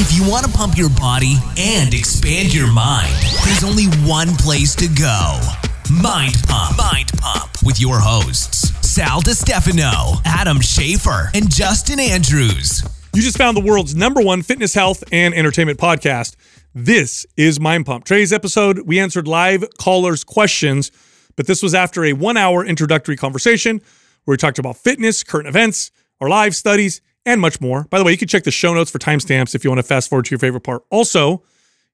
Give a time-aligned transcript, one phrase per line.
[0.00, 3.12] If you want to pump your body and expand your mind,
[3.44, 5.40] there's only one place to go.
[5.90, 6.78] Mind Pump.
[6.78, 12.84] Mind Pump with your hosts, Sal DiStefano, Adam Schafer, and Justin Andrews.
[13.12, 16.36] You just found the world's number one fitness, health, and entertainment podcast.
[16.72, 18.04] This is Mind Pump.
[18.04, 20.92] Today's episode, we answered live callers' questions,
[21.34, 23.80] but this was after a one hour introductory conversation
[24.26, 25.90] where we talked about fitness, current events,
[26.20, 27.84] our live studies, and much more.
[27.90, 29.86] By the way, you can check the show notes for timestamps if you want to
[29.86, 30.82] fast forward to your favorite part.
[30.90, 31.42] Also,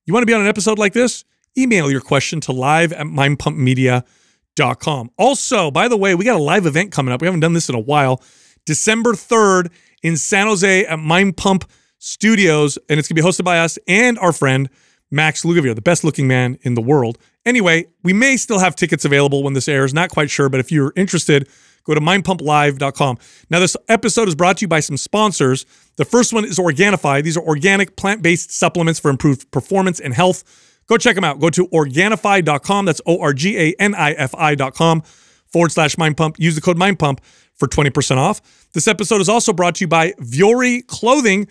[0.05, 1.25] you want to be on an episode like this?
[1.59, 5.11] Email your question to live at mindpumpmedia.com.
[5.19, 7.21] Also, by the way, we got a live event coming up.
[7.21, 8.23] We haven't done this in a while.
[8.65, 13.45] December 3rd in San Jose at Mind Pump Studios, and it's going to be hosted
[13.45, 14.71] by us and our friend
[15.11, 17.19] Max Lugavere, the best looking man in the world.
[17.45, 20.71] Anyway, we may still have tickets available when this airs, not quite sure, but if
[20.71, 21.49] you're interested,
[21.85, 23.19] go to mindpumplive.com.
[23.51, 25.67] Now, this episode is brought to you by some sponsors.
[25.97, 27.23] The first one is Organifi.
[27.23, 30.45] These are organic plant based supplements for improved performance and health.
[30.87, 31.41] Go check them out.
[31.41, 32.85] Go to Organifi.com.
[32.85, 35.03] That's O R G A N I F I.com
[35.47, 36.37] forward slash mind pump.
[36.39, 37.21] Use the code mind pump
[37.55, 38.41] for 20% off.
[38.73, 41.49] This episode is also brought to you by Vuori Clothing.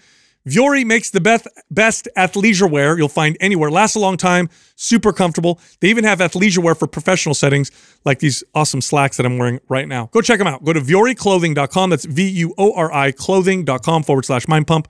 [0.47, 3.71] Vuori makes the best best athleisure wear you'll find anywhere.
[3.71, 5.59] Lasts a long time, super comfortable.
[5.79, 7.71] They even have athleisure wear for professional settings,
[8.03, 10.09] like these awesome slacks that I'm wearing right now.
[10.11, 10.63] Go check them out.
[10.63, 11.89] Go to VuoriClothing.com.
[11.89, 14.89] That's V-U-O-R-I clothing.com forward slash mind pump.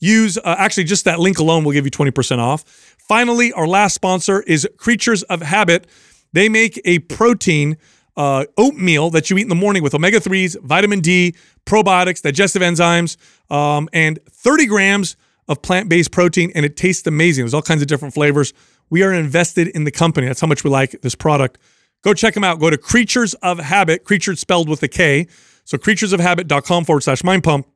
[0.00, 2.64] Use uh, actually just that link alone will give you 20% off.
[3.08, 5.86] Finally, our last sponsor is Creatures of Habit.
[6.32, 7.78] They make a protein
[8.18, 12.60] uh, oatmeal that you eat in the morning with omega 3s, vitamin D, probiotics, digestive
[12.60, 13.16] enzymes,
[13.50, 15.16] um, and 30 grams
[15.46, 16.50] of plant based protein.
[16.54, 17.44] And it tastes amazing.
[17.44, 18.52] There's all kinds of different flavors.
[18.90, 20.26] We are invested in the company.
[20.26, 21.58] That's how much we like this product.
[22.02, 22.58] Go check them out.
[22.58, 25.28] Go to Creatures of Habit, creatures spelled with a K.
[25.64, 27.68] So creaturesofhabit.com forward slash mind pump.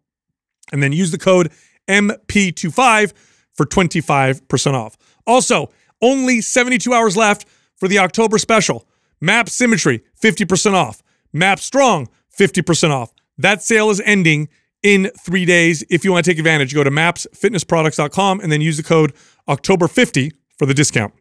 [0.72, 1.52] And then use the code
[1.88, 3.12] MP25
[3.52, 4.96] for 25% off.
[5.24, 5.70] Also,
[6.00, 8.86] only 72 hours left for the October special.
[9.22, 11.00] Map Symmetry, 50% off.
[11.32, 13.14] Map Strong, 50% off.
[13.38, 14.48] That sale is ending
[14.82, 15.84] in three days.
[15.88, 19.12] If you want to take advantage, go to mapsfitnessproducts.com and then use the code
[19.48, 21.14] October50 for the discount.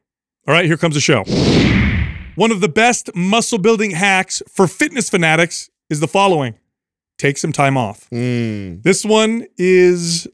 [0.47, 1.23] All right, here comes the show.
[2.35, 6.55] One of the best muscle building hacks for fitness fanatics is the following
[7.19, 8.07] take some time off.
[8.09, 8.81] Hmm.
[8.81, 10.27] This one is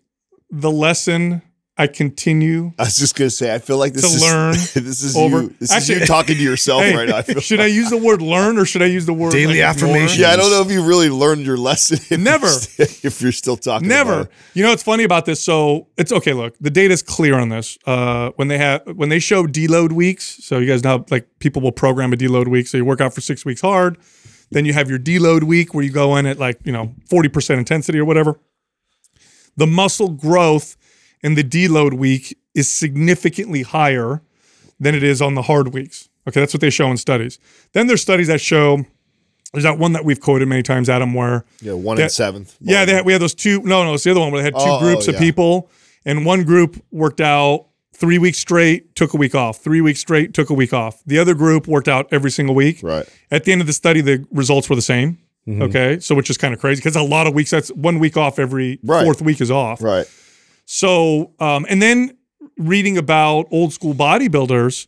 [0.50, 1.42] the lesson
[1.80, 4.52] I continue I was just gonna say, I feel like this To is learn
[4.86, 5.56] this is over- you.
[5.60, 7.18] This Actually- is you talking to yourself Hey, right now.
[7.18, 9.62] I feel should I use the word learn or should I use the word Daily
[9.62, 9.90] like, ignore?
[9.96, 10.22] affirmation.
[10.22, 12.00] yeah, I don't know if you really learned your lesson.
[12.10, 12.48] If Never.
[12.48, 13.88] You're st- if you're still talking.
[13.88, 14.14] Never.
[14.14, 14.32] about it.
[14.56, 15.40] You know what's funny about this?
[15.42, 16.34] So it's okay.
[16.34, 17.78] Look, the data's clear on this.
[17.86, 21.62] Uh, when they have when they show deload weeks, so you guys know like people
[21.62, 22.68] will program a deload week.
[22.68, 23.98] So you work out for six weeks hard,
[24.50, 27.30] then you have your deload week where you go in at like you know forty
[27.30, 28.40] percent intensity or whatever.
[29.58, 30.76] The muscle growth
[31.24, 34.22] in the deload week is significantly higher
[34.80, 36.10] than it is on the hard weeks.
[36.28, 37.40] Okay, that's what they show in studies.
[37.74, 38.86] Then there's studies that show.
[39.54, 42.56] There's that one that we've quoted many times, Adam, where Yeah, one That- and seventh.
[42.60, 43.62] yeah, they had, we had those two.
[43.64, 45.70] No, no, it's the other one where they had two Oh, groups oh, of people,
[46.06, 49.64] and one group worked out three weeks straight, took a week off.
[49.64, 51.02] Three weeks straight, took a week off.
[51.06, 52.80] The other group worked out every single week.
[52.84, 53.08] Right.
[53.32, 55.18] At the end of the study, the results were the same.
[55.48, 55.62] Mm-hmm.
[55.62, 57.50] Okay, so which is kind of crazy because a lot of weeks.
[57.52, 59.06] That's one week off every Right.
[59.06, 59.82] fourth week is off.
[59.82, 60.06] Right.
[60.70, 62.18] So, um, and then
[62.58, 64.88] reading about old school bodybuilders,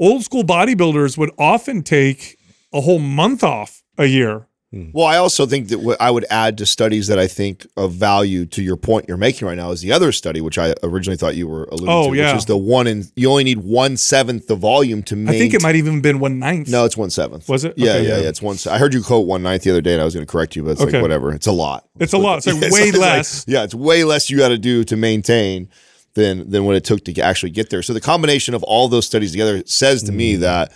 [0.00, 2.38] old school bodybuilders would often take
[2.72, 4.47] a whole month off a year.
[4.70, 7.92] Well, I also think that what I would add to studies that I think of
[7.92, 11.16] value to your point you're making right now is the other study, which I originally
[11.16, 12.32] thought you were alluding Oh, to, yeah.
[12.32, 15.36] which is the one in you only need one seventh the volume to make.
[15.36, 16.68] I think it might even been one ninth.
[16.68, 17.48] No, it's one seventh.
[17.48, 17.78] Was it?
[17.78, 18.22] Yeah, Okay, yeah, yeah.
[18.24, 18.28] yeah.
[18.28, 18.58] It's one.
[18.70, 20.54] I heard you quote one ninth the other day, and I was going to correct
[20.54, 20.92] you, but it's Okay.
[20.92, 21.32] like whatever.
[21.32, 21.88] It's a lot.
[21.98, 22.36] It's a lot.
[22.38, 23.44] It's like way it's like- less.
[23.48, 25.70] yeah, it's way less you got to do to maintain
[26.12, 27.80] than than what it took to actually get there.
[27.82, 30.16] So the combination of all those studies together says to Mm.
[30.16, 30.72] me that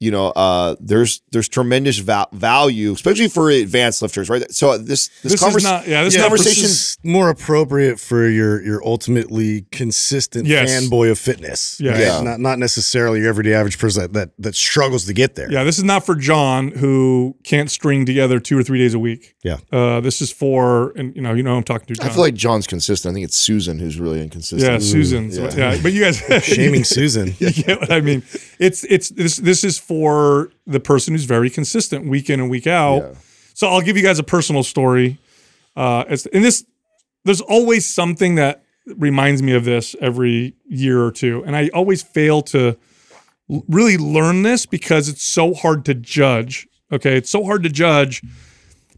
[0.00, 4.50] you know uh, there's there's tremendous va- value, especially for advanced lifters, right?
[4.52, 6.62] So this this, This is convers- not- yeah, this this is not- conversation.
[6.64, 10.70] This is more appropriate for your your ultimately consistent Yes.
[10.70, 11.78] fanboy of fitness.
[11.80, 11.92] Yeah.
[11.92, 12.00] right?
[12.00, 12.20] Yeah.
[12.22, 15.50] Not not necessarily your everyday average person that, that that struggles to get there.
[15.52, 18.98] Yeah, this is not for John who can't string together two or three days a
[18.98, 19.34] week.
[19.42, 19.56] Yeah.
[19.72, 22.06] Uh, this is for, and you know, you know, I'm talking to John.
[22.06, 23.12] I feel like John's consistent.
[23.12, 24.70] I think it's Susan who's really inconsistent.
[24.70, 25.38] yeah, Susan's.
[25.38, 25.54] yeah.
[25.54, 25.78] Yeah.
[25.82, 27.28] but you guys Shaming Susan.
[27.38, 28.22] you get what I mean.
[28.58, 32.66] It's it's this this is for the person who's very consistent week in and week
[32.66, 33.02] out.
[33.02, 33.14] Yeah.
[33.54, 35.18] So I'll give you guys a personal story.
[35.74, 36.64] Uh, as, and this,
[37.24, 42.02] there's always something that reminds me of this every year or two, and I always
[42.02, 42.76] fail to
[43.48, 46.68] really learn this because it's so hard to judge.
[46.92, 48.22] Okay, it's so hard to judge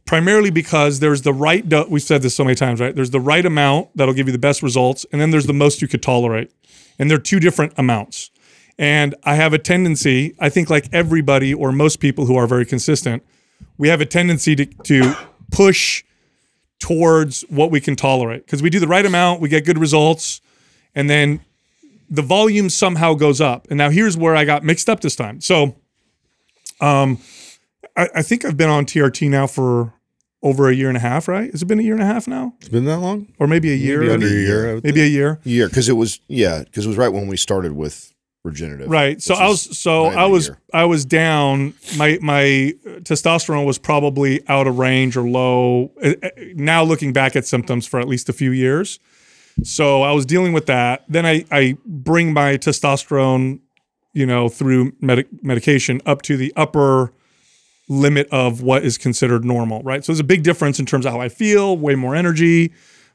[0.05, 1.69] primarily because there's the right.
[1.69, 2.95] Do- we've said this so many times, right?
[2.95, 5.83] There's the right amount that'll give you the best results, and then there's the most
[5.83, 6.53] you could tolerate,
[6.99, 8.31] and they're two different amounts.
[8.79, 12.65] And I have a tendency, I think, like everybody or most people who are very
[12.65, 13.23] consistent,
[13.79, 15.15] we have a tendency to, to
[15.51, 16.05] push
[16.79, 20.41] towards what we can tolerate because we do the right amount, we get good results,
[20.95, 21.41] and then
[22.11, 23.67] the volume somehow goes up.
[23.71, 25.41] And now here's where I got mixed up this time.
[25.41, 25.77] So,
[26.81, 27.19] um,
[27.97, 29.93] I, I think I've been on TRT now for
[30.43, 31.51] over a year and a half, right?
[31.53, 33.29] Has it been a year and a half now, It's been that long?
[33.39, 34.01] or maybe a year?
[34.01, 34.81] Maybe under a year.
[34.83, 35.41] Maybe a year.
[35.45, 38.13] year because it was yeah because it was right when we started with
[38.45, 38.91] regenerative.
[38.91, 39.23] Right.
[39.23, 40.51] So I was so I was.
[40.75, 41.75] I was down.
[41.97, 45.93] My my testosterone was probably out of range or low.
[46.03, 48.99] Uh, uh, Now looking back at symptoms for at least a few years.
[49.63, 51.05] So I was dealing with that.
[51.09, 53.61] Then I I bring my testosterone,
[54.13, 57.13] you know, through medic medication up to the upper
[57.93, 60.05] limit of what is considered normal, right?
[60.05, 62.73] So there's a big difference in terms of how I feel, way more energy,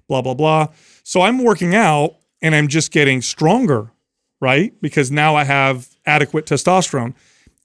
[0.08, 0.68] blah blah blah.
[1.04, 3.92] So I'm working out and I'm just getting stronger
[4.40, 4.80] right?
[4.82, 7.14] Because now I have adequate testosterone.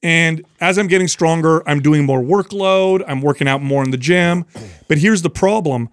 [0.02, 3.96] And as I'm getting stronger, I'm doing more workload, I'm working out more in the
[3.96, 4.44] gym.
[4.88, 5.90] But here's the problem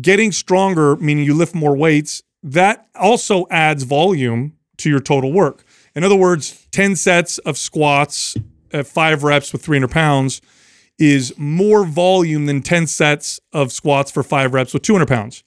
[0.00, 5.64] getting stronger, meaning you lift more weights, that also adds volume to your total work.
[5.94, 8.36] In other words, 10 sets of squats
[8.72, 10.40] at five reps with 300 pounds
[10.98, 15.42] is more volume than 10 sets of squats for five reps with 200 pounds.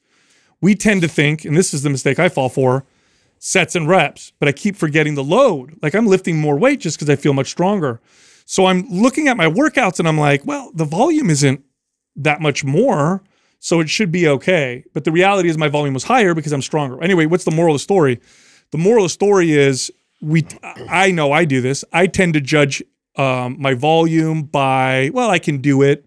[0.61, 2.85] We tend to think, and this is the mistake I fall for,
[3.39, 5.77] sets and reps, but I keep forgetting the load.
[5.81, 8.01] Like I'm lifting more weight just because I feel much stronger.
[8.45, 11.63] So I'm looking at my workouts and I'm like, well, the volume isn't
[12.15, 13.23] that much more,
[13.59, 14.83] so it should be okay.
[14.93, 17.01] But the reality is my volume was higher because I'm stronger.
[17.03, 18.19] Anyway, what's the moral of the story?
[18.71, 19.91] The moral of the story is
[20.21, 20.45] we
[20.89, 21.83] I know I do this.
[21.91, 22.81] I tend to judge
[23.17, 26.05] um, my volume by, well, I can do it.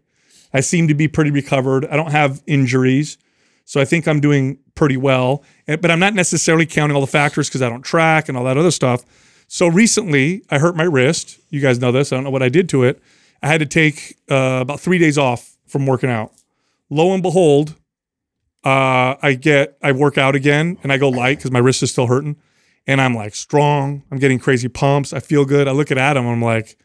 [0.52, 1.86] I seem to be pretty recovered.
[1.86, 3.18] I don't have injuries.
[3.64, 7.06] So I think I'm doing pretty well, Eh, but I'm not necessarily counting all the
[7.06, 9.04] factors because I don't track and all that other stuff.
[9.46, 11.38] So recently, I hurt my wrist.
[11.50, 12.12] You guys know this.
[12.12, 13.00] I don't know what I did to it.
[13.42, 16.32] I had to take uh, about three days off from working out.
[16.90, 17.74] Lo and behold,
[18.64, 21.90] uh, I get I work out again and I go light because my wrist is
[21.90, 22.36] still hurting,
[22.86, 24.02] and I'm like strong.
[24.10, 25.12] I'm getting crazy pumps.
[25.12, 25.68] I feel good.
[25.68, 26.26] I look at Adam.
[26.26, 26.76] I'm like,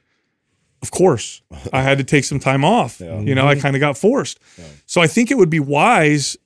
[0.83, 1.41] of course,
[1.71, 2.99] I had to take some time off.
[2.99, 4.39] You know, I kind of got forced.
[4.85, 6.37] So I think it would be wise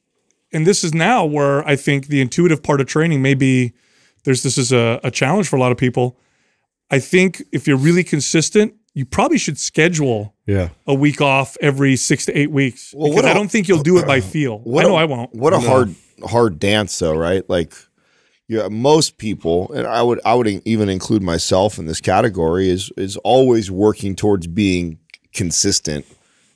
[0.53, 3.73] and this is now where I think the intuitive part of training may be
[4.23, 6.17] there's this is a, a challenge for a lot of people.
[6.89, 10.69] I think if you're really consistent, you probably should schedule Yeah.
[10.85, 12.93] a week off every six to eight weeks.
[12.95, 14.59] Well, because what I a- don't think you'll do it by feel.
[14.63, 15.33] What I know a- I won't.
[15.35, 15.93] What a hard
[16.25, 17.43] hard dance though, right?
[17.49, 17.73] Like
[18.47, 22.91] yeah, most people, and I would I would even include myself in this category, is
[22.97, 24.99] is always working towards being
[25.33, 26.05] consistent.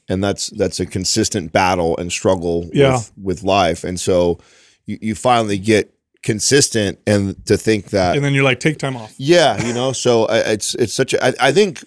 [0.09, 2.93] And that's that's a consistent battle and struggle Yeah.
[2.97, 3.83] with, with life.
[3.83, 4.39] And so
[4.85, 5.93] you, you finally get
[6.23, 9.13] consistent and to think that And then you're like, take time off.
[9.17, 11.25] yeah, you know, so uh, it's it's such a.
[11.25, 11.83] I, I think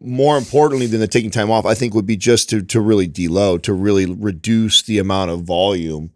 [0.00, 3.08] more importantly than the taking time off, I think would be just to to really
[3.08, 6.12] deload, to really reduce the amount of volume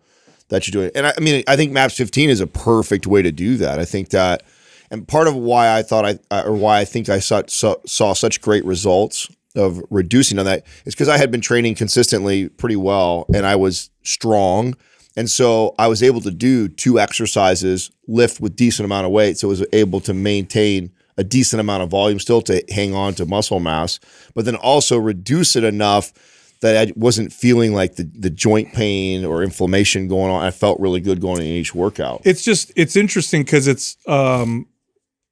[0.48, 0.90] that you're doing.
[0.94, 3.78] And I, I mean, I think Maps 15 is a perfect way to do that.
[3.78, 4.42] I think that,
[4.90, 7.76] and part of why I thought I I- or why I think I saw saw,
[7.86, 12.48] saw such great results of reducing on that is because I had been training consistently
[12.48, 14.74] pretty well, and I was strong.
[15.16, 19.36] And so I was able to do two exercises, lift with decent amount of weight.
[19.36, 23.14] So I was able to maintain a decent amount of volume still to hang on
[23.14, 23.98] to muscle mass,
[24.34, 26.12] but then also reduce it enough
[26.60, 30.44] that I wasn't feeling like the, the joint pain or inflammation going on.
[30.44, 32.22] I felt really good going in each workout.
[32.24, 34.66] It's just it's interesting because it's um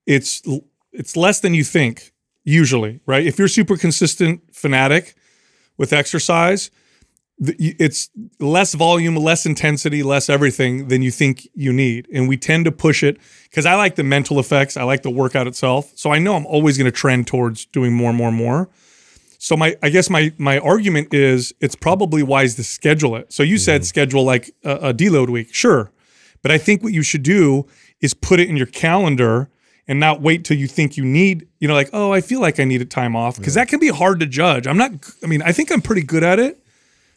[0.06, 0.42] it's
[0.92, 2.12] it's less than you think
[2.45, 3.26] usually, right?
[3.26, 5.14] If you're super consistent fanatic
[5.76, 6.71] with exercise,
[7.38, 8.09] it's
[8.40, 12.09] less volume, less intensity, less everything than you think you need.
[12.12, 14.76] And we tend to push it because I like the mental effects.
[14.76, 15.92] I like the workout itself.
[15.97, 18.71] So I know I'm always going to trend towards doing more and more and more.
[19.46, 23.32] So my, I guess my my argument is it's probably wise to schedule it.
[23.32, 23.86] So you said mm-hmm.
[23.86, 25.92] schedule like a, a deload week, sure,
[26.42, 27.64] but I think what you should do
[28.00, 29.48] is put it in your calendar
[29.86, 31.46] and not wait till you think you need.
[31.60, 33.86] You know, like oh, I feel like I needed time off because that can be
[33.86, 34.66] hard to judge.
[34.66, 34.90] I'm not.
[35.22, 36.65] I mean, I think I'm pretty good at it,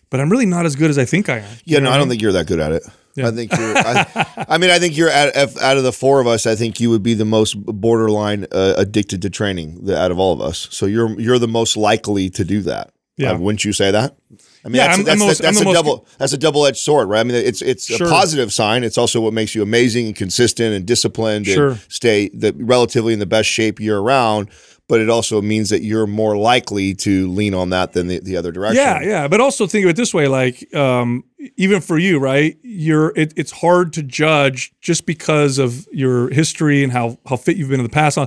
[0.10, 1.58] but I'm really not as good as I think I am.
[1.66, 2.84] Yeah, no, I don't think you're that good at it.
[3.16, 3.28] Yeah.
[3.28, 3.78] I think you're.
[3.78, 6.46] I, I mean, I think you're at, out of the four of us.
[6.46, 10.20] I think you would be the most borderline uh, addicted to training the, out of
[10.20, 10.68] all of us.
[10.72, 12.92] So you're you're the most likely to do that.
[13.18, 13.32] Yeah.
[13.32, 14.16] Uh, wouldn't you say that?
[14.64, 16.66] I mean, Yeah, that's, I'm- I'm that's, most- that's, a most- double that's a double
[16.66, 17.20] edged sword, right?
[17.20, 18.08] I mean, it's it's Sure.
[18.08, 18.84] a positive sign.
[18.86, 21.72] It's also what makes you amazing and consistent and disciplined Sure.
[21.72, 24.50] and stay the relatively in the best shape year round.
[24.90, 28.36] But it also means that you're more likely to lean on that than the, the
[28.36, 28.84] other direction.
[28.84, 29.28] Yeah, yeah.
[29.28, 31.24] But also think of it this way: like, um,
[31.56, 32.58] even for you, right?
[32.64, 37.56] You're it, it's hard to judge just because of your history and how how fit
[37.56, 38.18] you've been in the past.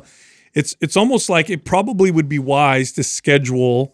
[0.55, 3.93] It's it's almost like it probably would be wise to schedule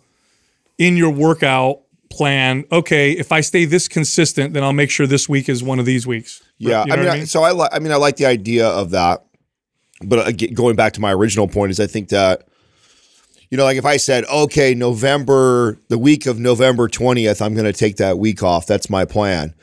[0.77, 2.67] in your workout plan.
[2.71, 5.87] Okay, if I stay this consistent, then I'll make sure this week is one of
[5.87, 6.43] these weeks.
[6.59, 7.27] Yeah, You know I mean, I I mean?
[7.27, 7.71] so I like.
[7.73, 9.25] I mean, I like the idea of that,
[10.05, 12.48] but again, going back to my original point is, I think that
[13.51, 17.65] you know, like if I said, okay, November, the week of November twentieth, I'm going
[17.67, 18.67] to take that week off.
[18.67, 19.55] That's my plan.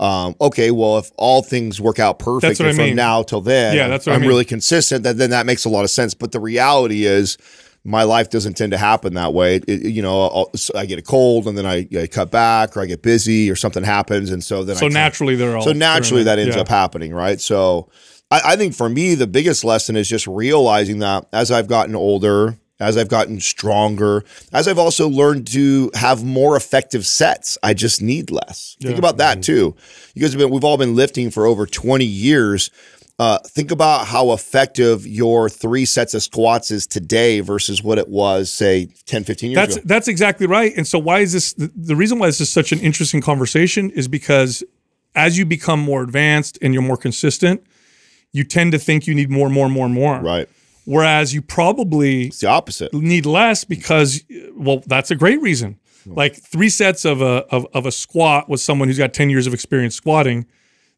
[0.00, 2.96] Um, okay, well, if all things work out perfect I from mean.
[2.96, 4.28] now till then, Yeah, that's what I I'm mean.
[4.30, 5.02] really consistent.
[5.02, 6.14] Then then that makes a lot of sense.
[6.14, 7.36] But the reality is.
[7.84, 9.56] My life doesn't tend to happen that way.
[9.56, 12.76] It- it- you know, I'll, I get a cold and then I, I cut back,
[12.76, 15.56] or I get busy, or something happens, and so then I So kinda- naturally, they're
[15.56, 16.62] all so naturally that ends yeah.
[16.62, 17.40] up happening, right?
[17.40, 17.88] So
[18.32, 21.94] I, I think for me, the biggest lesson is just realizing that as I've gotten
[21.94, 27.74] older, as I've gotten stronger, as I've also learned to have more effective sets, I
[27.74, 28.76] just need less.
[28.80, 29.74] Think about that too.
[30.14, 32.70] You guys have been, we've all been lifting for over 20 years.
[33.18, 38.08] Uh, think about how effective your three sets of squats is today versus what it
[38.08, 39.84] was, say, 10, 15 years That's ago.
[39.86, 40.72] that's exactly right.
[40.76, 43.90] And so why is this the, the reason why this is such an interesting conversation
[43.90, 44.62] is because
[45.16, 47.66] as you become more advanced and you're more consistent,
[48.32, 50.20] you tend to think you need more, more, more, more.
[50.20, 50.48] Right.
[50.88, 52.94] Whereas you probably It's the opposite.
[52.94, 54.24] need less because
[54.56, 55.78] well, that's a great reason.
[56.06, 59.46] Like three sets of a of, of a squat with someone who's got 10 years
[59.46, 60.46] of experience squatting,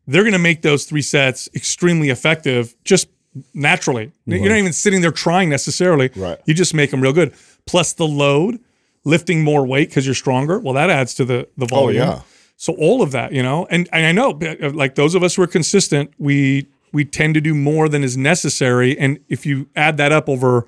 [0.07, 3.09] they're gonna make those three sets extremely effective just
[3.53, 4.13] naturally.
[4.27, 6.11] You're not even sitting there trying necessarily.
[6.15, 6.39] Right.
[6.45, 7.35] You just make them real good.
[7.67, 8.61] Plus the load,
[9.03, 10.61] lifting more weight because you're stronger.
[10.61, 12.03] Well, that adds to the the oh, volume.
[12.03, 12.21] Oh yeah.
[12.57, 14.39] So all of that, you know, and, and I know,
[14.73, 18.17] like those of us who are consistent, we we tend to do more than is
[18.17, 20.67] necessary, and if you add that up over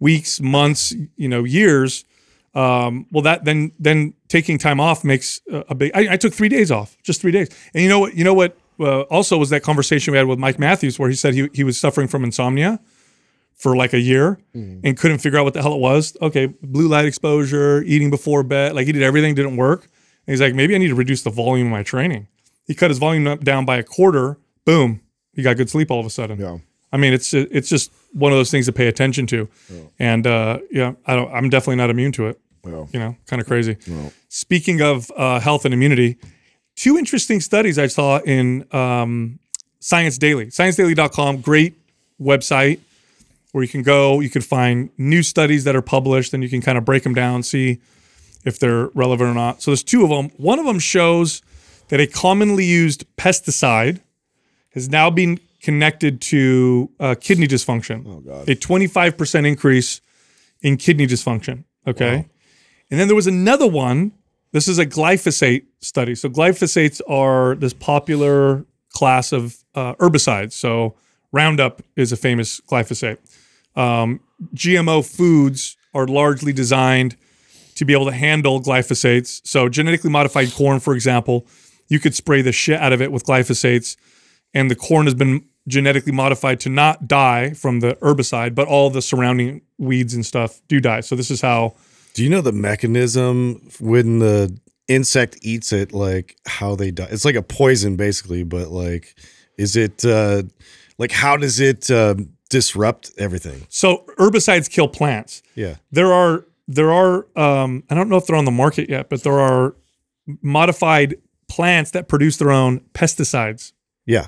[0.00, 2.04] weeks, months, you know, years,
[2.54, 5.92] um, well, that then then taking time off makes a, a big.
[5.94, 8.14] I, I took three days off, just three days, and you know what?
[8.14, 8.56] You know what?
[8.80, 11.64] Uh, also, was that conversation we had with Mike Matthews where he said he he
[11.64, 12.80] was suffering from insomnia
[13.54, 16.16] for like a year and couldn't figure out what the hell it was.
[16.22, 19.82] Okay, blue light exposure, eating before bed, like he did everything, didn't work.
[20.26, 22.28] And he's like, maybe I need to reduce the volume of my training.
[22.66, 24.38] He cut his volume up- down by a quarter.
[24.64, 25.00] Boom,
[25.34, 26.38] he got good sleep all of a sudden.
[26.38, 26.58] Yeah.
[26.92, 29.48] I mean, it's it's just one of those things to pay attention to,
[29.98, 31.30] and uh, yeah, I don't.
[31.32, 32.40] I'm definitely not immune to it.
[32.64, 32.86] Yeah.
[32.92, 33.76] You know, kind of crazy.
[34.28, 36.16] Speaking of uh, health and immunity,
[36.76, 39.38] two interesting studies I saw in um,
[39.80, 40.46] Science Daily.
[40.46, 41.74] ScienceDaily.com, great
[42.20, 42.80] website
[43.52, 44.20] where you can go.
[44.20, 47.14] You can find new studies that are published, and you can kind of break them
[47.14, 47.80] down, see
[48.44, 49.62] if they're relevant or not.
[49.62, 50.30] So there's two of them.
[50.36, 51.42] One of them shows
[51.88, 54.00] that a commonly used pesticide
[54.78, 58.04] has now been connected to uh, kidney dysfunction.
[58.06, 58.48] Oh God!
[58.48, 60.00] A 25% increase
[60.62, 61.64] in kidney dysfunction.
[61.86, 62.26] Okay,
[62.90, 64.12] and then there was another one.
[64.52, 66.14] This is a glyphosate study.
[66.14, 70.52] So glyphosates are this popular class of uh, herbicides.
[70.52, 70.94] So
[71.32, 73.18] Roundup is a famous glyphosate.
[73.76, 74.20] Um,
[74.54, 77.16] GMO foods are largely designed
[77.74, 79.40] to be able to handle glyphosates.
[79.44, 81.46] So genetically modified corn, for example,
[81.88, 83.96] you could spray the shit out of it with glyphosates,
[84.54, 88.88] and the corn has been genetically modified to not die from the herbicide, but all
[88.90, 91.00] the surrounding weeds and stuff do die.
[91.00, 91.74] So this is how
[92.14, 97.08] Do you know the mechanism when the insect eats it, like how they die?
[97.10, 99.14] It's like a poison, basically, but like,
[99.58, 100.44] is it uh,
[100.96, 102.14] like how does it uh,
[102.48, 103.66] disrupt everything?
[103.68, 105.42] so herbicides kill plants.
[105.54, 105.76] Yeah.
[105.92, 109.22] There are there are um, I don't know if they're on the market yet, but
[109.22, 109.74] there are
[110.42, 111.16] modified
[111.48, 113.72] plants that produce their own pesticides,
[114.06, 114.26] Yeah.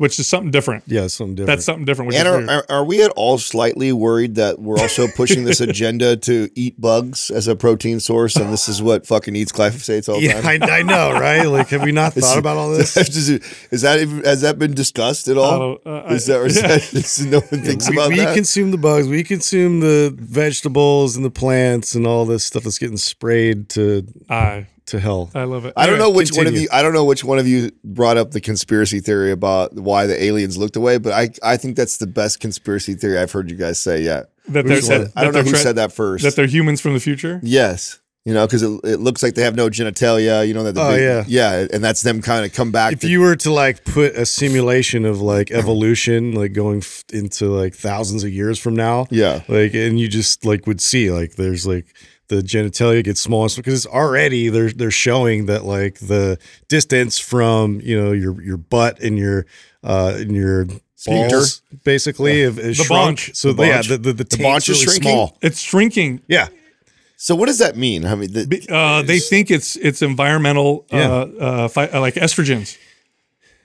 [0.00, 0.82] Which is something different.
[0.86, 1.08] Yeah.
[1.08, 1.58] Something different.
[1.58, 2.06] That's something different.
[2.08, 5.44] Which And is are, are, are we at all slightly worried that we're also pushing
[5.44, 9.52] this agenda to eat bugs as a protein source, and this is what fucking eats
[9.52, 10.62] glyphosates all the yeah, time?
[10.62, 11.44] I, I know, right?
[11.44, 12.96] Like, have we not thought about all this?
[12.96, 15.76] is that even, has that been discussed at all?
[15.84, 16.68] Uh, is that, yeah.
[16.68, 18.34] that is, no one thinks we, about we that?
[18.34, 19.06] consume the bugs.
[19.06, 24.06] We consume the vegetables and the plants and all this stuff that's getting sprayed to
[24.30, 25.30] I to hell.
[25.34, 25.72] I love it.
[25.76, 26.68] I don't know Anyway, which one of you.
[26.72, 30.22] I don't know which one of you brought up the conspiracy theory about why the
[30.22, 33.56] aliens looked away, but I I think that's the best conspiracy theory I've heard you
[33.56, 34.30] guys say yet.
[34.48, 36.24] that Who they're, said- that, I don't know who they're said that first.
[36.24, 37.40] That they're humans from the future.
[37.42, 40.46] yes, you know, because it, it looks like they have no genitalia.
[40.46, 40.76] You know that.
[40.78, 41.24] Oh, big, yeah.
[41.26, 42.92] yeah, and that's them kind of come back.
[42.92, 47.04] If to- you were to like put a simulation of like evolution, like going f-
[47.12, 51.10] into like thousands of years from now, yeah, like, and you just like would see
[51.10, 51.86] like there's like
[52.30, 57.80] the genitalia gets smaller because it's already they're they're showing that like the distance from
[57.82, 59.44] you know your your butt and your
[59.84, 60.66] uh and your
[61.06, 63.18] balls, basically, have, has The shrunk.
[63.18, 63.36] bonch.
[63.36, 65.12] So The yeah, the the, the, The tank's bonch is really shrinking?
[65.12, 65.38] small.
[65.42, 66.20] It's shrinking.
[66.28, 66.48] Yeah,
[67.16, 68.04] So what does that mean?
[68.06, 71.46] I mean, the, Uh, they think it's it's environmental, uh, Yeah.
[71.46, 72.76] uh, fi- uh, like estrogens,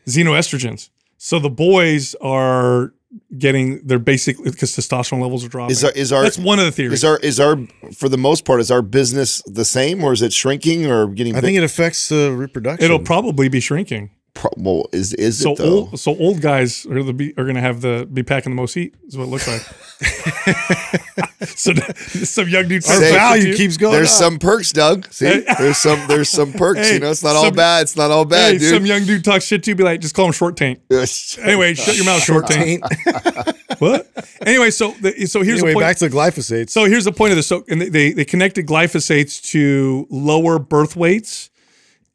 [0.08, 0.90] xenoestrogens.
[1.18, 2.94] So the boys are
[3.38, 5.72] getting their basic because testosterone levels are dropping.
[5.72, 7.00] is our is our That's one of the theories.
[7.00, 7.58] is our is our
[7.94, 11.36] for the most part is our business the same or is it shrinking or getting?
[11.36, 12.84] I think it affects uh, reproduction.
[12.84, 14.12] It'll probably be shrinking.
[14.36, 15.66] Pro- well, is is So it though?
[15.90, 18.56] old, so old guys are the be, are going to have the be packing the
[18.56, 18.94] most heat.
[19.08, 19.62] Is what it looks like.
[21.48, 22.84] so some young dude.
[22.86, 23.56] Our starts Say- talking to value you.
[23.56, 23.94] keeps going.
[23.94, 24.18] There's up.
[24.20, 25.12] some perks, Doug.
[25.12, 26.80] See, there's some there's some perks.
[26.80, 27.84] Hey, you know, it's not all bad.
[27.84, 28.70] It's not all bad, Hey, dude.
[28.74, 29.76] some young dude talks shit to you.
[29.76, 30.80] Be like, just call him short taint.
[31.46, 32.84] Anyway, shut your mouth, short taint.
[33.80, 34.08] What?
[34.46, 35.84] Anyway, so the, so here's anyway, the point.
[35.84, 36.70] back to glyphosate.
[36.70, 37.48] So here's the point of this.
[37.48, 41.50] So and they- they they connected glyphosates to lower birth weights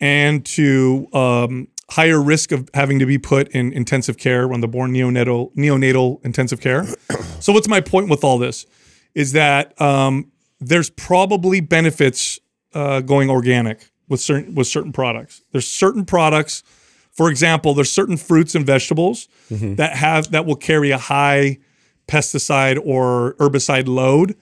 [0.00, 4.69] and to um, higher risk of having to be put in intensive care when they're
[4.69, 6.87] born neonatal neonatal intensive care.
[7.41, 8.67] so what's my point with all this?
[9.15, 10.31] Is that um,
[10.61, 12.39] there's probably benefits
[12.75, 15.43] uh, going organic with certain with certain products.
[15.53, 16.63] There's certain products,
[17.11, 19.29] for example, there's certain fruits and vegetables
[19.77, 21.59] that have that will carry a high
[22.07, 24.37] pesticide or herbicide load.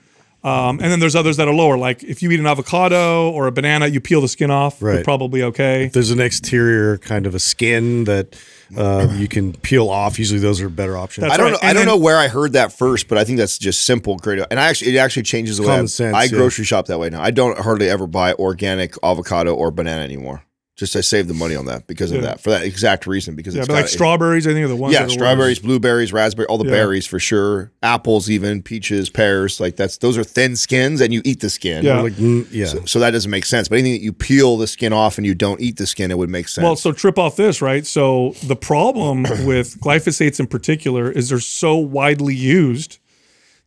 [0.45, 1.76] Um, and then there's others that are lower.
[1.76, 4.80] Like if you eat an avocado or a banana, you peel the skin off.
[4.80, 5.04] You're Right.
[5.04, 5.90] probably okay.
[5.92, 8.37] There's an exterior kind of a skin that
[8.76, 10.18] uh, you can peel off.
[10.18, 11.23] Usually, those are better options.
[11.23, 11.62] That's I don't right.
[11.62, 11.68] know.
[11.68, 14.16] I don't then- know where I heard that first, but I think that's just simple,
[14.16, 14.40] great.
[14.50, 16.28] And I actually, it actually changes the way I, sense, I yeah.
[16.30, 17.21] grocery shop that way now.
[17.23, 20.42] I don't hardly ever buy organic avocado or banana anymore.
[20.78, 22.28] Just I saved the money on that because of Yeah.
[22.28, 23.35] that for that exact reason.
[23.35, 24.92] Because Yeah, it's but like strawberries, I think are the ones.
[24.94, 26.70] yeah, that are strawberries, blueberries, raspberry, all the Yeah.
[26.70, 27.73] berries for sure.
[27.82, 29.58] Apples, even peaches, pears.
[29.58, 31.85] Like that's those are thin skins, and you eat the skin.
[31.85, 32.00] Yeah.
[32.00, 32.66] Like, mm, yeah.
[32.66, 33.66] So, so that doesn't make sense.
[33.68, 36.16] But anything that you peel the skin off and you don't eat the skin, it
[36.18, 36.62] would make sense.
[36.62, 37.85] Well, so trip off this, right?
[37.85, 42.99] So the problem with glyphosates in particular is they're so widely used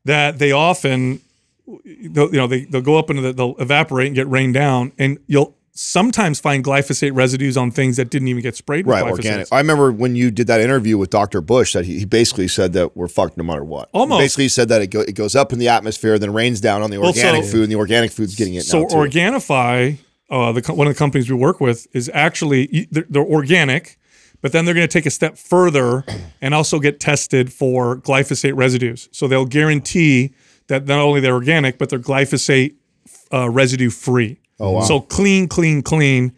[0.05, 1.19] that they often,
[1.85, 4.93] they'll, you know, they, they'll go up into the, they'll evaporate and get rained down,
[4.97, 9.03] and you'll sometimes find glyphosate residues on things that didn't even get sprayed with right,
[9.05, 9.17] glyphosates.
[9.17, 9.47] organic.
[9.51, 11.41] I remember when you did that interview with Dr.
[11.41, 13.89] Bush that he, he basically said that we're fucked no matter what.
[13.93, 14.19] Almost.
[14.19, 16.81] He basically said that it, go, it goes up in the atmosphere, then rains down
[16.81, 18.85] on the Well, organic so- food, and the organic food's getting it So.
[18.85, 19.97] Organifi,
[20.29, 23.97] uh, the one of the companies we work with, is actually they're, they're organic,
[24.41, 26.03] but then they're going to take a step further
[26.41, 29.09] and also get tested for glyphosate residues.
[29.11, 30.33] So they'll guarantee
[30.67, 32.75] that not only they're organic, but they're glyphosate
[33.33, 34.39] uh, residue free.
[34.61, 34.81] Oh wow!
[34.81, 36.33] So clean, clean, clean.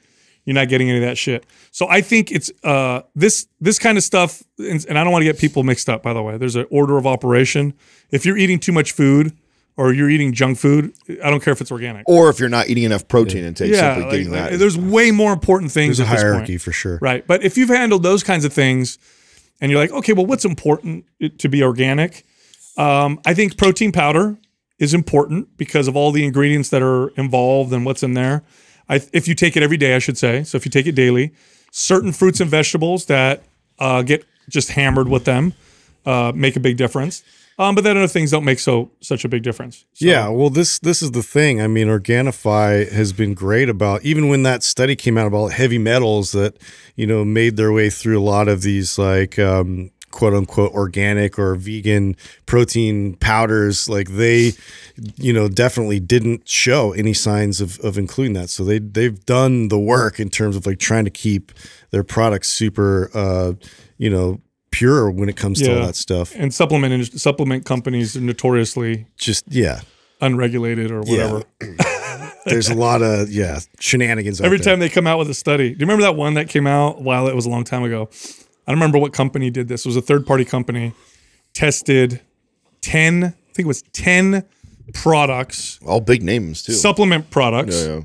[0.45, 1.45] You're not getting any of that shit.
[1.71, 5.21] So I think it's uh, this this kind of stuff, and, and I don't want
[5.21, 6.03] to get people mixed up.
[6.03, 7.73] By the way, there's an order of operation.
[8.12, 9.31] If you're eating too much food
[9.77, 12.03] or you're eating junk food, I don't care if it's organic.
[12.07, 14.59] or if you're not eating enough protein intake, Yeah, simply like- getting that.
[14.59, 15.97] there's way more important things.
[15.97, 16.33] There's a at this point.
[16.33, 16.99] hierarchy for sure.
[17.01, 17.25] right?
[17.25, 18.99] But if you've handled those kinds of things,
[19.62, 21.05] and you're like, okay, well, what's important
[21.39, 22.23] to be organic?
[22.77, 24.38] Um, I think protein powder
[24.79, 28.43] is important because of all the ingredients that are involved and what's in there.
[28.89, 30.43] I, if you take it every day, I should say.
[30.43, 31.31] So if you take it daily,
[31.71, 33.43] certain fruits and vegetables that
[33.79, 35.53] uh, get just hammered with them
[36.05, 37.23] uh, make a big difference.
[37.59, 39.86] Um, but then other things don't make so such a big difference.
[39.93, 41.62] So- Yeah, well, this this is the thing.
[41.62, 45.77] I mean, Organifi has been great about even when that study came out about heavy
[45.77, 46.57] metals that
[46.95, 51.38] you know made their way through a lot of these like um, quote unquote organic
[51.38, 53.89] or vegan protein powders.
[53.89, 54.54] Like they,
[55.17, 58.49] you know, definitely didn't show any signs of of including that.
[58.49, 61.52] So they they've done the work in terms of like trying to keep
[61.89, 63.54] their products super, uh,
[63.97, 64.39] you know.
[64.71, 66.34] Pure when it comes to all that stuff.
[66.36, 69.82] And supplement supplement companies are notoriously Just yeah,
[70.19, 71.43] unregulated or whatever.
[72.47, 74.41] there's a lot of yeah shenanigans.
[74.41, 75.69] Every time they come out with a study.
[75.69, 77.04] Do you remember that one that came out?
[77.04, 78.10] While it was a long time ago.
[78.65, 79.86] I don't remember what company did this.
[79.86, 80.93] It was a third party company.
[81.54, 82.21] Tested
[82.82, 84.43] 10, I think it was 10
[84.93, 86.73] products, all big names too.
[86.73, 88.02] supplement products, yeah, yeah.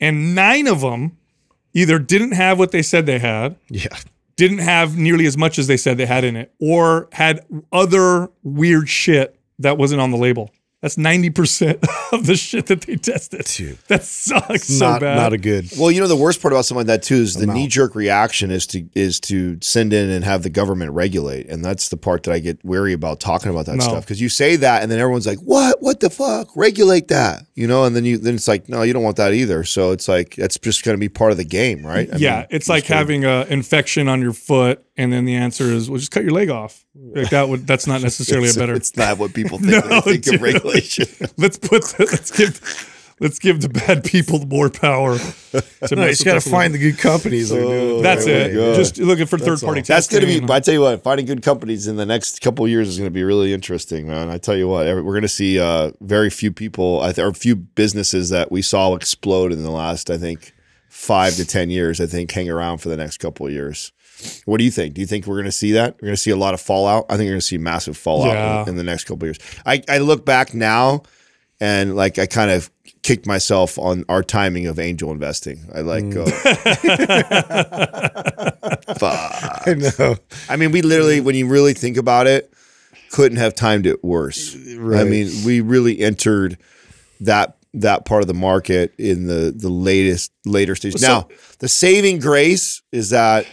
[0.00, 1.16] and nine of them
[1.74, 3.88] either didn't have what they said they had, Yeah.
[4.36, 8.30] didn't have nearly as much as they said they had in it, or had other
[8.42, 10.50] weird shit that wasn't on the label.
[10.80, 13.44] That's 90% of the shit that they tested.
[13.46, 13.78] Dude.
[13.88, 15.16] That sucks so not bad.
[15.16, 15.68] not a good.
[15.76, 17.96] Well, you know the worst part about something like that too is the knee jerk
[17.96, 21.96] reaction is to is to send in and have the government regulate, and that's the
[21.96, 23.84] part that I get wary about talking about that No.
[23.84, 25.82] stuff because you say that and then everyone's like, "What?
[25.82, 26.48] What the fuck?
[26.54, 29.32] Regulate that?" You know, and then you then it's like, "No, you don't want that
[29.34, 32.08] either." So it's like that's just going to be part of the game, right?
[32.12, 35.34] I yeah, mean, it's like just having an infection on your foot, and then the
[35.34, 36.84] answer is, well, just cut your leg off.
[36.94, 38.74] Like that would that's not necessarily a better.
[38.74, 40.34] it's not what people think No, when they think dude.
[40.36, 40.67] of regulation.
[41.36, 45.18] let's put the, let's give let's give the bad people more power.
[45.18, 47.48] To No, mess you just got to find the good companies.
[47.50, 48.56] that Oh, That's it.
[48.56, 48.74] way.
[48.76, 49.80] Just looking for third party.
[49.82, 50.52] That's going to be.
[50.52, 53.08] I tell you what, finding good companies in the next couple of years is going
[53.10, 54.28] to be really interesting, man.
[54.30, 57.26] I tell you what, every- we're going to see uh, very few people, I th-
[57.26, 60.52] or few businesses that we saw explode in the last, I think,
[60.88, 62.00] five to ten years.
[62.00, 63.92] I think hang around for the next couple of years.
[64.46, 64.94] What do you think?
[64.94, 65.94] Do you think we're going to see that?
[65.96, 67.06] We're going to see a lot of fallout.
[67.08, 68.62] I think we're going to see massive fallout Yeah.
[68.62, 69.38] in, in the next couple of years.
[69.64, 71.02] I, I look back now,
[71.60, 72.70] and like I kind of
[73.02, 75.66] kicked myself on our timing of angel investing.
[75.74, 76.04] I like.
[76.04, 76.14] Mm.
[76.14, 76.24] go,
[78.98, 79.62] fuck.
[79.66, 80.16] I know.
[80.48, 82.52] I mean, we literally, when you really think about it,
[83.10, 84.54] couldn't have timed it worse.
[84.54, 86.58] I mean, we really entered
[87.20, 91.00] that that part of the market in the the latest later stage.
[91.00, 91.28] now,
[91.58, 93.46] the saving grace is that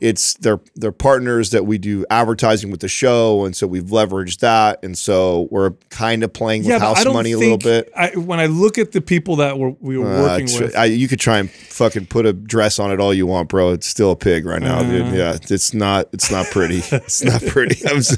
[0.00, 4.40] it's they're they're partners that we do advertising with the show, and so we've leveraged
[4.40, 7.90] that, and so we're kind of playing with but house money a little bit.
[7.96, 10.84] I, when I look at the people that were, we were Uh, working with, I,
[10.86, 13.72] you could try and fucking put a dress on it all you want, bro.
[13.72, 14.82] It's still a pig right now, Uh.
[14.82, 15.14] dude.
[15.14, 16.08] Yeah, it's not.
[16.12, 16.82] It's not pretty.
[16.92, 17.76] It's not pretty.
[17.86, 18.16] S-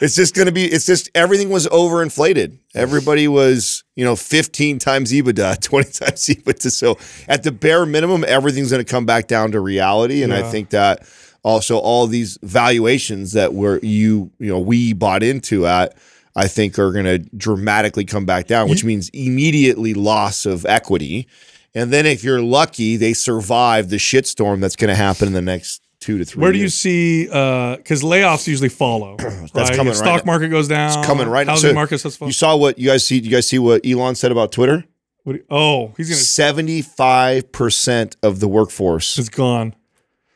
[0.00, 0.64] it's just gonna be.
[0.64, 2.58] It's just everything was overinflated.
[2.74, 6.70] Everybody was, you know, 15 times EBITDA, 20 times EBITDA.
[6.70, 10.22] So at the bare minimum, everything's gonna come back down to reality.
[10.22, 11.06] And I think that
[11.42, 15.94] also all these valuations that were you, you know, we bought into at.
[16.34, 21.28] I think are going to dramatically come back down, which means immediately loss of equity.
[21.74, 25.42] And then if you're lucky, they survive the shitstorm that's going to happen in the
[25.42, 26.40] next two to three.
[26.42, 26.74] where do you years.
[26.74, 27.28] see?
[27.30, 29.16] Uh, because layoffs usually follow.
[29.18, 29.70] That's right?
[29.76, 30.32] coming If right stock now.
[30.32, 30.98] market goes down.
[30.98, 31.52] It's coming right now.
[31.54, 32.28] Housing So market has fallen.
[32.28, 33.18] You saw what you guys see?
[33.18, 34.84] You guys see what Elon said about Twitter?
[35.24, 36.18] What do you- oh, he's gonna.
[36.20, 39.74] Seventy-five percent of the workforce It's gone.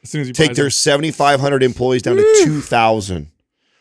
[0.03, 3.29] As soon as you take their seventy-five hundred employees down to two thousand.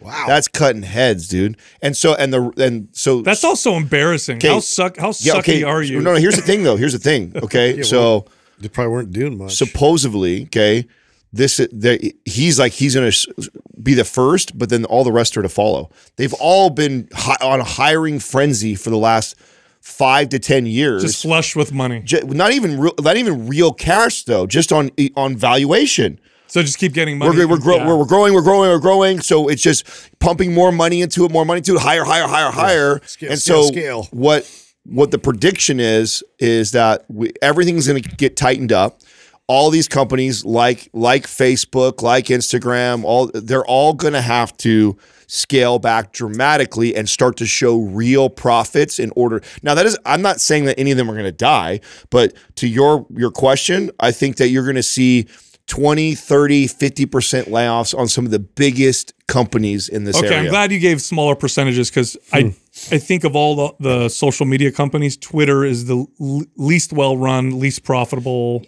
[0.02, 0.26] Wow.
[0.28, 1.58] That's cutting heads, dude.
[1.82, 4.40] And so and the and so That's also embarrassing.
[4.42, 4.98] How suck?
[4.98, 6.02] How sucky are you?
[6.02, 6.20] No, no.
[6.20, 6.76] Here's the thing, though.
[6.76, 7.32] Here's the thing.
[7.44, 8.26] Okay, so.
[8.60, 9.54] they probably weren't doing much.
[9.56, 10.88] supposedly, okay,
[11.36, 15.36] this the, he's like he's going to be the first, but then all the rest
[15.38, 15.90] are to follow.
[16.16, 19.36] They've all been hi- on a hiring frenzy for the last
[19.82, 21.04] five to ten years.
[21.04, 22.04] Just flush with money.
[22.24, 26.20] Not even real, not even real cash though, just on on valuation.
[26.48, 27.36] So just keep getting money.
[27.38, 27.88] We're, we're, grow, Yeah.
[27.88, 29.20] we're, we're growing, we're growing, we're growing.
[29.20, 29.84] So it's just
[30.20, 33.02] pumping more money into it, more money into it, higher, higher, higher, higher.
[33.06, 34.08] Scale, and scale, so scale.
[34.12, 34.50] what
[34.86, 39.02] what the prediction is is that we, everything's going to get tightened up.
[39.48, 44.98] All these companies, like like Facebook, like Instagram, all they're all going to have to
[45.28, 49.42] scale back dramatically and start to show real profits in order.
[49.64, 51.80] Now that is I'm not saying that any of them are going to die,
[52.10, 55.28] but to your your question, I think that you're going to see
[55.68, 60.40] 20, 30, 50% layoffs on some of the biggest companies in this Okay, area.
[60.42, 62.50] I'm glad you gave smaller percentages because I Hmm.
[62.92, 67.16] I think of all the, the social media companies, Twitter is the l- least well
[67.18, 68.62] run, least profitable, le-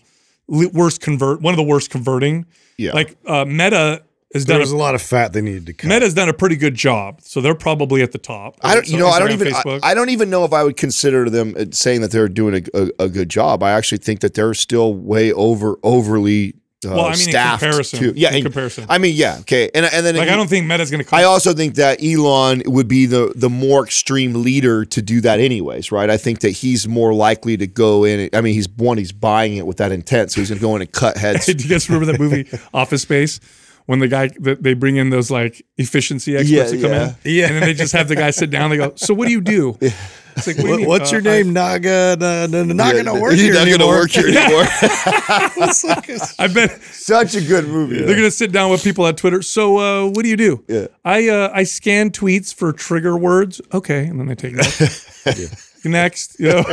[0.48, 2.46] worst convert, one of the worst converting.
[2.78, 2.92] Yeah.
[2.94, 5.74] Like uh, Meta has there done was a, a lot of fat they needed to
[5.74, 5.88] cut.
[5.88, 8.58] Meta's done a pretty good job, so they're probably at the top.
[8.62, 10.64] I don't, So you know, I don't even, I, I don't even know if I
[10.64, 13.64] would consider them uh, saying that they're doing a, a, a good job.
[13.64, 16.56] I actually think that they're still way over, overly
[16.86, 17.64] uh, Well, I mean, in staffed.
[17.64, 18.00] comparison.
[18.00, 18.14] too.
[18.16, 18.86] yeah, In comparison.
[18.90, 21.16] I mean, yeah, okay, and and then like I don't think Meta's going to.
[21.16, 25.40] I also think that Elon would be the the more extreme leader to do that,
[25.40, 26.10] anyways, right?
[26.10, 28.30] I think that he's more likely to go in.
[28.34, 30.76] I mean, he's one, he's buying it with that intent, so he's going to go
[30.76, 31.46] in and cut heads.
[31.48, 33.40] Do you guys remember that movie Office Space?
[33.88, 37.14] When the guy that they bring in those like efficiency experts Yeah, to come yeah.
[37.24, 37.46] in, Yeah.
[37.48, 38.70] and then they just have the guy sit down.
[38.70, 41.52] They go, "So what do you do?" It's like, what what's Uh, your name?
[41.54, 42.16] Naga.
[42.20, 43.78] Nah, nah, nah, not Yeah, gonna work here not anymore.
[43.88, 44.66] gonna work here anymore.
[44.72, 48.02] I, I bet Such a good movie.
[48.04, 49.42] they're gonna sit down with people at Twitter.
[49.42, 50.64] So, uh, what do you do?
[50.68, 50.88] Yeah.
[51.06, 53.62] I uh, I scan tweets for trigger words.
[53.74, 55.64] Okay, and then they take that.
[55.86, 56.64] Next, you know,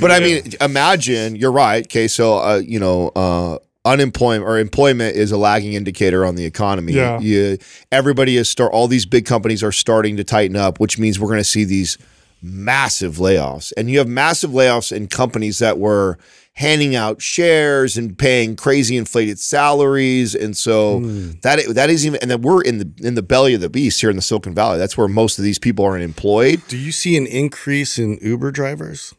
[0.00, 1.84] But I mean, imagine you're right.
[1.86, 6.44] Okay, so uh, you know, uh, unemployment or employment is a lagging indicator on the
[6.44, 6.92] economy.
[6.92, 7.18] Yeah.
[7.20, 7.58] You,
[7.90, 8.72] everybody is start.
[8.72, 11.64] All these big companies are starting to tighten up, which means we're going to see
[11.64, 11.96] these
[12.42, 13.72] massive layoffs.
[13.76, 16.18] And you have massive layoffs in companies that were
[16.54, 21.30] handing out shares and paying crazy inflated salaries and so hmm.
[21.42, 24.00] that that is even and then we're in the in the belly of the beast
[24.00, 26.92] here in the Silicon Valley that's where most of these people are employed Do you
[26.92, 29.14] see an increase in Uber drivers?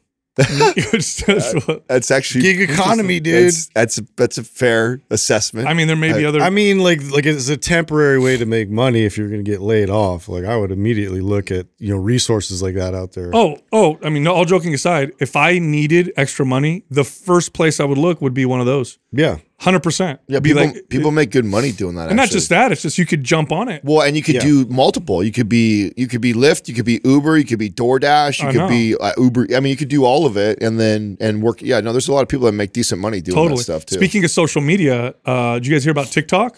[0.94, 3.46] It's just- uh, that's actually Gig economy, dude.
[3.48, 5.68] That's that's a, that's a fair assessment.
[5.68, 6.42] I mean, there may be uh, other.
[6.42, 9.50] I mean, like, like it's a temporary way to make money if you're going to
[9.52, 10.28] get laid off.
[10.28, 13.32] Like, I would immediately look at you know resources like that out there.
[13.34, 17.54] Oh, oh, I mean, no, all joking aside, if I needed extra money, the first
[17.54, 18.98] place I would look would be one of those.
[19.12, 20.20] yeah, hundred percent.
[20.28, 22.08] Yeah, be people like, people make good money doing that.
[22.10, 22.72] and not just that.
[22.72, 23.84] It's just you could jump on it.
[23.86, 24.42] Well, and you could Yeah.
[24.42, 25.24] do multiple.
[25.24, 28.42] You could be you could be Lyft, you could be Uber, you could be DoorDash,
[28.42, 28.68] you I could know.
[28.68, 29.48] be uh, Uber.
[29.56, 31.62] I mean, you could do all of it and then and work.
[31.62, 33.58] Yeah, no, there's a lot of people that make decent money doing Totally.
[33.58, 33.96] that stuff too.
[33.96, 36.58] Speaking of social media, uh, did you guys hear about TikTok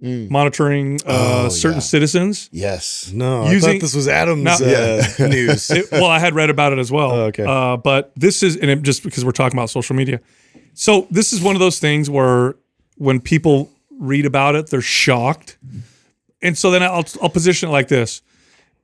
[0.00, 1.80] monitoring uh, Oh, certain yeah.
[1.80, 2.48] citizens?
[2.52, 4.52] yes, No, I thought this was Adam's No.
[4.52, 5.70] uh, news.
[5.70, 7.10] It- well, I had read about it as well.
[7.12, 7.44] Oh, okay.
[7.46, 10.20] Uh, but this is, and it, just because we're talking about social media.
[10.78, 12.54] So this is one of those things where
[12.98, 15.56] when people read about it, they're shocked.
[16.42, 18.22] And so then I'll, I'll position it like this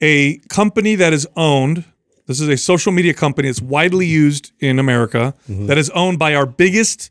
[0.00, 1.84] a company that is owned,
[2.26, 5.66] this is a social media company that's widely used in America, Mm-hmm.
[5.66, 7.10] that is owned by our biggest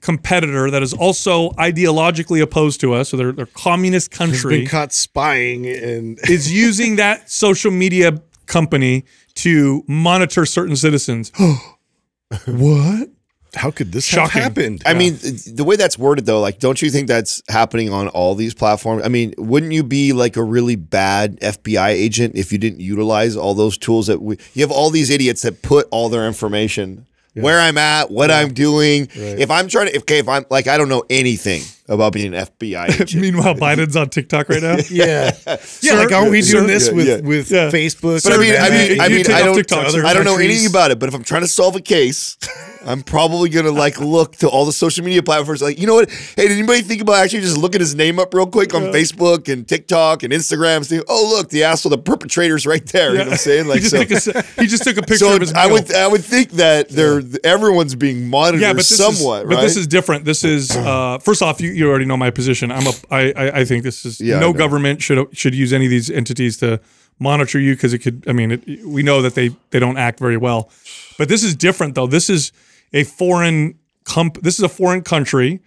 [0.00, 3.08] competitor that is also ideologically opposed to us.
[3.08, 9.04] So they're, they're communist country been caught spying and is using that social media company
[9.36, 11.30] to monitor certain citizens.
[12.46, 13.08] what?
[13.56, 14.42] How could this Shocking.
[14.42, 14.82] have happened?
[14.86, 18.34] I mean, the way that's worded though, like, don't you think that's happening on all
[18.34, 19.02] these platforms?
[19.04, 23.36] I mean, wouldn't you be like a really bad FBI agent if you didn't utilize
[23.36, 24.38] all those tools that we?
[24.54, 27.06] You have all these idiots that put all their information.
[27.34, 29.08] Where I'm at, what I'm doing.
[29.12, 32.44] If I'm trying to, okay, if I'm like, I don't know anything about being an
[32.46, 33.14] FBI agent.
[33.20, 34.76] Meanwhile, Biden's on TikTok right now.
[34.90, 35.56] yeah, yeah.
[35.56, 37.20] Sir, like, aren't we sir, doing this yeah, with yeah.
[37.20, 37.70] with Yeah.
[37.70, 38.22] Facebook?
[38.24, 39.94] But I mean, I mean, I mean, I don't, TikTok.
[39.94, 40.98] I don't know anything about it.
[40.98, 42.36] But if I'm trying to solve a case,
[42.86, 45.62] I'm probably gonna like look to all the social media platforms.
[45.62, 46.10] Like, you know what?
[46.10, 49.52] Hey, did anybody think about actually just looking his name up real quick on Facebook
[49.52, 50.84] and TikTok and Instagram?
[50.84, 53.10] See, oh look, the asshole, the perpetrator's right there.
[53.10, 53.66] You know what I'm saying?
[53.66, 55.66] Like, he, just so, took a, he just took a picture so of his I
[55.66, 55.74] meal.
[55.74, 59.56] would, I would think that they're everyone's being monitored yeah, but this somewhat, is, right?
[59.56, 60.24] But this is different.
[60.24, 62.72] This is uh, first off, you, you already know my position.
[62.72, 65.84] I'm a I I, I think this is Yeah, no government should should use any
[65.86, 66.80] of these entities to
[67.18, 68.24] monitor you because it could.
[68.26, 70.70] I mean, it, we know that they they don't act very well.
[71.18, 72.06] But this is different though.
[72.06, 72.52] This is
[72.92, 74.42] a foreign comp.
[74.42, 75.60] This is a foreign country.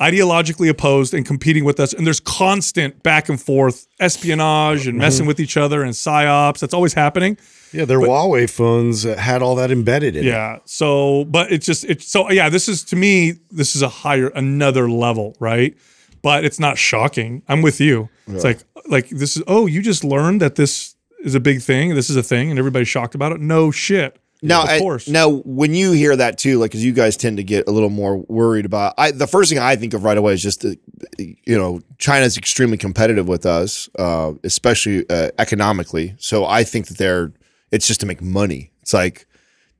[0.00, 5.00] Ideologically opposed and competing with us, and there's constant back and forth espionage and mm-hmm.
[5.00, 6.60] messing with each other and psyops.
[6.60, 7.36] That's always happening.
[7.72, 10.28] Yeah, their Huawei phones had all that embedded in it.
[10.28, 10.58] Yeah.
[10.64, 12.48] So, but it's just it's so yeah.
[12.48, 15.76] This is to me, this is a higher another level, right?
[16.22, 17.42] But it's not shocking.
[17.48, 18.08] I'm with you.
[18.26, 21.94] It's like like this is oh, you just learned that this is a big thing.
[21.94, 23.40] This is a thing, and everybody's shocked about it.
[23.40, 24.18] No shit.
[24.44, 25.06] Now, of I- course.
[25.06, 27.90] now, when you hear that too, like, because you guys tend to get a little
[27.90, 30.80] more worried about, I the first thing I think of right away is just, that,
[31.18, 36.16] you know, China's extremely competitive with us, uh, especially uh, economically.
[36.18, 37.32] So I think that they're,
[37.72, 38.70] it's just to make money.
[38.82, 39.26] It's like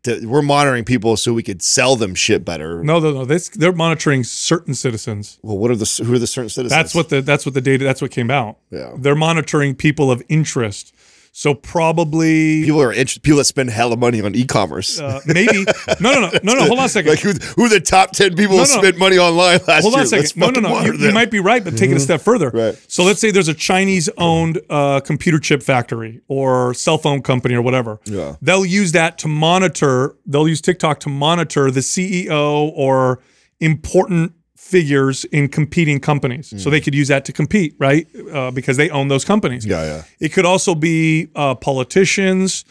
[0.03, 2.83] to, we're monitoring people so we could sell them shit better.
[2.83, 3.25] no, no, no.
[3.25, 5.39] This, they're monitoring certain citizens.
[5.43, 6.71] Well, what are the who are the certain citizens?
[6.77, 7.85] That's what the that's what the data.
[7.85, 8.59] That's what came out.
[8.71, 8.95] Yeah.
[8.97, 10.93] They're monitoring people of interest.
[11.35, 13.23] So probably people are interested.
[13.23, 15.01] People that spend hella money on e-commerce.
[15.01, 15.65] uh, maybe
[15.99, 16.67] no, no, no, no, no.
[16.67, 17.09] Hold on a second.
[17.11, 18.83] like who, who are the top ten people No, who no.
[18.83, 19.91] spent money online last Hold year?
[19.91, 20.23] Hold on a second.
[20.23, 20.81] Let's No, no, no.
[20.83, 22.51] You, you might be right, but take it a step further.
[22.51, 22.79] Right.
[22.87, 27.63] So let's say there's a Chinese-owned uh, computer chip factory or cell phone company or
[27.63, 27.99] whatever.
[28.05, 28.37] Yeah.
[28.43, 30.17] They'll use that to monitor.
[30.27, 33.21] They'll use TikTok to monitor the CEO or
[33.59, 34.33] important
[34.73, 36.47] figures in competing companies.
[36.63, 38.07] So they could use that to compete, right?
[38.33, 39.65] Uh, because they own those companies.
[39.67, 40.03] Yeah, yeah.
[40.19, 42.65] It could also be uh, politicians,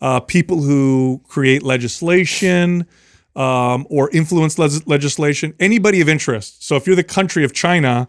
[0.00, 2.86] uh, people who create legislation
[3.34, 5.54] um, or influence les- legislation.
[5.58, 6.64] Anybody of interest.
[6.66, 8.08] So if you're the country of China,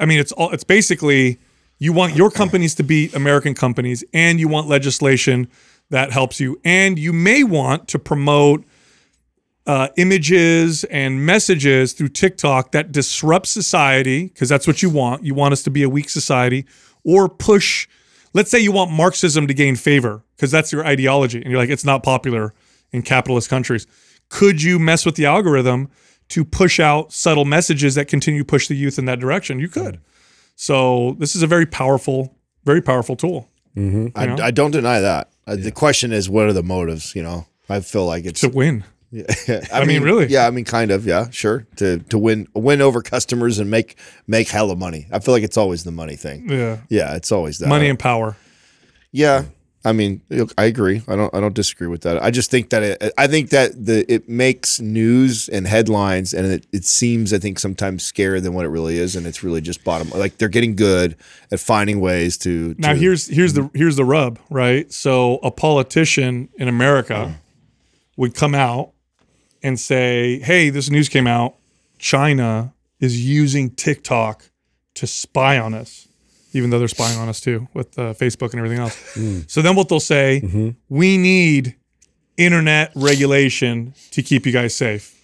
[0.00, 0.50] I mean, it's all.
[0.50, 1.38] It's basically
[1.78, 5.48] you want your companies to be American companies, and you want legislation
[5.90, 8.64] that helps you, and you may want to promote
[9.66, 15.24] uh, images and messages through TikTok that disrupt society because that's what you want.
[15.24, 16.66] You want us to be a weak society
[17.04, 17.88] or push.
[18.34, 21.70] Let's say you want Marxism to gain favor because that's your ideology, and you're like,
[21.70, 22.52] it's not popular
[22.92, 23.86] in capitalist countries.
[24.28, 25.90] Could you mess with the algorithm
[26.28, 29.58] to push out subtle messages that continue to push the youth in that direction?
[29.58, 30.00] You could.
[30.56, 34.36] So this is a very powerful, very powerful tool I, know?
[34.42, 35.30] I don't deny that.
[35.46, 37.14] Uh, The question is, what are the motives?
[37.14, 38.40] You know, I feel like it's.
[38.40, 38.84] to win.
[39.72, 40.26] I, mean, really?
[40.26, 41.06] Yeah, I mean, kind of.
[41.06, 41.66] Yeah, sure.
[41.76, 45.06] To to win win over customers and make make hella money.
[45.12, 46.48] I feel like it's always the money thing.
[46.48, 47.68] Yeah, Yeah, it's always that.
[47.68, 48.36] money and power.
[49.10, 49.44] Yeah,
[49.84, 51.02] I mean, look, I agree.
[51.08, 52.22] I don't I don't disagree with that.
[52.22, 56.46] I just think that it, I think that the it makes news and headlines, and
[56.46, 59.60] it, it seems I think sometimes scarier than what it really is, and it's really
[59.60, 60.08] just bottom.
[60.10, 61.16] Like they're getting good
[61.50, 62.76] at finding ways to.
[62.78, 64.90] Now to- here's here's the here's the rub, right?
[64.92, 67.34] So a politician in America uh-huh.
[68.16, 68.92] would come out
[69.62, 71.56] and say, "Hey, this news came out.
[71.98, 74.50] China is using TikTok
[74.94, 76.08] to spy on us,
[76.52, 78.96] even though they're spying on us too with uh, Facebook and everything else."
[79.52, 81.76] So then what they'll say, "We need
[82.36, 85.18] internet regulation to keep you guys safe."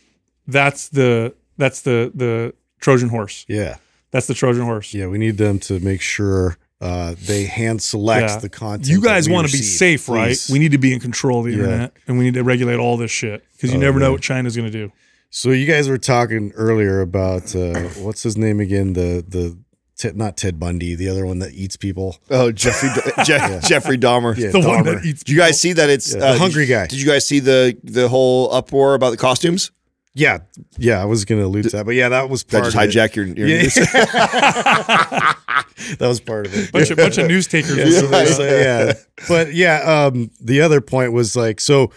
[0.46, 3.44] That's the that's the the Trojan horse.
[3.48, 3.76] Yeah.
[4.10, 4.94] That's the Trojan horse.
[4.94, 5.08] Yeah.
[5.08, 8.38] We need them to make sure uh, they hand select Yeah.
[8.38, 8.88] the content.
[8.88, 10.38] You guys want to be receive, safe, right?
[10.50, 11.58] We need to be in control of the Yeah.
[11.64, 14.20] internet, and we need to regulate all this shit because you Oh, never know what
[14.22, 14.92] China's going to do.
[15.30, 18.92] So you guys were talking earlier about uh, what's his name again?
[18.94, 19.58] The the
[19.98, 22.16] Ted, not Ted Bundy, the other one that eats people.
[22.30, 22.88] Oh, Jeffrey
[23.24, 24.36] Je- Jeffrey Dahmer.
[24.38, 25.24] Yeah, The one that eats.
[25.24, 25.90] Did you guys see that?
[25.90, 26.86] It's Yeah, the uh, hungry did- guy.
[26.86, 29.72] Did you guys see the the whole uproar about the costumes?
[30.18, 30.38] Yeah,
[30.78, 31.00] yeah.
[31.00, 32.82] I was gonna allude to that, but yeah, that was Did I part just of
[32.82, 33.12] it.
[33.12, 33.62] hijack your, your Yeah.
[33.62, 33.74] news?
[35.98, 36.72] that was part of it.
[36.72, 37.76] bunch of bunch of news takers.
[37.76, 38.92] yeah, listening to so, yeah.
[39.28, 41.90] But yeah, um, the other point was like, so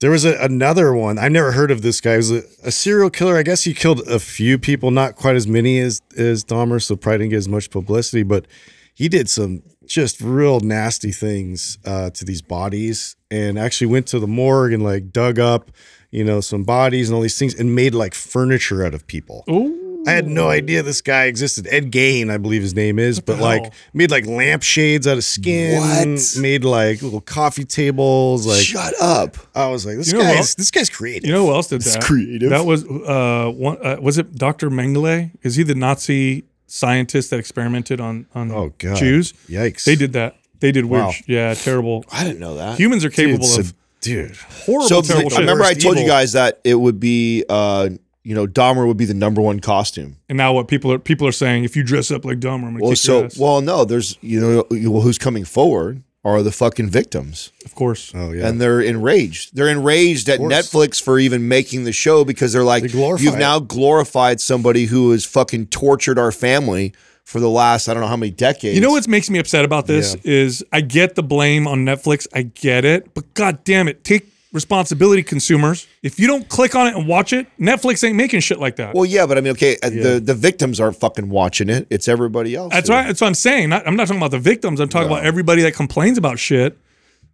[0.00, 1.18] there was a, another one.
[1.18, 2.12] I've never heard of this guy.
[2.12, 3.36] He was a, a serial killer.
[3.36, 6.96] I guess he killed a few people, not quite as many as as Dahmer, so
[6.96, 8.22] probably didn't get as much publicity.
[8.22, 8.46] But
[8.94, 14.20] he did some just real nasty things uh, to these bodies, and actually went to
[14.20, 15.70] the morgue and like dug up,
[16.12, 19.44] you know, some bodies and all these things, and made like furniture out of people.
[19.50, 19.76] Ooh.
[20.06, 21.66] I had no idea this guy existed.
[21.70, 23.72] Ed Gein, I believe his name is, but like hell?
[23.92, 25.78] made like lampshades out of skin.
[25.82, 26.40] What?
[26.40, 28.46] Made like little coffee tables.
[28.46, 29.36] Like Shut up.
[29.54, 31.26] I was like, this You know guy's this guy's creative.
[31.28, 32.02] You know who else did It's that?
[32.02, 32.48] creative.
[32.48, 33.76] That was uh, one.
[33.84, 34.70] Uh, was it Dr.
[34.70, 35.32] Mengele?
[35.42, 39.32] Is he the Nazi scientist that experimented on on oh god, Jews?
[39.48, 39.84] Yikes!
[39.84, 40.36] They did that.
[40.60, 41.04] They did weird.
[41.04, 41.10] Wow.
[41.12, 42.04] sh- Yeah, terrible.
[42.12, 42.78] I didn't know that.
[42.78, 44.36] Humans are Dude, capable so- of dude.
[44.66, 45.38] horrible, so terrible I shit.
[45.40, 47.88] remember I Worst told you guys that it would be, uh,
[48.22, 50.16] you know, Dahmer would be the number one costume.
[50.28, 51.64] And now what people are people are saying?
[51.64, 53.38] If you dress up like Dahmer, I'm gonna Well, kick your so ass.
[53.38, 58.12] well, no, there's you know, well, who's coming forward are the fucking victims, of course.
[58.14, 58.46] Oh yeah.
[58.46, 59.54] and they're enraged.
[59.56, 60.40] They're enraged at.
[60.40, 63.38] Netflix for even making the show because they're like, They you've it.
[63.38, 66.92] now glorified somebody who has fucking tortured our family
[67.24, 68.74] for the last I don't know how many decades.
[68.74, 72.26] You know what makes me upset about this is I get the blame on Netflix.
[72.34, 75.86] I get it, but god damn it, take responsibility, consumers.
[76.02, 78.94] If you don't click on it and watch it, Netflix ain't making shit like that.
[78.94, 81.86] Well, yeah, but I mean, okay, uh the the victims aren't fucking watching it.
[81.90, 82.72] It's everybody else.
[82.72, 83.06] That's right.
[83.06, 83.70] That's what I'm saying.
[83.70, 84.80] Not, I'm not talking about the victims.
[84.80, 86.76] I'm talking about everybody that complains about shit.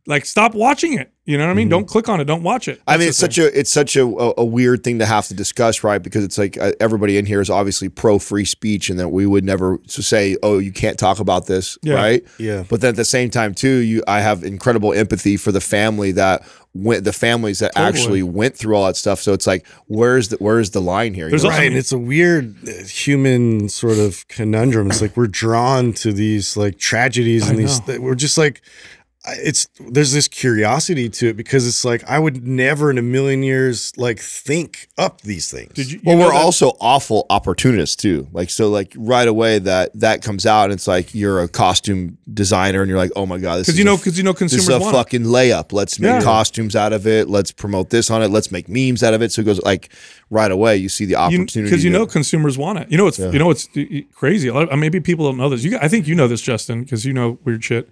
[0.09, 1.12] Like, stop watching it.
[1.25, 1.69] You know what I mean?
[1.69, 2.25] Don't click on it.
[2.27, 2.79] Don't watch it.
[2.79, 2.90] Mm-hmm.
[2.90, 5.35] I mean, it's such a it's such a, a, a weird thing to have to
[5.35, 6.01] discuss, right?
[6.01, 9.27] Because it's like uh, everybody in here is obviously pro free speech, and that we
[9.27, 11.95] would never s- say, "Oh, you can't talk about this," Yeah.
[11.95, 12.25] right?
[12.38, 12.62] Yeah.
[12.69, 16.12] But then at the same time, too, you I have incredible empathy for the family
[16.12, 17.88] that went, the families that Totally.
[17.88, 19.21] actually went through all that stuff.
[19.21, 21.25] So it's like, where's the where's the line here?
[21.25, 21.49] You There's know?
[21.49, 24.90] also- Right, and it's a weird uh, human sort of conundrum.
[24.92, 27.81] It's like we're drawn to these like tragedies and I these.
[27.81, 27.87] know.
[27.95, 32.19] That we're just like, I- it's there's this curiosity to it because it's like I
[32.19, 35.73] would never in a million years like think up these things.
[35.75, 35.99] Did you?
[35.99, 38.29] you Well, we're that- also awful opportunists too.
[38.33, 42.19] Like so, like right away that that comes out, and it's like you're a costume
[42.33, 44.59] designer, and you're like, oh my god, because you know because you know this is
[44.67, 44.99] consumers a want it.
[44.99, 45.73] fucking layup.
[45.73, 46.23] Let's make Yeah.
[46.23, 47.29] costumes out of it.
[47.29, 48.29] Let's promote this on it.
[48.29, 49.33] Let's make memes out of it.
[49.33, 49.91] So it goes like
[50.31, 50.77] right away.
[50.77, 52.91] You see the opportunity because you, to- know consumers want it.
[52.91, 53.69] You know it's you know it's
[54.15, 54.49] crazy.
[54.49, 55.65] A lot of- uh, maybe people don't know this.
[55.65, 57.89] You, I think you know this, Justin, because you know weird shit.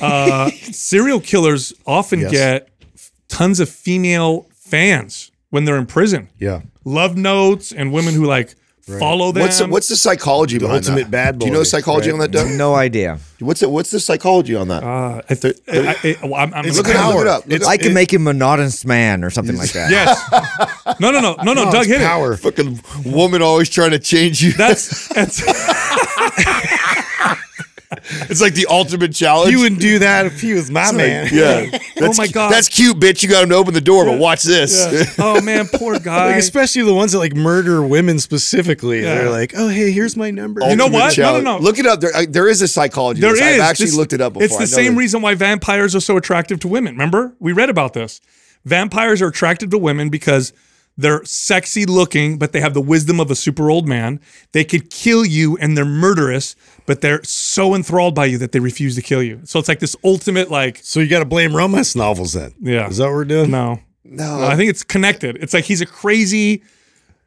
[0.00, 2.30] Uh, serial killers often Yes.
[2.30, 2.68] get
[3.28, 6.28] tons of female fans when they're in prison.
[6.38, 8.54] yeah, Love notes and women who like
[8.98, 9.42] follow them.
[9.42, 11.10] What's the, what's the psychology behind ultimate that?
[11.10, 12.14] bad Do you know psychology right?
[12.14, 12.50] on that, Doug?
[12.56, 13.18] No idea.
[13.40, 13.70] What's it?
[13.70, 14.82] What's the psychology on that?
[14.82, 17.12] uh, I th- I, I, I, I'm, I'm It's look it up.
[17.14, 17.46] Look it up.
[17.46, 17.80] Look it I up.
[17.80, 19.90] can make him a monotonous man or something like that.
[19.90, 20.18] Yes.
[21.00, 21.68] No, no, no, no, no.
[21.68, 22.04] Oh, Doug it's hit it.
[22.06, 22.34] power.
[22.36, 24.52] Fucking woman always trying to change you.
[24.54, 25.42] That's that's.
[28.10, 29.50] it's like the ultimate challenge.
[29.50, 31.28] He wouldn't do that if he was my man.
[31.32, 31.78] yeah.
[31.98, 32.52] Oh that's, my God.
[32.52, 33.24] That's cute, bitch.
[33.24, 35.14] You got him to open the door, but watch this.
[35.18, 36.26] oh man, poor guy.
[36.26, 39.02] Like especially the ones that like murder women specifically.
[39.02, 39.16] Yeah.
[39.16, 40.60] They're like, oh hey, here's my number.
[40.60, 41.00] You know Ultimate what?
[41.00, 41.44] No, no, challenge.
[41.44, 41.58] no.
[41.58, 42.00] Look it up.
[42.00, 43.20] There, I, there is a psychology.
[43.20, 43.42] to There this.
[43.42, 43.54] is.
[43.60, 44.44] I've actually This- looked it up before.
[44.44, 46.92] It's the same that- reason why vampires are so attractive to women.
[46.94, 47.34] Remember?
[47.40, 48.20] We read about this.
[48.64, 50.52] Vampires are attractive to women because
[50.96, 54.20] they're sexy looking, but they have the wisdom of a super old man.
[54.52, 56.54] They could kill you and they're murderous,
[56.88, 59.40] but they're so enthralled by you that they refuse to kill you.
[59.44, 62.54] So it's like this ultimate, like, So you got to blame romance novels then.
[62.60, 62.88] Yeah.
[62.88, 63.50] is that what we're doing?
[63.52, 63.78] no.
[64.04, 64.38] No.
[64.38, 65.36] No, I think it's connected.
[65.36, 66.62] It's like he's a crazy,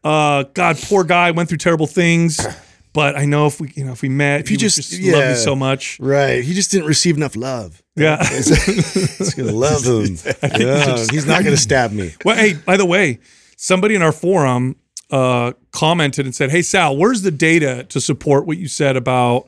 [0.04, 2.46] uh, God, poor guy, went through terrible things.
[2.94, 4.92] But I know if we, you know, if we met, if you he would just-
[4.92, 5.30] love yeah.
[5.32, 5.98] me so much.
[6.02, 6.44] Right.
[6.44, 7.82] He just didn't receive enough love.
[7.96, 8.18] Yeah.
[8.28, 10.18] He's gonna love him.
[10.60, 10.98] yeah.
[11.10, 12.14] He's not gonna stab me.
[12.26, 13.20] Well, hey, by the way,
[13.56, 14.76] somebody in our forum
[15.10, 19.48] uh, commented and said, "Hey Sal, where's the data to support what you said about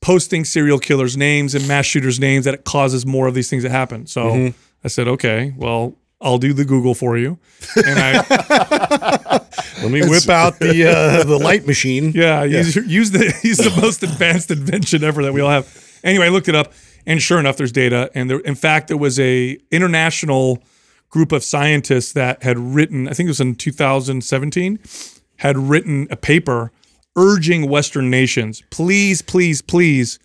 [0.00, 3.62] posting serial killers' names and mass shooters' names that it causes more of these things
[3.64, 4.58] to happen?" So Mm-hmm.
[4.84, 7.38] I said, "Okay, well." I'll do the Google for you,
[7.76, 8.12] and I
[9.82, 12.12] Let me whip out the uh, the light machine.
[12.14, 15.66] yeah, Use, use the use the most advanced invention ever that we all have.
[16.04, 16.74] Anyway, I looked it up,
[17.06, 18.10] and sure enough, there's data.
[18.14, 20.62] And there, in fact, there was a international
[21.08, 23.08] group of scientists that had written.
[23.08, 24.78] I think it was in 2017.
[25.36, 26.70] had written a paper
[27.16, 30.18] urging Western nations, please, please, please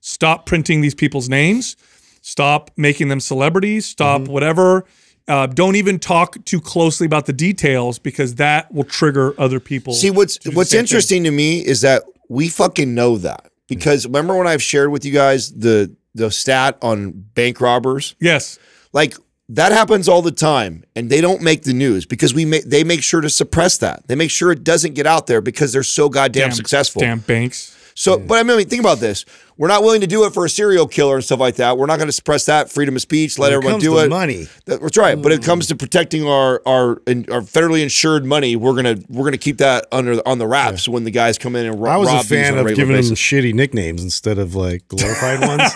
[0.00, 1.76] stop printing these people's names,
[2.20, 4.32] stop making them celebrities, stop Mm-hmm.
[4.32, 4.84] whatever.
[5.28, 9.92] Uh, don't even talk too closely about the details because that will trigger other people.
[9.94, 10.80] See what's what's same thing.
[10.80, 15.04] interesting to me is that we fucking know that because remember when I've shared with
[15.04, 18.16] you guys the the stat on bank robbers?
[18.20, 18.58] Yes.
[18.92, 19.16] Like
[19.52, 22.84] that happens all the time, and they don't make the news because we make they
[22.84, 24.06] make sure to suppress that.
[24.08, 27.00] They make sure it doesn't get out there because they're so goddamn successful.
[27.00, 27.76] Damn banks.
[27.94, 29.24] So, but I mean, think about this:
[29.58, 31.76] we're not willing to do it for a serial killer and stuff like that.
[31.76, 33.38] We're not going to suppress that freedom of speech.
[33.38, 34.08] Let When it everyone comes do to it.
[34.08, 34.48] money.
[34.66, 35.20] That- That's right.
[35.20, 36.90] But it comes to protecting our our
[37.30, 38.56] our federally insured money.
[38.56, 41.66] We're gonna we're gonna keep that under on the wraps when the guys come in
[41.66, 41.92] and rob.
[41.92, 44.88] I was rob a these fan of regular giving them shitty nicknames instead of like
[44.88, 45.72] glorified ones.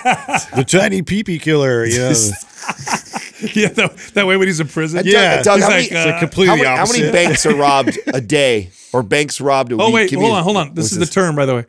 [0.57, 2.13] the tiny peepee killer, you know.
[3.55, 4.97] Yeah, that, that way when he's in prison.
[5.05, 5.43] Doug- Yeah.
[5.43, 7.99] Doug, He's how, like, many, uh, It's completely how, many, how many banks are robbed
[8.07, 9.95] a day or banks robbed a Oh week?
[9.95, 10.69] wait, Give hold me- on, hold on.
[10.75, 11.65] This what's is the term, by the way.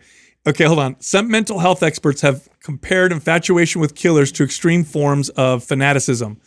[0.47, 0.95] Okay, hold on.
[1.01, 6.39] Some mental health experts have compared infatuation with killers to extreme forms of fanaticism.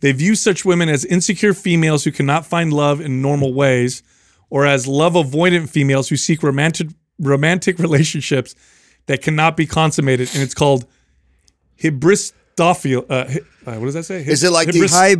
[0.00, 4.02] They view such women as insecure females who cannot find love in normal ways,
[4.50, 6.88] or as love avoidant females who seek romantic
[7.20, 8.56] romantic relationships
[9.06, 10.84] that cannot be consummated, and it's called
[12.56, 13.04] hybristophil.
[13.08, 13.14] Uh,
[13.70, 14.20] uh, what does that say?
[14.24, 15.16] Is it like the Hybristophilia.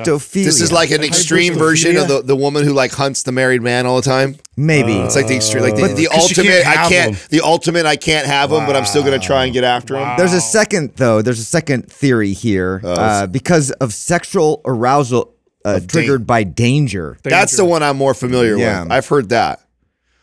[0.00, 0.44] Hybristophilia.
[0.44, 3.62] This is like an extreme version of the, the woman who like hunts the married
[3.62, 4.36] man all the time.
[4.56, 4.92] maybe.
[4.94, 6.62] It's like the extreme, like the, But- the 'Cause ultimate.
[6.62, 7.16] can't I can't.
[7.16, 7.26] them.
[7.30, 7.86] The ultimate.
[7.86, 10.16] I can't have him, but I'm still gonna try and get after him.
[10.16, 11.22] There's a second though.
[11.22, 15.34] There's a second theory here uh, because of sexual arousal
[15.64, 17.18] uh, triggered by danger.
[17.22, 18.84] That's the one I'm more familiar Yeah.
[18.84, 18.92] with.
[18.92, 19.60] I've heard that.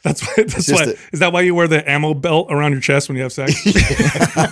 [0.05, 0.33] That's why.
[0.43, 0.91] That's just why.
[0.91, 3.33] a- Is that why you wear the ammo belt around your chest when you have
[3.33, 3.53] sex?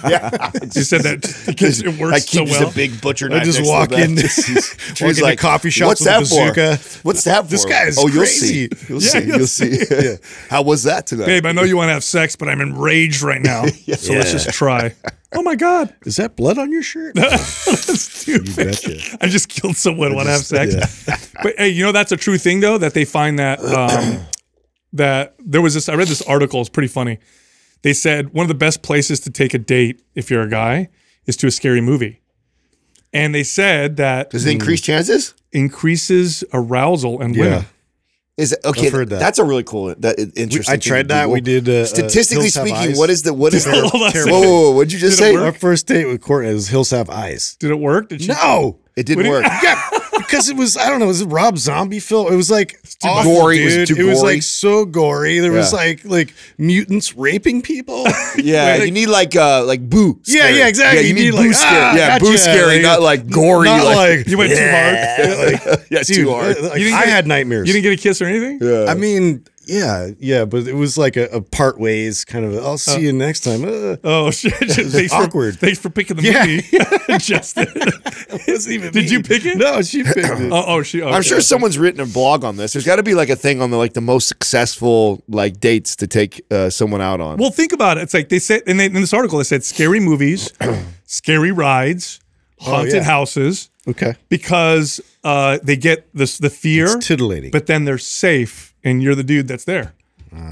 [0.04, 2.70] Yeah, you said that because it works I works keep so just well.
[2.70, 3.44] a big butcher I knife.
[3.46, 4.10] just walk the bed.
[4.10, 6.78] in, She's walk into like, coffee shops What's with a that bazooka.
[6.78, 7.08] for?
[7.08, 7.50] What's that for?
[7.52, 8.68] This guy is oh, you'll crazy.
[8.70, 8.86] see.
[8.90, 9.20] You'll Yeah, see.
[9.26, 10.16] you'll You'll see.
[10.50, 11.26] How was that tonight?
[11.28, 13.66] Babe, I know you want to have sex, but I'm enraged right now.
[13.68, 14.94] So let's just try.
[15.36, 17.16] Oh my god, Is that blood on your shirt?
[17.16, 18.56] that's stupid.
[18.56, 19.18] betcha.
[19.22, 21.06] I just killed someone want to have sex.
[21.42, 24.24] But hey, you know that's a true thing though that they find that um,
[24.94, 25.90] that there was this.
[25.90, 26.62] I read this article.
[26.62, 27.20] It's pretty funny.
[27.82, 30.90] They said one of the best places to take a date if you're a guy
[31.26, 32.22] is to a scary movie,
[33.12, 35.34] and they said that Does it increase chances?
[35.52, 37.64] increases arousal in Yeah.
[38.36, 38.88] Is it okay?
[38.88, 39.20] I've heard that.
[39.20, 39.94] That's a really cool.
[40.00, 40.74] That interesting.
[40.74, 41.26] I tried that.
[41.26, 41.34] Google.
[41.36, 41.70] We did.
[41.70, 43.72] Uh, Statistically uh, speaking, what is the what is the?
[43.72, 44.72] Hold on Whoa, whoa, whoa!
[44.72, 45.36] What did you just Did say?
[45.36, 47.56] Our first date with Courtney was Hills Have Eyes.
[47.60, 48.10] Did it work?
[48.10, 48.28] Did she?
[48.30, 49.44] No, It didn't What do work.
[49.64, 49.80] yeah,
[50.34, 52.34] because it was I don't know, was it Rob Zombie film?
[52.34, 53.64] It was like awful, gory.
[53.64, 53.98] Was it dude.
[53.98, 54.34] too it was gory?
[54.34, 55.40] like so gory.
[55.40, 58.06] There was like like mutants raping people.
[58.36, 60.20] Yeah, you need like uh like boo.
[60.26, 60.58] Yeah, scary.
[60.58, 61.02] yeah, exactly.
[61.02, 61.76] Yeah, you, You need, need, boo like, scary.
[61.78, 63.66] ah, yeah, boo scary, Like, not like gory.
[63.68, 65.86] Not like, like You went too hard.
[65.92, 66.58] yeah, dude, too hard.
[66.58, 67.68] uh, like, You didn't I get- had nightmares.
[67.68, 68.58] You didn't get a kiss or anything?
[68.62, 68.86] Yeah.
[68.90, 72.56] I mean, yeah, yeah, but it was like a, a part ways kind of.
[72.64, 73.64] I'll see you next time.
[73.64, 74.54] Uh, Oh shit!
[74.92, 75.56] thanks awkward.
[75.56, 76.46] For, thanks for picking the Yeah.
[76.46, 77.68] movie, Justin.
[78.48, 79.12] wasn't even Did me.
[79.12, 79.58] you pick it?
[79.58, 80.52] No, she picked it.
[80.54, 81.02] Oh, oh she.
[81.02, 82.74] I'm sure someone's written a blog on this.
[82.74, 85.96] There's got to be like a thing on the like the most successful like dates
[85.98, 87.38] to take uh, someone out on.
[87.38, 88.02] Well, think about it.
[88.02, 89.38] It's like they said in, they, in this article.
[89.38, 90.52] They said scary movies,
[91.06, 92.20] scary rides,
[92.60, 93.04] haunted yeah.
[93.04, 97.52] houses, Okay, because uh, they get this the fear, it's titillating.
[97.52, 99.94] but then they're safe, and you're the dude that's there.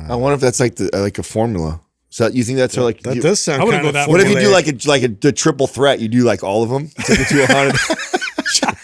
[0.10, 1.82] I wonder if that's like the like a formula.
[2.10, 4.06] So you think that's like that you- does sound I wouldn't kind go of.
[4.06, 6.00] that What if you do like a like a the triple threat?
[6.00, 6.88] You do like all of them.
[7.06, 7.76] Take it to a hundred.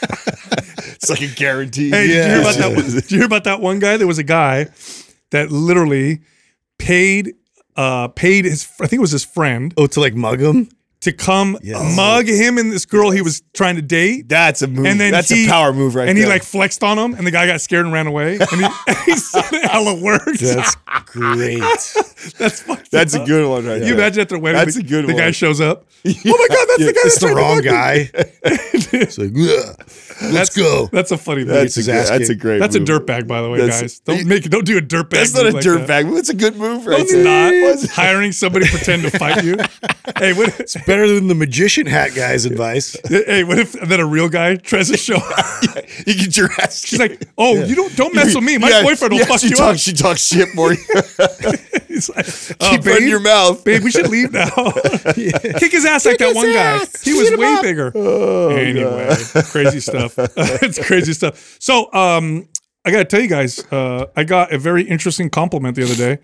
[0.96, 1.90] it's like a guarantee.
[1.90, 2.76] Hey, did you hear about that?
[2.76, 2.86] One?
[2.90, 3.98] Did you hear about that one guy?
[3.98, 4.68] There was a guy
[5.32, 6.22] that literally
[6.80, 7.34] paid
[7.76, 10.70] uh paid his I think it was his friend Oh, to like mug him?
[11.02, 11.58] To come
[11.96, 14.28] mug him and this girl he was trying to date.
[14.30, 14.86] That's a move.
[14.88, 16.26] And then that's he- a power move right and there.
[16.26, 18.38] he like flexed on him, and the guy got scared and ran away.
[18.40, 18.68] And he,
[19.06, 20.40] he said it hella worked.
[20.40, 20.76] That's
[21.06, 21.60] great.
[22.40, 23.94] That's fucked that's a good one right You there.
[23.96, 25.86] imagine at the wedding, That's the, a good the guy shows up.
[26.08, 27.00] Oh my god, that's the guy.
[27.04, 28.10] that's the wrong guy.
[28.94, 30.88] It's like, "Ugh, let's go.
[30.92, 31.54] That's a funny thing.
[31.54, 32.60] That's a, good, that's a great.
[32.60, 32.88] That's a move.
[32.88, 34.00] dirtbag, by the way, That's- guys.
[34.00, 35.10] Don't make don't do a dirtbag.
[35.10, 36.18] That's not a like dirt bag move.
[36.20, 37.92] It's a good move right No, it's not.
[37.92, 39.58] Hiring somebody to pretend to fight you.
[40.18, 40.76] hey, what?
[40.88, 42.96] Better than the magician hat guy's advice.
[43.08, 45.18] Hey, what if then a real guy tries to show?
[45.18, 45.86] up?
[46.08, 46.86] You get your ass.
[46.86, 48.58] She's like, "Oh, you don't don't mess with me.
[48.58, 50.78] My Yeah, boyfriend will yeah, fuck you talks, up." She talks shit for you.
[51.88, 52.26] He's like,
[52.62, 53.64] "Oh, Keep it in your mouth.
[53.64, 54.50] babe, we should leave now.
[54.50, 56.80] Kick his ass like that one guy.
[57.04, 57.92] He was way bigger.
[57.96, 59.14] Oh, anyway,
[59.52, 60.16] crazy stuff.
[60.18, 61.58] it's crazy stuff.
[61.60, 62.48] So, um,
[62.86, 66.20] I gotta tell you guys, uh, I got a very interesting compliment the other day.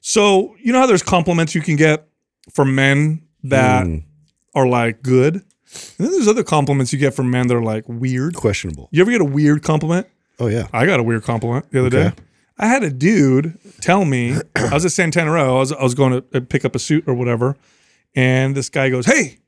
[0.00, 2.08] So, you know how there's compliments you can get
[2.52, 3.96] from men that Hmm.
[4.54, 5.42] are like good, and
[5.98, 8.34] then there's other compliments you get from men that are like weird.
[8.34, 8.88] Questionable.
[8.92, 10.06] You ever get a weird compliment?
[10.38, 10.66] Oh yeah.
[10.72, 12.08] I got a weird compliment the other Okay.
[12.16, 12.22] day.
[12.58, 15.56] I had a dude tell me I was at Santana Row.
[15.56, 17.56] I was I was going to uh, pick up a suit or whatever,
[18.14, 19.38] and this guy goes, "Hey,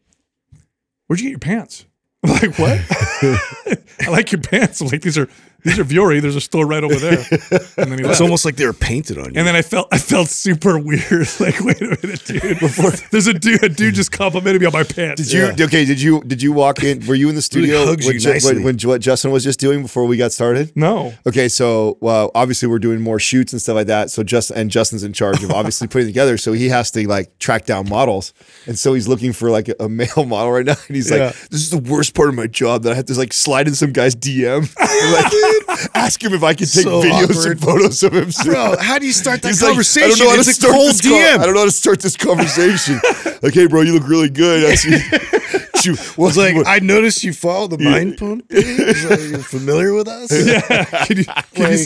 [1.07, 1.85] where'd you get your pants?"
[2.25, 2.81] I'm like, "What?"
[4.01, 4.81] I like your pants.
[4.81, 5.29] I'm like, "These are
[5.65, 6.21] these are Vuori.
[6.23, 7.25] There's a store right over there."
[7.77, 9.33] And then he It's almost like they were painted on you.
[9.37, 11.29] And then I felt I felt super weird.
[11.41, 12.59] Like, wait a minute, dude.
[12.61, 15.23] Before there's a dude, a dude just complimented me on my pants.
[15.23, 15.85] Did you okay?
[15.85, 17.05] Did you did you walk in?
[17.07, 19.83] Were you in the studio hugs when, Ju- when, when what Justin was just doing
[19.83, 20.73] before we got started?
[20.77, 21.13] No.
[21.27, 24.11] Okay, so well, obviously we're doing more shoots and stuff like that.
[24.11, 26.37] So just and Justin's in charge of obviously putting together.
[26.39, 28.33] So he has to like track down models,
[28.67, 30.75] and so he's looking for like a, male model right now.
[30.89, 31.27] And he's Yeah.
[31.27, 33.67] like, "This is the worst part of my job that I have to like slide
[33.69, 35.54] in some guy's DM, and,
[35.95, 37.51] ask him if I can take So videos awkward.
[37.53, 40.07] and photos of him." Bro, how do you start that He's like, conversation?
[40.07, 41.39] I don't know how it's to a start cold this con- DM.
[41.39, 43.01] I don't know how to start this conversation.
[43.43, 44.65] like, hey, bro, you look really good.
[44.71, 44.99] I see.
[45.85, 48.47] Shoot, like, I noticed you follow the Mind Pump.
[48.51, 50.29] Like, You're familiar with us?
[51.07, 51.85] can you, can, you,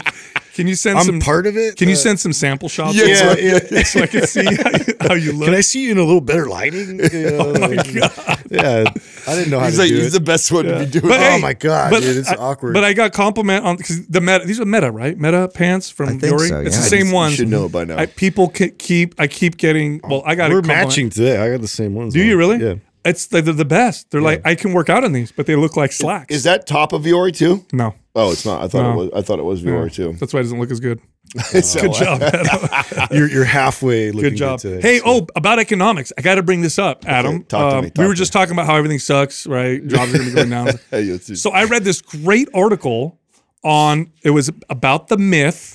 [0.59, 1.77] can you send I'm some part of it.
[1.77, 2.97] Can you send some sample shots?
[2.97, 3.83] Yeah, over yeah, yeah.
[3.85, 5.47] so I can see how you, how you look.
[5.47, 6.99] Can I see you in a little better lighting?
[7.13, 8.43] You know, oh my like- god!
[8.51, 8.85] Yeah,
[9.29, 10.19] I didn't know how he's to like, do he's it.
[10.19, 11.09] the best one to be doing.
[11.09, 12.75] But oh hey, my god, but dude, it's I- awkward.
[12.75, 14.45] But I got compliment on because the meta.
[14.45, 15.17] These are meta, right?
[15.17, 16.49] Meta pants from I think Vuori.
[16.49, 16.83] so, It's yeah.
[16.83, 17.35] the same You ones.
[17.37, 17.97] should know it by now.
[17.99, 19.15] I, people keep.
[19.21, 20.01] I keep getting.
[20.03, 20.51] Well, I got.
[20.51, 20.89] a We're compliment.
[20.89, 21.39] matching today.
[21.39, 22.15] I got the same ones.
[22.15, 22.59] Do you really?
[22.59, 22.75] Yeah.
[23.09, 24.11] It's they're the best.
[24.11, 26.35] They're like I can work out in these, but they look like slacks.
[26.35, 27.65] Is that top of Vuori too?
[27.73, 27.95] no?
[28.15, 28.63] Oh, it's not.
[28.63, 28.93] I thought No.
[28.93, 29.11] it was.
[29.15, 30.13] I thought it was Vuori too.
[30.15, 31.01] That's why it doesn't look as good.
[31.53, 32.23] Good uh, job.
[32.23, 33.09] Adam.
[33.17, 34.11] You're you're halfway.
[34.11, 34.61] Looking Good job.
[34.61, 36.11] today, Hey, so- oh, about economics.
[36.17, 37.35] I got to bring this up, Adam.
[37.37, 39.87] Um, talk to me, we were just talking about how everything sucks, right?
[39.87, 41.37] Jobs are going to be going down.
[41.37, 43.19] So I read this great article
[43.63, 45.75] on it was about the myth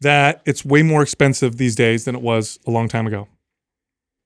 [0.00, 3.28] that it's way more expensive these days than it was a long time ago.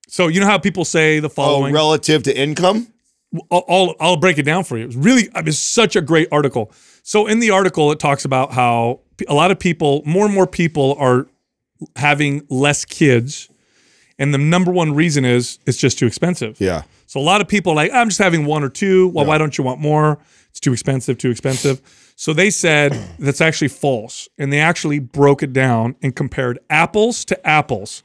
[0.08, 1.74] So you know how people say the oh, following.
[1.74, 2.88] relative to income.
[3.50, 4.86] I'll, I'll I'll break it down for you.
[4.86, 6.72] It's really I mean, it's such a great article.
[7.02, 10.46] So in the article, it talks about how a lot of people, more and more
[10.46, 11.26] people, are
[11.96, 13.48] having less kids,
[14.18, 16.60] and the number one reason is it's just too expensive.
[16.60, 16.82] Yeah.
[17.06, 19.08] So a lot of people are like, I'm just having one or two.
[19.08, 20.18] Well, why don't you want more?
[20.50, 21.82] It's too expensive, too expensive.
[22.16, 24.28] So they said that's actually false.
[24.38, 28.02] And they actually broke it down and compared apples to apples.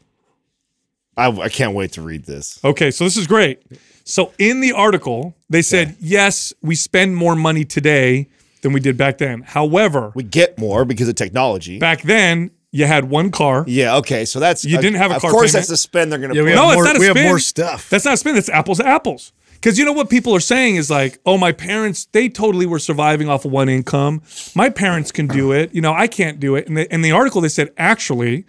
[1.20, 2.60] I, I can't wait to read this.
[2.64, 3.62] Okay, so this is great.
[4.06, 8.28] So in the article, they said, yes, we spend more money today
[8.62, 9.42] than we did back then.
[9.42, 11.78] However, We get more because of technology.
[11.80, 13.66] back then, you had one car.
[13.68, 13.96] yeah.
[13.98, 14.26] Okay.
[14.26, 15.54] So that's You didn't have a Of car Of course, payment?
[15.62, 16.36] that's the spend they're going to.
[16.36, 16.58] Yeah, we put.
[16.58, 17.90] have No, more, it's not a we have more stuff.
[17.90, 18.36] That's not a spin.
[18.36, 19.32] That's apples to apples.
[19.54, 22.80] Because you know what people are saying is like, oh, my parents, they totally were
[22.80, 24.22] surviving off of one income.
[24.56, 25.74] My parents can do it.
[25.76, 26.68] You know, I can't do it.
[26.68, 28.46] And the, in the article, they said, actually,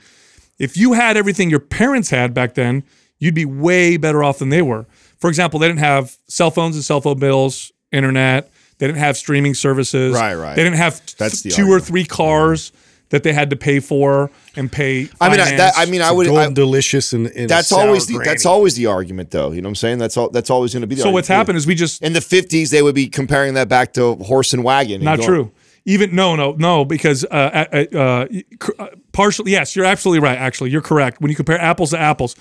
[0.61, 2.84] if you had everything your parents had back then,
[3.18, 4.86] you'd be way better off than they were.
[5.18, 8.50] For example, they didn't have cell phones and cell phone bills, internet.
[8.78, 10.14] They didn't have streaming services.
[10.14, 10.54] Right, right.
[10.56, 12.72] They didn't have t- That's the two or three cars
[13.11, 15.08] that they had to pay for and pay.
[15.20, 15.74] I mean, I, that.
[15.76, 16.28] I mean, I would.
[16.28, 18.28] I, delicious and, and a that's sour always the granny.
[18.28, 19.50] that's always the argument, though.
[19.52, 19.98] You know what I'm saying?
[19.98, 20.30] That's all.
[20.30, 20.94] That's always going to be.
[20.94, 23.68] The so what's happened is we just In the 50s, they would be comparing that
[23.68, 24.96] back to horse and wagon.
[24.96, 25.52] and Not going- true.
[25.85, 28.26] Even no, no, no, because uh, uh,
[28.78, 30.39] uh, partially, yes, you're absolutely right.
[30.39, 31.20] Actually, you're correct.
[31.20, 32.37] When you compare apples to apples,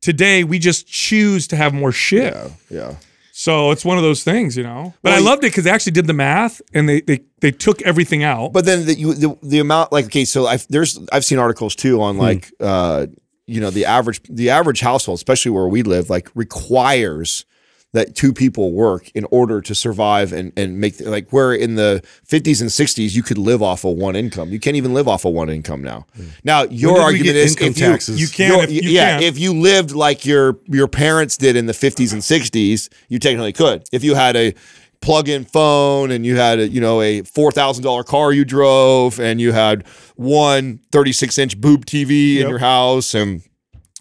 [0.00, 2.34] today we just choose to have more shit.
[2.34, 2.48] Yeah.
[2.70, 2.94] Yeah.
[3.34, 4.92] So it's one of those things, you know.
[5.02, 7.50] But Well, I loved it because they actually did the math and they they they
[7.50, 8.52] took everything out.
[8.52, 11.74] But then the, you, the the amount like okay, so I've there's I've seen articles
[11.74, 13.06] too on like uh
[13.46, 17.46] you know the average the average household, especially where we live, like requires
[17.92, 22.02] that two people work in order to survive and and make like where in the
[22.26, 24.50] 50s and 60s you could live off of one income.
[24.50, 26.06] You can't even live off of one income now.
[26.42, 28.20] Now your argument is income you, taxes?
[28.20, 29.22] You can your- if you yeah, can.
[29.24, 33.52] if you lived like your your parents did in the 50s and 60s, you technically
[33.52, 33.84] could.
[33.92, 34.54] If you had a
[35.02, 39.52] plug-in phone and you had a you know a $4,000 car you drove and you
[39.52, 39.84] had
[40.14, 43.42] one 36-inch boob TV in your house and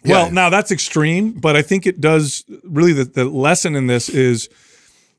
[0.05, 0.31] Well, Yeah.
[0.33, 4.49] now that's extreme, but I think it does really the, the lesson in this is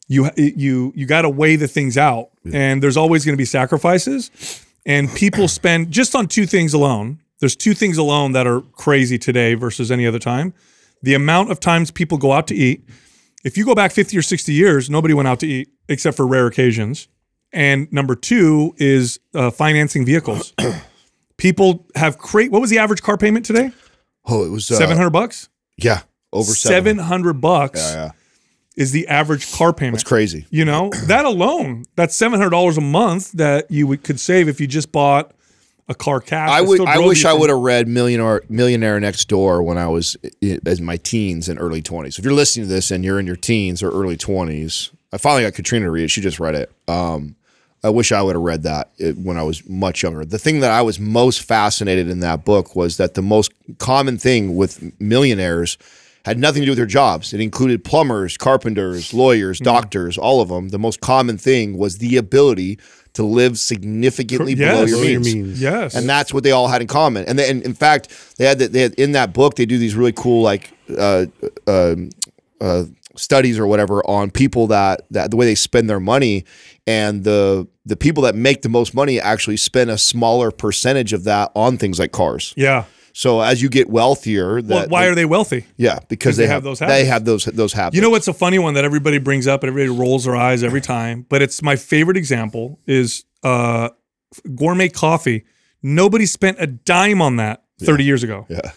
[0.08, 3.44] you you you got to weigh the things out, and there's always going to be
[3.44, 4.30] sacrifices,
[4.84, 7.20] and people spend just on two things alone.
[7.40, 10.54] There's two things alone that are crazy today versus any other time.
[11.02, 12.88] The amount of times people go out to eat.
[13.44, 16.24] If you go back 50 or 60 years, nobody went out to eat except for
[16.26, 17.08] rare occasions.
[17.52, 20.54] And number two is uh, financing vehicles.
[21.36, 22.52] people have crate.
[22.52, 23.72] What was the average car payment today?
[24.26, 25.48] Oh it was uh, Seven hundred bucks.
[25.76, 26.02] yeah
[26.32, 28.10] over Seven 7 hundred bucks yeah, yeah.
[28.76, 29.96] is the average car payment.
[29.96, 30.46] It's crazy.
[30.50, 31.84] You know that alone.
[31.96, 35.32] That's seven hundred dollars a month that you would, could save if you just bought
[35.88, 36.48] a car cash.
[36.48, 36.80] I would.
[36.80, 40.16] I wish I would have read Millionaire Millionaire Next Door when I was
[40.66, 42.18] as my teens and early twenties.
[42.18, 45.42] If you're listening to this and you're in your teens or early twenties, I finally
[45.42, 46.08] got Katrina to read it.
[46.08, 46.72] She just read it.
[46.88, 47.36] Um,
[47.84, 50.24] I wish I would have read that uh, when I was much younger.
[50.24, 54.18] The thing that I was most fascinated in that book was that the most common
[54.18, 55.78] thing with millionaires
[56.24, 57.34] had nothing to do with their jobs.
[57.34, 59.64] It included plumbers, carpenters, lawyers, Mm-hmm.
[59.64, 60.68] doctors, all of them.
[60.68, 62.78] The most common thing was the ability
[63.14, 64.88] to live significantly below Yes.
[64.90, 65.34] your Below your means.
[65.34, 65.60] means.
[65.60, 65.94] Yes.
[65.96, 67.24] And that's what they all had in common.
[67.26, 68.08] And, they, and in fact,
[68.38, 71.26] they had, that they had in that book they do these really cool like uh,
[71.66, 72.10] um
[72.60, 72.84] uh,
[73.16, 76.44] studies or whatever on people that that the way they spend their money,
[76.86, 81.24] and the the people that make the most money actually spend a smaller percentage of
[81.24, 82.52] that on things like cars.
[82.56, 82.84] yeah.
[83.14, 85.66] So as you get wealthier, Well, that why are they wealthy?
[85.76, 87.94] yeah because they, they have have those they have those those habits.
[87.96, 90.62] You know what's a funny one that everybody brings up and everybody rolls their eyes
[90.62, 93.90] every time, but it's my favorite example is uh,
[94.54, 95.44] gourmet coffee.
[95.82, 98.46] Nobody spent a dime on that 30 years ago.
[98.48, 98.70] Yeah.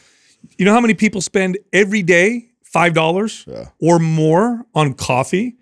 [0.58, 3.70] You know how many people spend every day $5 Yeah.
[3.80, 5.56] or more on coffee?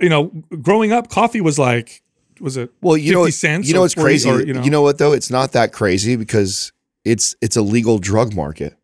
[0.00, 0.24] You know,
[0.60, 2.02] growing up, coffee was like,
[2.40, 3.68] was it Well, you 50 know, cents?
[3.68, 4.30] you know or 40 crazy.
[4.30, 4.82] or, you, know.
[4.82, 5.12] what though?
[5.12, 6.72] It's not that crazy because
[7.04, 8.76] it's it's a legal drug market.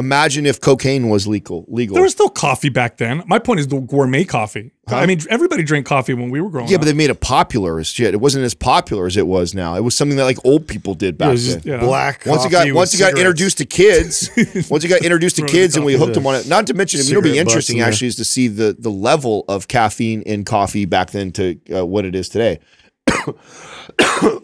[0.00, 1.64] Imagine if cocaine was legal.
[1.68, 1.94] Legal.
[1.94, 3.22] There was still coffee back then.
[3.26, 4.72] My point is the gourmet coffee.
[4.88, 6.70] I mean, everybody drank coffee when we were growing up.
[6.70, 6.80] yeah, up.
[6.80, 8.12] but they made it popular as shit.
[8.12, 9.76] It wasn't as popular as it was now.
[9.76, 11.62] It was something that like old people did back was then.
[11.64, 11.84] Yeah.
[11.84, 12.24] black.
[12.26, 14.30] Once it coffee got with once it got introduced to kids,
[14.68, 16.48] once it got introduced to kids, and we hooked them on it.
[16.48, 19.68] Not to mention, it'll be interesting in actually is to see the the level of
[19.68, 22.58] caffeine in coffee back then to uh, what it is today.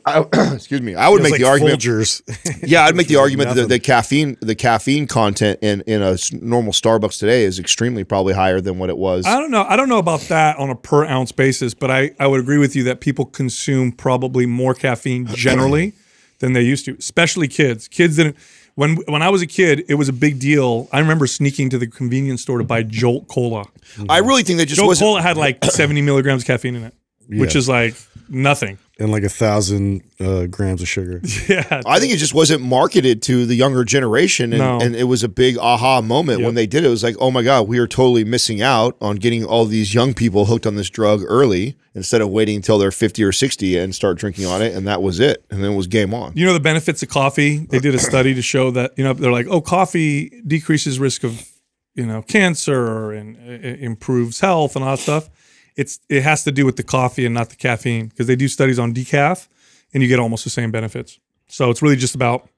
[0.06, 0.94] I, excuse me.
[0.94, 1.80] I would make like the argument.
[1.80, 2.22] Folgers.
[2.66, 6.72] Yeah, I'd make the argument that the, caffeine the caffeine content in in a normal
[6.72, 9.26] Starbucks today is extremely probably higher than what it was.
[9.26, 9.64] I don't know.
[9.68, 12.58] I don't know about that on a per ounce basis, but I, I would agree
[12.58, 15.92] with you that people consume probably more caffeine generally
[16.38, 17.88] than they used to, especially kids.
[17.88, 18.36] Kids didn't.
[18.74, 20.88] When when I was a kid, it was a big deal.
[20.92, 23.66] I remember sneaking to the convenience store to buy Jolt Cola.
[24.08, 24.98] I really think that just Jolt.
[24.98, 26.94] Cola had like 70 milligrams of caffeine in it,
[27.28, 27.94] which is like
[28.28, 28.78] nothing.
[28.98, 31.20] and like a thousand uh, grams of sugar.
[31.48, 31.82] Yeah.
[31.86, 34.78] I think it just wasn't marketed to the younger generation, and, No.
[34.80, 36.46] and it was a big aha moment Yep.
[36.46, 36.86] when they did it.
[36.88, 39.94] It was like, oh my god, we are totally missing out on getting all these
[39.94, 43.76] young people hooked on this drug early instead of waiting until they're fifty or sixty
[43.78, 46.32] and start drinking on it, and that was it, and then it was game on.
[46.34, 47.58] You know the benefits of coffee?
[47.58, 51.22] They did a study to show that, you know, they're like, oh, coffee decreases risk
[51.24, 51.46] of,
[51.94, 55.28] you know, cancer and uh, improves health and all that stuff.
[55.76, 58.48] It's it has to do with the coffee and not the caffeine because they do
[58.48, 59.46] studies on decaf
[59.92, 61.18] and you get almost the same benefits.
[61.48, 62.48] So it's really just about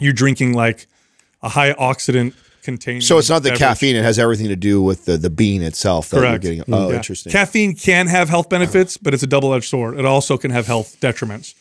[0.00, 0.86] you're drinking like
[1.42, 3.00] a high oxidant containing.
[3.00, 3.58] So it's not the beverage.
[3.58, 6.44] caffeine; it has everything to do with the the bean itself that Correct.
[6.44, 6.60] you're getting.
[6.72, 6.74] Mm-hmm.
[6.74, 6.96] Oh, Yeah.
[6.96, 7.32] interesting.
[7.32, 9.98] Caffeine can have health benefits, but it's a double edged sword.
[9.98, 11.54] It also can have health detriments.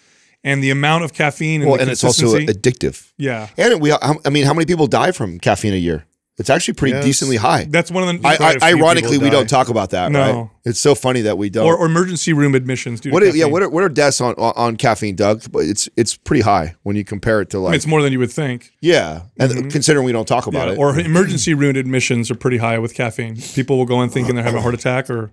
[0.44, 3.12] And the amount of caffeine and well, and it's also addictive.
[3.18, 3.50] yeah.
[3.58, 6.06] And we, I mean, how many people die from caffeine a year?
[6.42, 7.06] It's actually pretty Yes.
[7.06, 7.66] decently high.
[7.70, 10.12] That's one of the I, quite a I, few ironically, we don't talk about that,
[10.12, 10.20] No.
[10.20, 10.50] right?
[10.66, 11.66] It's so funny that we don't.
[11.66, 13.00] or, or emergency room admissions.
[13.00, 13.24] Due to what?
[13.24, 15.44] Are, yeah, what are, what are deaths on, on on caffeine, Doug?
[15.52, 18.20] But it's it's pretty high when you compare it to like it's more than you
[18.20, 18.72] would think.
[18.82, 20.80] yeah, and considering we don't talk about Yeah, it.
[20.80, 23.38] Or emergency room admissions are pretty high with caffeine.
[23.56, 25.32] People will go in thinking they're having a heart attack or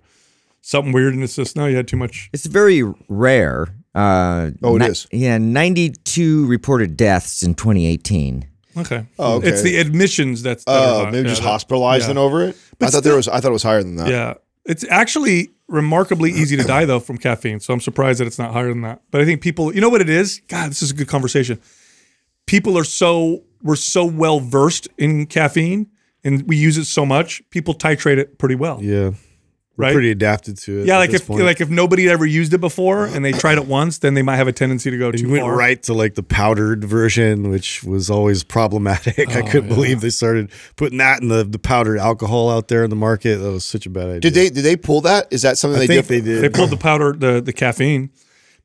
[0.61, 2.29] something weird, and it's just no, you had too much.
[2.33, 3.69] It's very rare.
[3.95, 5.07] Uh, Oh, it ni- is?
[5.11, 8.45] Yeah, 92 reported deaths in 2018.
[8.81, 9.07] Okay.
[9.19, 9.49] Oh, okay.
[9.49, 10.65] It's the admissions that's.
[10.65, 11.11] that are Oh, high.
[11.11, 12.11] maybe Yeah, just that- hospitalized yeah.
[12.11, 12.57] and over it.
[12.81, 13.29] I thought there was.
[13.29, 14.09] I thought it was higher than that.
[14.09, 17.61] Yeah, it's actually remarkably easy to die though from caffeine.
[17.61, 19.03] So I'm surprised that it's not higher than that.
[19.11, 20.41] But I think people, you know what it is?
[20.49, 21.61] God, this is a good conversation.
[22.47, 25.89] People are so we're so well versed in caffeine,
[26.25, 27.43] and we use it so much.
[27.51, 28.79] People titrate it pretty well.
[28.83, 29.11] Yeah.
[29.79, 29.93] We're Right?
[29.93, 30.87] pretty adapted to it.
[30.87, 31.45] Yeah, at like this if point.
[31.45, 34.23] like if nobody had ever used it before and they tried it once, then they
[34.23, 35.55] might have a tendency to go And too you went far.
[35.57, 39.29] right to like the powdered version, which was always problematic.
[39.31, 42.83] Oh, I couldn't believe they started putting that in the, the powdered alcohol out there
[42.83, 43.37] in the market.
[43.37, 44.21] That was such a bad idea.
[44.21, 44.51] Did they?
[44.51, 45.29] Did they pull that?
[45.33, 46.25] Is that something I they think did?
[46.25, 46.43] they did.
[46.43, 48.11] They pulled the powder, the the caffeine,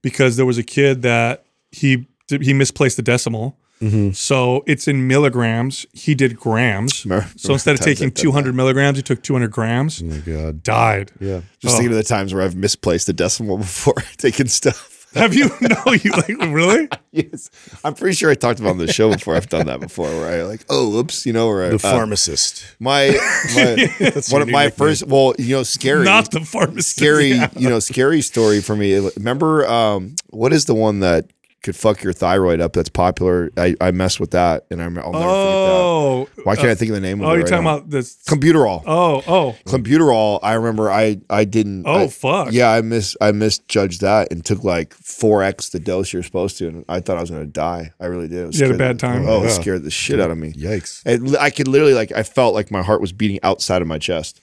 [0.01, 2.07] because there was a kid that he
[2.41, 3.59] he misplaced the decimal.
[3.82, 4.11] Mm-hmm.
[4.11, 5.86] So it's in milligrams.
[5.93, 7.05] He did grams.
[7.38, 10.01] So instead of taking 200 milligrams, he took 200 grams.
[10.01, 10.63] Oh my god.
[10.63, 11.11] Died.
[11.19, 11.41] Yeah.
[11.59, 14.91] Just thinking of the times where I've misplaced the decimal before taking stuff.
[15.15, 15.51] Have you?
[15.61, 16.89] No, you like really?
[17.11, 17.51] yes,
[17.84, 19.36] I'm pretty sure I talked about on the show before.
[19.36, 21.78] I've done that before, where I like, oh, oops, you know, where I, The uh,
[21.78, 22.65] pharmacist.
[22.80, 23.09] my,
[23.55, 23.88] my
[24.32, 24.71] one of my nickname.
[24.71, 25.05] first.
[25.05, 26.03] Well, you know, scary.
[26.03, 26.95] Not the pharmacist.
[26.95, 27.47] scary, Yeah.
[27.55, 28.95] you know, scary story for me.
[29.17, 31.30] Remember, um, what is the one that
[31.64, 32.74] could fuck your thyroid up?
[32.74, 33.49] That's popular.
[33.57, 36.26] I, I messed with that, and I'm, I'll never Oh.
[36.26, 36.41] forget that.
[36.41, 37.34] Oh, Why can't I uh, think of the name of Oh, it?
[37.34, 37.78] you're right talking now?
[37.78, 38.18] about this.
[38.28, 38.84] Clenbuterol.
[38.86, 39.55] Oh, oh.
[39.66, 40.39] Clenbuterol.
[40.43, 40.91] I remember.
[40.91, 41.86] I I didn't.
[41.88, 42.51] Oh, I- fuck.
[42.51, 46.57] Yeah, I miss I misjudged that and took like four x the dose you're supposed
[46.59, 47.93] to, and I thought I was gonna die.
[47.99, 48.49] I really did.
[48.49, 49.26] It You had a bad time?
[49.28, 50.53] Oh, it scared the shit out of me.
[50.53, 51.01] Yikes.
[51.05, 53.97] It, I could literally like I felt like my heart was beating outside of my
[53.97, 54.41] chest.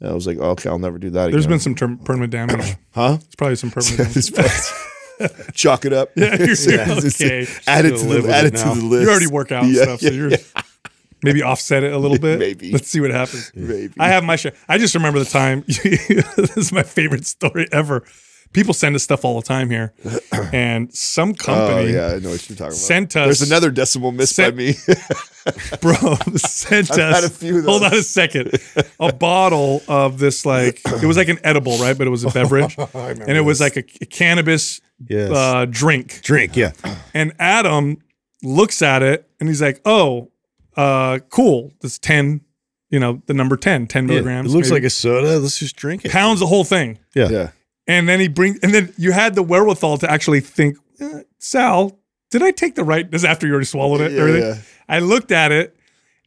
[0.00, 1.50] And I was like, okay, I'll never do that There's again.
[1.54, 2.74] been some term- permanent damage.
[2.90, 3.18] huh?
[3.24, 3.98] It's probably some permanent
[4.34, 4.72] damage.
[5.54, 6.10] Chalk it up.
[6.16, 7.46] Yeah, you're Yeah, okay.
[7.66, 9.02] Add it to the add it it to the list.
[9.02, 10.30] You already work out and Yeah, stuff, so you're
[11.22, 12.38] maybe offset it a little bit.
[12.38, 12.70] Maybe.
[12.72, 13.52] Let's see what happens.
[13.54, 13.94] Maybe.
[13.98, 14.52] I have my share.
[14.68, 15.64] I just remember the time.
[15.66, 18.04] this is my favorite story ever.
[18.52, 19.94] People send us stuff all the time here,
[20.52, 21.64] and some company.
[21.64, 22.72] Oh company, yeah, I know what you're talking about.
[22.74, 24.74] sent us- There's another decimal missed sent- by me.
[25.80, 25.94] bro,
[26.36, 27.14] sent I've us.
[27.14, 28.50] had a few of hold on a second.
[29.00, 31.96] A bottle of this like it was like an edible, right?
[31.96, 35.30] But it was a beverage, and it was like a, a cannabis Yes.
[35.32, 36.20] uh, drink.
[36.22, 36.72] Drink, yeah.
[37.12, 37.98] And Adam
[38.42, 40.30] looks at it and he's like, "Oh,
[40.76, 41.72] uh, cool.
[41.80, 42.42] This ten,
[42.90, 44.52] you know, the number 10, 10 Yeah, milligrams.
[44.52, 44.82] It looks maybe.
[44.82, 45.38] like a soda.
[45.40, 46.12] Let's just drink it.
[46.12, 47.28] pounds the whole thing." Yeah.
[47.30, 47.50] yeah.
[47.86, 51.98] And then he brings, and then you had the wherewithal to actually think, eh, Sal,
[52.30, 53.10] did I take the right?
[53.10, 54.12] This is after you already swallowed it.
[54.12, 54.54] Yeah, yeah.
[54.88, 55.76] I looked at it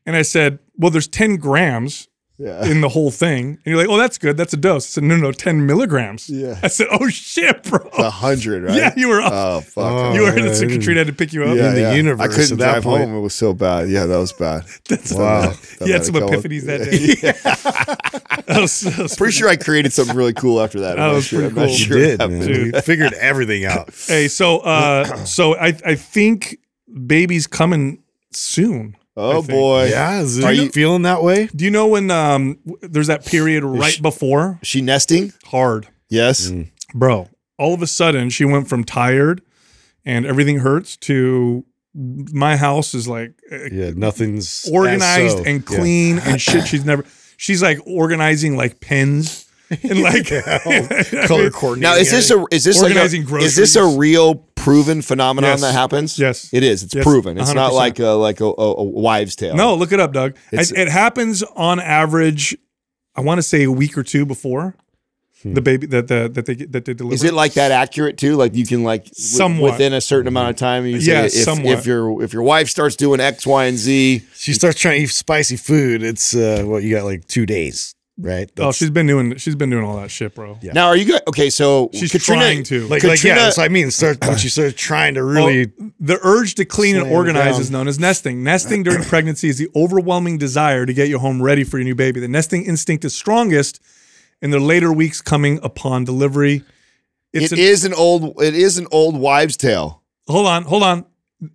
[0.06, 2.66] and I said, well, there's 10 grams Yeah.
[2.66, 3.46] in the whole thing.
[3.52, 4.36] And you're like, oh, that's good.
[4.36, 4.86] That's a dose.
[4.86, 6.30] I said, no, no, 10 milligrams.
[6.30, 6.60] Yeah.
[6.62, 7.80] I said, oh, shit, bro.
[7.98, 8.76] A hundred, right?
[8.76, 9.32] Yeah, you were up.
[9.34, 9.84] Oh fuck.
[9.86, 11.56] Oh, you were, in the I didn't- Katrina had to pick you up.
[11.56, 11.94] yeah, in the yeah.
[11.94, 13.04] universe I couldn't at that drive point.
[13.06, 13.16] home.
[13.18, 13.90] It was so bad.
[13.90, 14.66] Yeah, that was bad.
[14.90, 15.54] That's Wow.
[15.86, 17.32] You had some That was- epiphanies that day.
[18.54, 20.92] that was, that was Pretty sure I created something really cool after that.
[20.92, 21.40] I'm That not was sure.
[21.50, 21.76] pretty I'm cool.
[21.78, 22.42] You did, what man.
[22.66, 22.84] happened.
[22.84, 23.94] Figured everything out.
[24.08, 26.58] Hey, so uh, so I I think
[27.08, 28.98] baby's coming soon.
[29.18, 29.88] I Oh boy.
[29.90, 31.48] Yeah, is Are you- feeling that way?
[31.56, 35.34] Do you know when um there's that period right before She nesting?
[35.46, 36.50] hard, Yes.
[36.50, 36.72] Mm.
[36.94, 37.30] bro?
[37.58, 39.42] All of a sudden, she went from tired
[40.04, 41.64] and everything hurts to
[41.94, 45.44] my house is like uh, Yeah, nothing's organized so.
[45.46, 45.78] and Yeah.
[45.78, 46.68] clean and shit.
[46.72, 47.06] She's never.
[47.38, 49.46] She's like organizing like pens
[49.82, 50.28] and like
[51.28, 51.82] color coordinating.
[51.82, 55.52] Now is this a is this like a, Organizing is this a real proven phenomenon
[55.52, 55.62] Yes.
[55.62, 56.20] that happens?
[56.20, 56.50] Yes.
[56.52, 56.84] It is.
[56.84, 57.04] It's Yes.
[57.04, 57.38] proven.
[57.38, 57.76] It's not 100%.
[57.76, 59.56] like a like a, a, a wives' tale.
[59.56, 60.36] No, look it up, Doug.
[60.52, 62.58] It, it happens on average.
[63.16, 64.76] I want to say a week or two before
[65.44, 67.14] the baby that the that they get- that they deliver.
[67.14, 68.36] Is it like that accurate too?
[68.36, 69.72] Like you can like w- Somewhat.
[69.74, 70.86] within a certain amount of time.
[70.86, 71.78] You say Yeah, if, somewhat.
[71.80, 74.24] if your if your wife starts doing X, Y, and Z.
[74.36, 76.04] She starts trying to eat spicy food.
[76.04, 78.50] It's uh, what you got like two days, right?
[78.58, 80.58] Oh, she's been doing she's been doing all that shit, bro.
[80.62, 80.74] Yeah.
[80.74, 81.22] Now, are you good?
[81.28, 82.82] Okay, so She's Katrina, trying to.
[82.88, 83.10] like, like yeah.
[83.16, 83.92] Katrina- That's what I mean.
[83.92, 85.72] Start when she starts trying to really.
[85.78, 88.44] Well, the urge to clean and organize is known as nesting.
[88.44, 91.96] Nesting during pregnancy is the overwhelming desire to get your home ready for your new
[91.96, 92.20] baby.
[92.20, 93.82] The nesting instinct is strongest
[94.42, 96.64] in the later weeks coming upon delivery.
[97.34, 100.02] It's It an, is an old it is an old wives' tale.
[100.28, 101.06] hold on, hold on.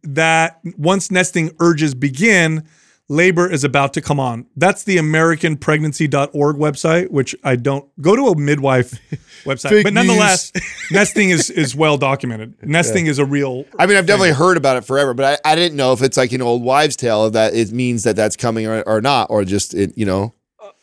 [0.03, 2.67] That once nesting urges begin,
[3.11, 4.47] labor is about to come on.
[4.57, 8.93] That's the AmericanPregnancy.org website, which I don't go to a midwife
[9.45, 10.53] website, but nonetheless,
[10.91, 12.55] nesting is is well documented.
[12.63, 13.67] Nesting is a real.
[13.79, 16.17] I mean, I've definitely heard about it forever, but I, I didn't know if it's
[16.17, 19.45] like an old wives' tale that it means that that's coming or, or not, or
[19.45, 20.33] just it, you know.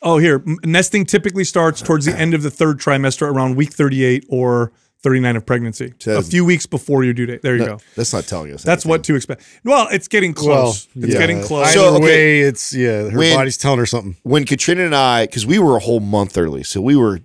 [0.02, 4.26] Oh, here nesting typically starts towards the end of the third trimester, around week thirty-eight
[4.30, 4.74] or
[5.04, 7.42] thirty-nine of pregnancy, a few weeks before your due date.
[7.42, 7.80] There you go.
[7.96, 8.64] That's not telling us.
[8.64, 8.90] That's anything.
[8.90, 9.44] what to expect.
[9.64, 10.88] Well, it's getting close.
[10.96, 11.20] it's yeah.
[11.20, 11.68] getting close.
[11.68, 12.04] Either So, okay.
[12.06, 13.10] way, it's yeah.
[13.10, 14.16] Her When- body's telling her something.
[14.24, 17.20] when Katrina and I, because we were a whole month early, so we were,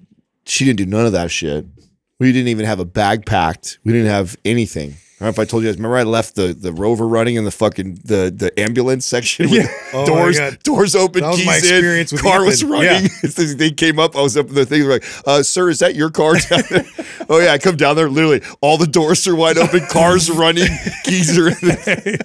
[0.46, 1.66] she didn't do none of that shit.
[2.18, 3.78] We didn't even have a bag packed.
[3.84, 4.94] We didn't have anything.
[5.22, 5.76] I don't know if I told you guys.
[5.76, 9.48] Remember, I left the the rover running in the fucking the the ambulance section.
[9.50, 11.58] with Oh doors doors open, That was keys my in.
[11.60, 12.72] experience with car was Ethan.
[12.72, 13.10] running.
[13.56, 14.16] they came up.
[14.16, 14.80] I was up in the thing.
[14.82, 16.84] They're like, uh, "Sir, is that your car down there?"
[17.28, 18.08] oh yeah, I come down there.
[18.08, 19.86] Literally, all the doors are wide open.
[19.86, 20.66] Cars running.
[21.04, 21.50] Keys are.
[21.50, 22.18] in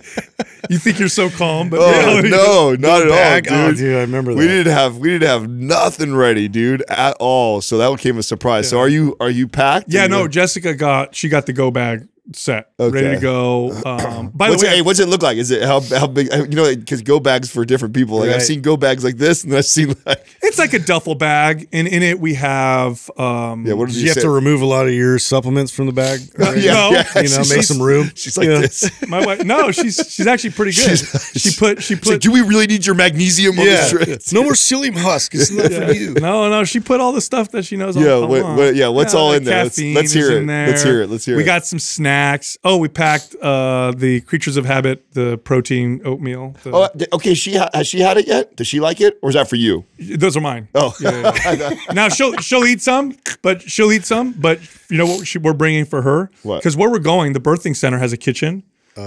[0.69, 1.91] you think you're so calm, but Oh
[2.21, 3.47] yeah, no, not at all, Bag?
[3.51, 3.77] Oh, dude.
[3.77, 7.61] dude, I remember We didn't have we didn't have nothing ready, dude, at all.
[7.61, 8.69] So that came a surprise.
[8.69, 9.85] So are you are you packed?
[9.89, 10.27] Yeah, no.
[10.27, 13.71] Jessica got she got the go bag set, ready to go.
[13.87, 15.37] Um, by What's the it, way, hey, what's it look like?
[15.37, 16.27] Is it how how big?
[16.33, 18.19] You know, because go bags for different people.
[18.19, 21.15] Like I've seen go bags like this, and I've seen like it's like a duffel
[21.15, 23.09] bag, and in it we have.
[23.17, 23.73] Um, yeah.
[23.73, 26.19] What did you, you have to remove a lot of your supplements from the bag?
[26.37, 26.57] Right?
[26.57, 26.89] Yeah, No.
[26.91, 27.21] yeah.
[27.21, 28.11] You know, make some room.
[28.15, 28.59] She's like Yeah.
[28.59, 28.89] this.
[29.07, 29.43] my wife.
[29.43, 30.97] No, she's she's actually pretty good.
[30.99, 33.87] She put she She's like, put do we really need your magnesium Yeah.
[34.33, 35.33] No more psyllium husk.
[35.35, 36.13] It's not for you.
[36.27, 37.95] No, no, she put all the stuff that she knows.
[37.95, 39.63] Yeah, all, what- what- yeah, what's all the in there?
[39.63, 40.45] Let's- let's hear it.
[40.45, 41.09] Let's hear it.
[41.09, 41.37] Let's hear it.
[41.37, 42.16] we got some snacks.
[42.63, 46.55] Oh, we packed uh, the Creatures of Habit, the protein oatmeal.
[46.63, 47.33] The- Oh, okay.
[47.33, 48.55] She ha- has she had it yet?
[48.55, 49.85] Does she like it, or is that for you?
[49.99, 50.67] those are mine.
[50.75, 51.69] Oh, Yeah, yeah, yeah.
[51.93, 54.33] now she'll she'll eat some, but she'll eat some.
[54.33, 54.59] But
[54.89, 56.29] you know what she, we're bringing for her?
[56.43, 56.57] What?
[56.59, 58.63] Because where we're going, the birthing center has a kitchen.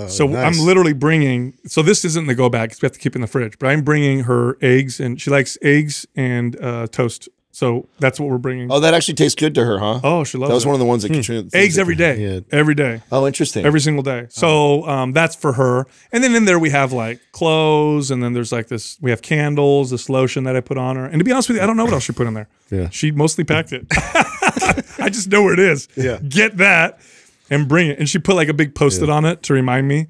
[0.09, 0.47] so nice.
[0.59, 1.55] I'm literally bringing.
[1.67, 3.59] So this isn't the go bag because we have to keep it in the fridge.
[3.59, 8.31] But I'm bringing her eggs, and she likes eggs and uh, toast So that's what
[8.31, 8.71] we're bringing.
[8.71, 10.01] Oh, that actually tastes good to her, huh?
[10.05, 10.69] Oh, she loves That was it.
[10.69, 11.49] one of the ones that Katrina.
[11.53, 12.17] Eggs every day.
[12.35, 12.41] Yeah.
[12.53, 13.03] Every day.
[13.11, 13.67] Oh, interesting.
[13.67, 14.27] Every single day.
[14.31, 15.87] So um, that's for her.
[16.13, 18.99] And then in there we have like clothes, and then there's like this.
[19.01, 21.07] We have candles, this lotion that I put on her.
[21.07, 22.49] And to be honest with you, I don't know what else she put in there.
[22.71, 22.89] Yeah.
[22.91, 23.87] She mostly packed it.
[25.01, 25.89] I just know where it is.
[25.97, 26.19] Yeah.
[26.19, 27.01] Get that
[27.51, 27.99] and bring it.
[27.99, 30.07] And she put like a big post-it on it to remind me.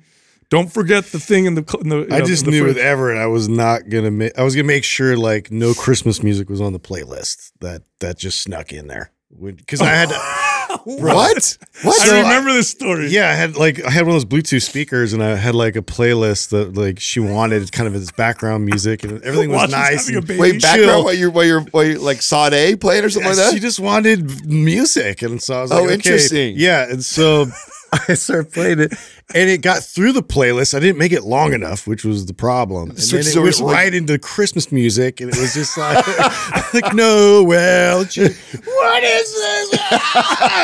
[0.50, 1.78] Don't forget the thing in the.
[1.80, 2.74] In the you I know, just the knew fridge.
[2.74, 4.10] with Everett, I was not gonna.
[4.10, 7.52] Ma- I was gonna make sure like no Christmas music was on the playlist.
[7.60, 10.10] That that just snuck in there because I had.
[10.84, 11.58] what?
[11.82, 12.08] What?
[12.10, 13.08] I remember this story.
[13.08, 15.76] Yeah, I had like I had one of those Bluetooth speakers, and I had like
[15.76, 19.66] a playlist that like she wanted kind of as background music, and everything was Watch
[19.68, 20.00] us nice.
[20.06, 20.40] having a and baby.
[20.40, 20.60] Wait, chill.
[20.62, 23.52] background while you're while you're while you're like Sade playing or something like that.
[23.52, 25.92] She just wanted music, and so I was Oh, like, okay.
[25.94, 26.54] interesting.
[26.56, 27.46] Yeah, and so
[28.08, 28.94] I started playing it,
[29.34, 30.74] and it got through the playlist.
[30.74, 32.90] I didn't make it long enough, which was the problem.
[32.90, 36.04] And then it like- right into Christmas music, and it was just like,
[36.74, 39.80] like no, well, she- what is this?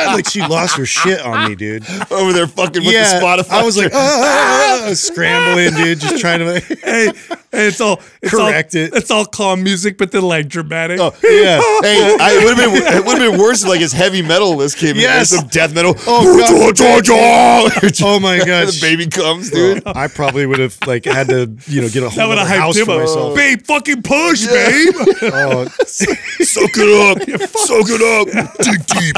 [0.07, 1.83] Like she lost her shit on me, dude.
[2.11, 3.49] over there fucking with yeah, the Spotify.
[3.51, 6.59] I was like, ah, scrambling, dude, just trying to.
[6.83, 7.11] hey,
[7.51, 8.93] hey, it's all it's Correct all, it.
[8.93, 10.99] It's all calm music, but then like dramatic.
[10.99, 11.59] Oh, Yeah.
[11.81, 14.21] hey, I, it would have been it would have been worse if like his heavy
[14.21, 15.31] metal list came Yes.
[15.31, 15.39] in.
[15.39, 15.95] Some death metal.
[16.07, 16.73] Oh,
[17.05, 17.71] God.
[18.01, 19.83] Oh my god, the baby comes, dude.
[19.85, 22.77] I probably would have like had to, you know, get a that whole other house
[22.79, 22.99] for up.
[22.99, 23.35] myself.
[23.35, 24.93] Babe, fucking push, babe.
[25.39, 27.17] Oh, Soak it up.
[27.57, 28.27] Soak it up.
[28.63, 29.15] Dig deep.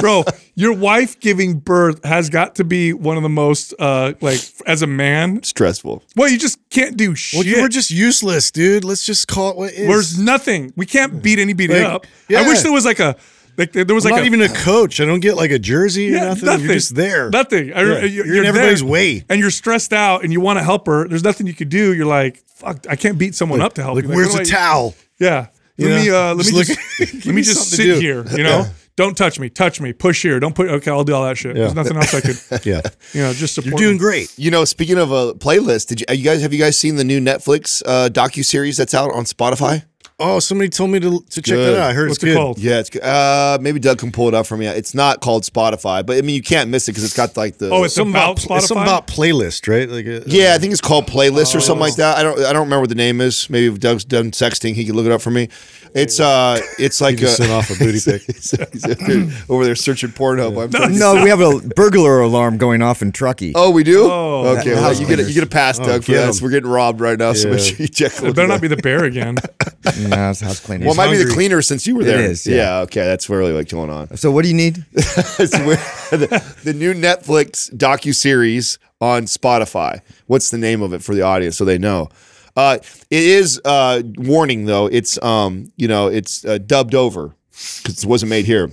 [0.00, 4.40] Bro, your wife giving birth has got to be one of the most uh like
[4.66, 5.42] as a man.
[5.42, 6.02] Stressful.
[6.16, 7.38] Well, you just can't do shit.
[7.38, 8.84] well, you were just useless, dude.
[8.84, 9.88] Let's just call it what it is.
[9.88, 10.72] There's nothing.
[10.76, 12.06] We can't beat anybody Like, up.
[12.30, 13.16] I wish there was like a
[13.56, 15.00] like there was I'm like not a, even a coach.
[15.00, 16.60] I don't get like a jersey or Yeah, nothing.
[16.60, 17.30] You're just there.
[17.30, 17.72] Nothing.
[17.72, 17.98] I- Yeah.
[18.04, 19.24] you're, You're in there, everybody's way.
[19.28, 21.06] and you're stressed out, and you want to help her.
[21.08, 21.94] There's nothing you could do.
[21.94, 24.10] You're like, fuck, I can't beat someone up to help Like, you.
[24.10, 24.94] where's what the towel?
[25.18, 25.48] Yeah.
[25.76, 28.24] You let me uh let Just me look- just let me me just sit here,
[28.36, 28.66] you know?
[28.96, 30.38] Don't touch me, touch me, push here.
[30.38, 31.56] Don't put okay, I'll do all that shit.
[31.56, 32.80] There's nothing else I could Yeah,
[33.12, 33.70] you know, just support.
[33.72, 33.98] you're doing me.
[33.98, 34.32] great.
[34.38, 37.02] You know, speaking of a playlist, did you, you guys have you guys seen the
[37.02, 39.82] new Netflix uh, docu series that's out on Spotify?
[40.26, 41.74] Oh, somebody told me to to check Good.
[41.76, 41.90] that out.
[41.90, 42.36] I heard What's it's it good.
[42.36, 42.58] called?
[42.58, 43.02] Yeah, it's good.
[43.02, 44.66] Uh, maybe Doug can pull it up for me.
[44.66, 47.58] It's not called Spotify, but I mean you can't miss it because it's got like
[47.58, 47.70] the.
[47.70, 49.88] Oh, it's Something about about, it's something about playlist, right?
[49.88, 51.86] Like a, Yeah, I think it's called playlist or something Oh.
[51.86, 52.16] like that.
[52.16, 53.48] I don't I don't remember what the name is.
[53.50, 55.48] Maybe if Doug's done sexting, he can look it up for me.
[55.94, 58.22] It's uh it's like just a, sent off a booty pic.
[59.50, 60.74] over there searching Pornhub.
[60.74, 60.98] I'm.
[60.98, 63.52] No, we have a burglar alarm going off in Truckee.
[63.54, 64.04] Oh, we do.
[64.10, 64.56] Oh.
[64.58, 64.74] okay.
[64.74, 65.28] Well, you get a, cleaners.
[65.28, 67.32] you get a pass, Oh, Doug, for get So we're getting robbed right now.
[67.32, 67.64] So make Yeah.
[67.64, 68.12] sure you check.
[68.22, 69.36] It better not be the bear again.
[70.16, 70.86] No, it's house cleaners.
[70.86, 72.18] Well, it might be the cleaner since you were there.
[72.18, 72.30] there.
[72.30, 72.80] is, yeah.
[72.80, 74.16] Okay, that's really like going on.
[74.16, 74.84] so what do you need?
[74.94, 75.52] It's
[76.10, 80.00] the, the new Netflix docu series on Spotify.
[80.26, 82.08] What's the name of it for the audience so they know?
[82.56, 82.78] Uh,
[83.10, 84.86] it is uh, warning though.
[84.86, 87.34] It's um, you know, it's uh, dubbed over
[87.82, 88.70] because it wasn't made here,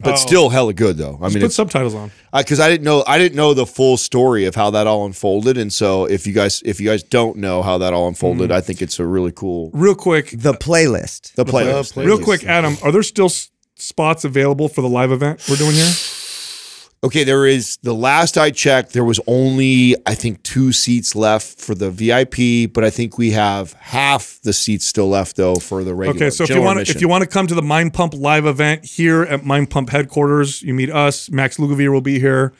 [0.00, 0.16] but Oh.
[0.16, 1.18] still hella good though.
[1.20, 2.10] I Just mean, put subtitles on.
[2.32, 5.06] Uh, because I didn't know I didn't know the full story of how that all
[5.06, 8.50] unfolded, and so if you guys if you guys don't know how that all unfolded,
[8.50, 8.54] mm.
[8.54, 11.34] I think it's a really cool Real quick, The playlist.
[11.34, 11.94] the playlist.
[11.94, 12.06] playlist.
[12.06, 15.72] real quick, Adam, are there still s- spots available for the live event we're doing
[15.74, 15.92] here?
[17.04, 21.60] Okay, there is the last I checked, there was only I think two seats left
[21.60, 25.84] for the VIP, but I think we have half the seats still left though for
[25.84, 26.26] the regular.
[26.26, 26.96] Okay, so if you want to, admission.
[26.96, 29.90] if you want to come to the Mind Pump live event here at Mind Pump
[29.90, 31.30] headquarters, you meet us.
[31.30, 32.52] Max Lugavere will be here.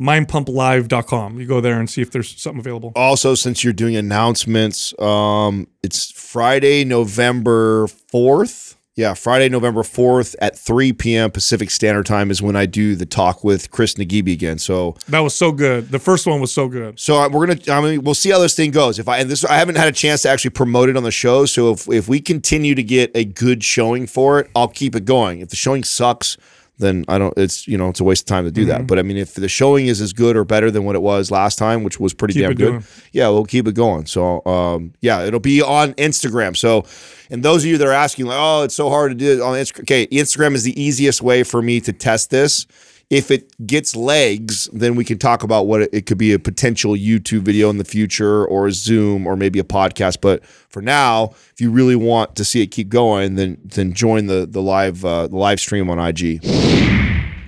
[0.00, 1.38] Mindpumplive.com.
[1.38, 2.92] You go there and see if there's something available.
[2.96, 8.76] also since you're doing announcements, um, it's Friday, November fourth.
[8.94, 11.30] Yeah, Friday, November fourth at three p.m.
[11.30, 14.58] Pacific Standard Time is when I do the talk with Chris Nagibi again.
[14.58, 15.88] So That was so good.
[15.88, 17.00] The first one was so good.
[17.00, 17.74] So uh, we're gonna.
[17.74, 18.98] I mean, we'll see how this thing goes.
[18.98, 21.10] If I and this, I haven't had a chance to actually promote it on the
[21.10, 21.46] show.
[21.46, 25.06] So if if we continue to get a good showing for it, I'll keep it
[25.06, 25.40] going.
[25.40, 26.36] If the showing sucks,
[26.78, 27.32] then I don't.
[27.36, 28.70] It's you know it's a waste of time to do Mm-hmm.
[28.70, 28.86] that.
[28.86, 31.30] But I mean, if the showing is as good or better than what it was
[31.30, 34.06] last time, which was pretty Keep damn good, yeah, we'll keep it going.
[34.06, 36.56] So um, yeah, it'll be on Instagram.
[36.56, 36.84] So.
[37.30, 39.40] And those of you that are asking, like, oh, it's so hard to do it
[39.40, 39.80] on Instagram.
[39.84, 42.66] Okay, Instagram is the easiest way for me to test this.
[43.12, 46.38] If it gets legs, then we can talk about what it, it could be a
[46.38, 50.22] potential YouTube video in the future or a Zoom or maybe a podcast.
[50.22, 54.28] But for now, if you really want to see it keep going, then then join
[54.28, 56.42] the the live uh, the live stream on IG.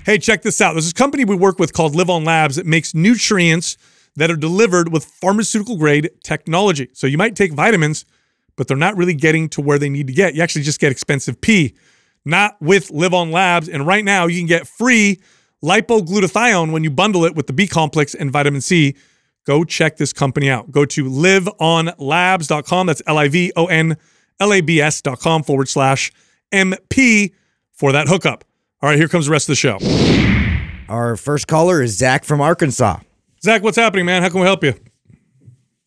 [0.05, 0.75] Hey, check this out.
[0.75, 3.79] There's a company we work with called Live On Labs that makes nutrients
[4.17, 6.91] that are delivered with pharmaceutical grade technology.
[6.93, 8.05] So you might take vitamins,
[8.57, 10.35] but they're not really getting to where they need to get.
[10.35, 11.75] You actually just get expensive pee,
[12.23, 13.67] not with LivOn Labs.
[13.67, 15.23] And right now, you can get free
[15.63, 18.95] lipoglutathione when you bundle it with the B complex and vitamin C.
[19.47, 20.71] Go check this company out.
[20.71, 22.87] Go to livonlabs.com.
[22.87, 23.97] That's L I V O N
[24.41, 26.13] labs.com forward slash
[26.53, 27.33] MP
[27.73, 28.45] for that hookup.
[28.83, 29.79] All right, here comes the rest of the show.
[30.89, 32.99] Our first caller is Zach from Arkansas.
[33.43, 34.23] Zach, what's happening, man?
[34.23, 34.75] How can we help you?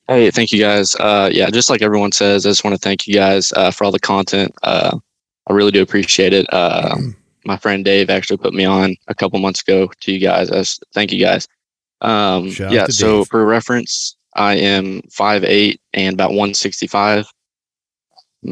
[0.07, 0.95] Hey, thank you guys.
[0.95, 3.84] Uh, yeah, just like everyone says, I just want to thank you guys uh, for
[3.84, 4.53] all the content.
[4.63, 4.97] Uh,
[5.47, 6.51] I really do appreciate it.
[6.51, 6.95] Uh,
[7.47, 10.51] my friend Dave actually put me on a couple months ago to you guys.
[10.51, 11.47] As thank you guys.
[12.01, 13.27] Um, yeah, so Dave.
[13.29, 17.25] for reference, I am 5'8 and about 165.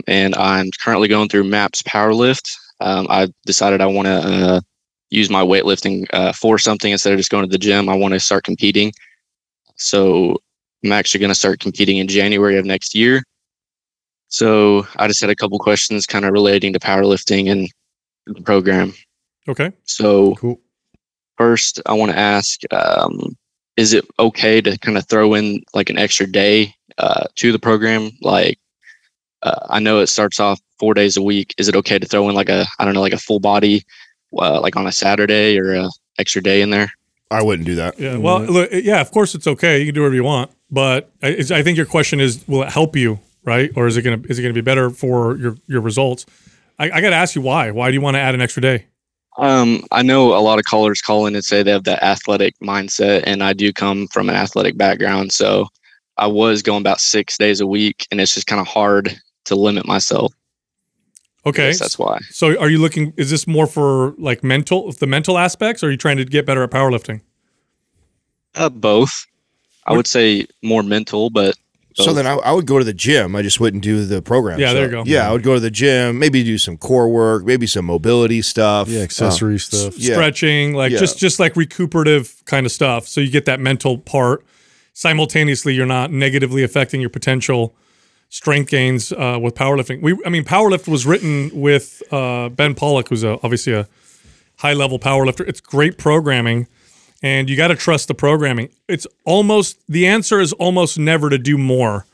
[0.07, 2.49] And I'm currently going through MAPS Powerlift.
[2.79, 4.61] Um, I decided I want to uh,
[5.09, 7.87] use my weightlifting uh, for something instead of just going to the gym.
[7.89, 8.91] I want to start competing.
[9.75, 10.37] So
[10.83, 13.21] I'm actually going to start competing in January of next year.
[14.29, 17.69] So I just had a couple questions kind of relating to powerlifting and
[18.28, 18.93] the program.
[19.47, 19.71] Okay.
[19.84, 20.59] So Cool.
[21.38, 23.36] first, I want to ask: um,
[23.78, 27.59] Is it okay to kind of throw in like an extra day uh, to the
[27.59, 28.11] program?
[28.21, 28.57] Like,
[29.43, 31.53] uh, I know it starts off four days a week.
[31.57, 33.84] Is it okay to throw in like a I don't know, like a full body,
[34.38, 36.91] uh, like on a Saturday or a extra day in there?
[37.32, 37.99] I wouldn't do that.
[37.99, 38.17] Yeah.
[38.17, 39.80] Well, look, yeah, of course it's okay.
[39.80, 42.69] You can do whatever you want, but I, I think your question is, will it
[42.71, 43.71] help you, right?
[43.76, 46.26] Or is it gonna is it gonna be better for your your results?
[46.80, 47.71] I, I got to ask you why.
[47.71, 48.86] Why do you want to add an extra day?
[49.38, 52.55] Um, I know a lot of callers call in and say they have that athletic
[52.59, 55.34] mindset, and I do come from an athletic background.
[55.34, 55.67] So
[56.17, 59.55] I was going about six days a week, and it's just kind of hard to
[59.55, 60.34] limit myself.
[61.45, 61.73] Okay.
[61.73, 62.19] that's why.
[62.32, 63.13] So are you looking?
[63.17, 66.45] Is this more for like mental, the mental aspects, or are you trying to get
[66.45, 67.21] better at powerlifting?
[68.55, 69.26] Uh, both.
[69.86, 71.55] I would say more mental, but
[72.03, 73.35] So then I, I would go to the gym.
[73.37, 74.59] I just wouldn't do the program.
[74.59, 75.03] Yeah, So, there you go.
[75.05, 78.41] Yeah, I would go to the gym, maybe do some core work, maybe some mobility
[78.41, 78.89] stuff.
[78.89, 79.97] Yeah, accessory stuff.
[79.97, 80.13] yeah.
[80.15, 80.99] Stretching, like Yeah.
[80.99, 83.07] just just like recuperative kind of stuff.
[83.07, 84.43] So you get that mental part.
[84.93, 87.75] Simultaneously, you're not negatively affecting your potential
[88.29, 90.01] strength gains uh, with powerlifting.
[90.01, 93.87] We, I mean, powerlift was written with uh, Ben Pollack, who's a, obviously a
[94.57, 95.47] high level powerlifter.
[95.47, 96.67] It's great programming,
[97.24, 98.70] and you got to trust the programming.
[98.88, 102.05] It's almost the answer is almost never to do more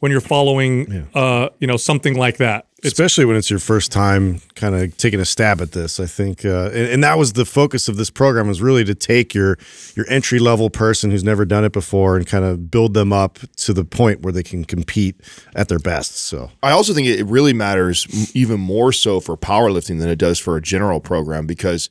[0.00, 2.66] when you're following, uh, you know, something like that.
[2.78, 6.04] It's especially when it's your first time kind of taking a stab at this i
[6.04, 9.34] think uh, and, and that was the focus of this program was really to take
[9.34, 9.56] your
[9.94, 13.38] your entry level person who's never done it before and kind of build them up
[13.56, 15.18] to the point where they can compete
[15.54, 19.98] at their best so I also think it really matters even more so for powerlifting
[19.98, 21.88] than it does for a general program because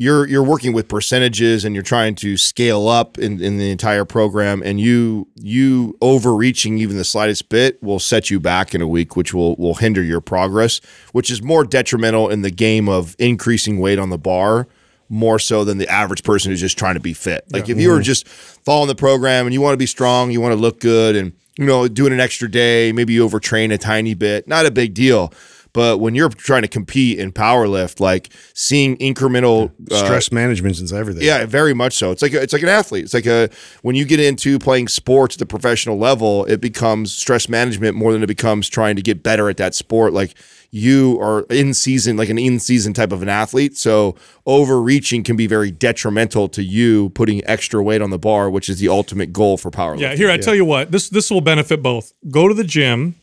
[0.00, 4.06] you're you're working with percentages and you're trying to scale up in, in the entire
[4.06, 8.88] program and you you overreaching even the slightest bit will set you back in a
[8.88, 10.80] week which will will hinder your progress
[11.12, 14.66] which is more detrimental in the game of increasing weight on the bar
[15.10, 17.44] more so than the average person who's just trying to be fit.
[17.52, 18.04] Like if you were mm-hmm.
[18.04, 21.16] just following the program and you want to be strong, you want to look good
[21.16, 24.70] and you know doing an extra day, maybe you overtrain a tiny bit, not a
[24.70, 25.32] big deal.
[25.72, 30.92] But when you're trying to compete in powerlift, like seeing incremental uh, stress management is
[30.92, 32.10] everything yeah, very much so.
[32.10, 33.04] It's like a, it's like an athlete.
[33.04, 33.48] It's like a
[33.82, 38.12] when you get into playing sports at the professional level, it becomes stress management more
[38.12, 40.12] than it becomes trying to get better at that sport.
[40.12, 40.34] Like
[40.70, 43.76] you are in season, like an in season type of an athlete.
[43.76, 44.16] So
[44.46, 48.78] overreaching can be very detrimental to you putting extra weight on the bar, which is
[48.78, 50.00] the ultimate goal for powerlifting.
[50.00, 52.12] Yeah, here I tell you what, this this will benefit both.
[52.30, 53.16] Go to the gym,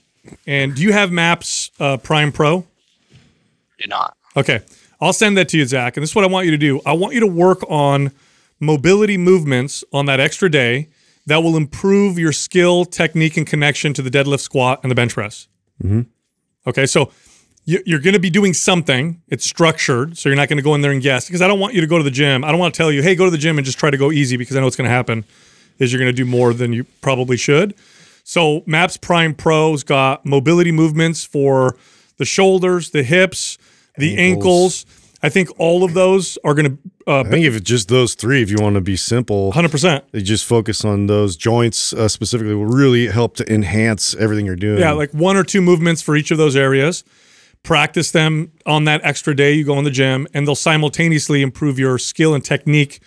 [0.45, 2.65] and do you have Maps uh, Prime Pro?
[3.79, 4.15] do not.
[4.35, 4.59] Okay,
[4.99, 5.97] I'll send that to you, Zach.
[5.97, 6.81] And this is what I want you to do.
[6.85, 8.11] I want you to work on
[8.59, 10.89] mobility movements on that extra day
[11.27, 15.13] that will improve your skill, technique, and connection to the deadlift, squat, and the bench
[15.13, 15.47] press.
[16.65, 17.11] Okay, so
[17.65, 19.21] you're going to be doing something.
[19.27, 21.27] It's structured, so you're not going to go in there and guess.
[21.27, 22.43] Because I don't want you to go to the gym.
[22.43, 23.97] I don't want to tell you, hey, go to the gym and just try to
[23.97, 25.25] go easy because I know what's going to happen
[25.77, 27.75] is you're going to do more than you probably should.
[28.27, 31.77] So Maps Prime Pro's got mobility movements for
[32.17, 33.57] the shoulders, the hips,
[33.97, 34.85] the ankles.
[35.23, 38.15] I think all of those are going to uh, i think if it's just those
[38.15, 40.01] three if you want to be simple 100%.
[40.11, 44.57] they just focus on those joints uh, specifically will really help to enhance everything you're
[44.57, 47.05] doing Yeah, like one or two movements for each of those areas.
[47.63, 51.79] Practice them on that extra day you go in the gym, and they'll simultaneously improve
[51.79, 52.99] your skill and technique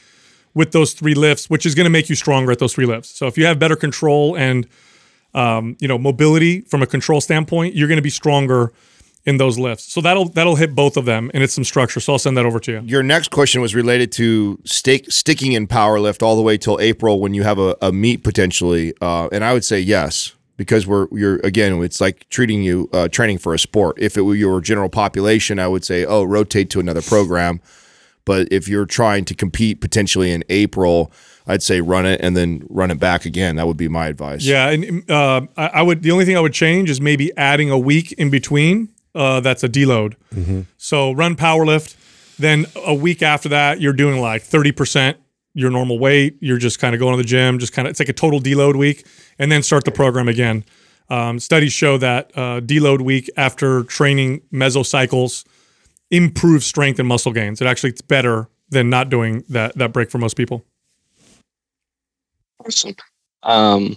[0.55, 3.11] with those three lifts, which is going to make you stronger at those three lifts.
[3.11, 4.66] So if you have better control and
[5.35, 8.72] um, you know mobility from a control standpoint, you're going to be stronger
[9.26, 9.93] in those lifts.
[9.93, 12.01] So that'll that'll hit both of them, and it's some structure.
[12.01, 12.81] So I'll send that over to you.
[12.85, 17.20] Your next question was related to stick, sticking in powerlift all the way till April
[17.20, 21.09] when you have a, a meet potentially, uh, and I would say yes because we're
[21.12, 23.97] you're again it's like treating you uh, training for a sport.
[23.99, 27.61] If it were your general population, I would say oh rotate to another program.
[28.25, 31.12] But if you're trying to compete potentially in April,
[31.47, 33.57] I'd say run it and then run it back again.
[33.57, 34.45] That would be my advice.
[34.45, 36.03] Yeah, and uh, I, I would.
[36.03, 38.91] The only thing I would change is maybe adding a week in between.
[39.14, 40.14] Uh, that's a deload.
[40.77, 41.97] So run power lift.
[42.39, 45.18] Then a week after that, you're doing like thirty percent
[45.53, 46.37] your normal weight.
[46.41, 47.59] You're just kind of going to the gym.
[47.59, 49.07] Just kind of it's like a total deload week,
[49.39, 50.64] and then start the program again.
[51.09, 55.45] Um, studies show that uh, deload week after training mesocycles
[56.11, 57.61] improves strength and muscle gains.
[57.61, 60.65] It actually it's better than not doing that that break for most people.
[62.65, 62.95] Awesome.
[63.43, 63.97] Um,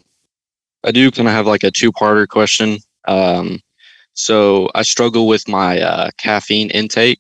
[0.83, 2.77] I do kind of have like a two-parter question.
[3.07, 3.59] Um,
[4.13, 7.19] so I struggle with my uh, caffeine intake.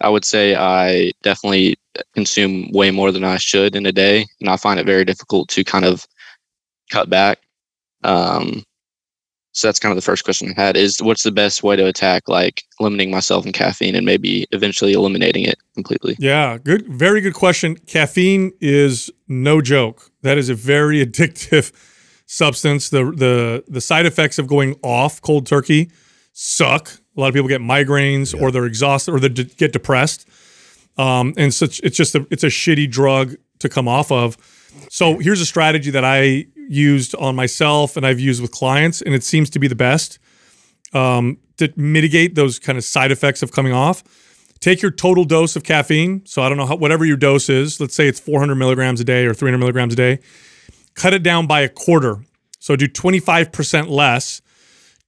[0.00, 1.76] I would say I definitely
[2.14, 5.48] consume way more than I should in a day, and I find it very difficult
[5.50, 6.06] to kind of
[6.90, 7.38] cut back.
[8.02, 8.64] Um,
[9.52, 11.86] so that's kind of the first question I had: is what's the best way to
[11.86, 16.16] attack like limiting myself in caffeine and maybe eventually eliminating it completely?
[16.18, 17.76] Yeah, good, very good question.
[17.86, 20.10] Caffeine is no joke.
[20.22, 21.72] That is a very addictive
[22.26, 22.88] substance.
[22.88, 25.90] The the the side effects of going off cold turkey
[26.32, 26.90] suck.
[27.14, 30.26] A lot of people get migraines, or they're exhausted, or they d- get depressed.
[30.96, 34.36] Um, and such, it's just a it's a shitty drug to come off of.
[34.88, 39.14] So here's a strategy that I used on myself and I've used with clients, and
[39.14, 40.18] it seems to be the best
[40.92, 44.02] um, to mitigate those kind of side effects of coming off.
[44.60, 46.24] Take your total dose of caffeine.
[46.24, 47.80] So I don't know how, whatever your dose is.
[47.80, 50.20] Let's say it's 400 milligrams a day or 300 milligrams a day.
[50.94, 52.24] Cut it down by a quarter.
[52.60, 54.40] So do 25% less.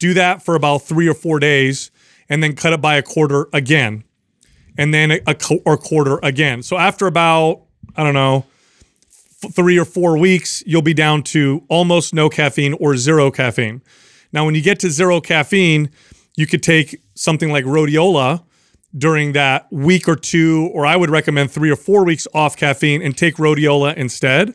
[0.01, 1.91] Do that for about three or four days,
[2.29, 4.03] and then cut it by a quarter again,
[4.77, 6.63] and then a, a or quarter again.
[6.63, 7.63] So after about
[7.97, 8.45] I don't know
[9.53, 13.83] three or four weeks, you'll be down to almost no caffeine or zero caffeine.
[14.33, 15.91] Now, when you get to zero caffeine,
[16.37, 18.43] you could take something like rhodiola
[18.97, 23.03] during that week or two, or I would recommend three or four weeks off caffeine
[23.03, 24.55] and take rhodiola instead.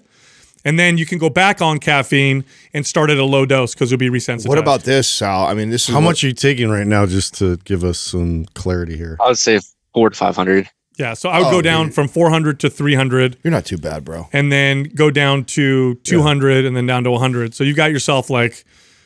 [0.66, 3.92] And then you can go back on caffeine and start at a low dose because
[3.92, 4.50] you'll be resensitized.
[4.50, 5.46] What about this, Sal?
[5.46, 7.86] I mean, this is How what- much are you taking right now, just to give
[7.86, 9.18] us some clarity here?
[9.22, 9.60] I would say
[9.94, 10.70] four to five hundred.
[11.00, 11.96] Yeah, so I would Oh, go down dude.
[11.96, 14.28] from 400 to 300 You're not too bad, bro.
[14.34, 17.56] and then go down to 200 and then down to 100.
[17.56, 18.66] So you got yourself like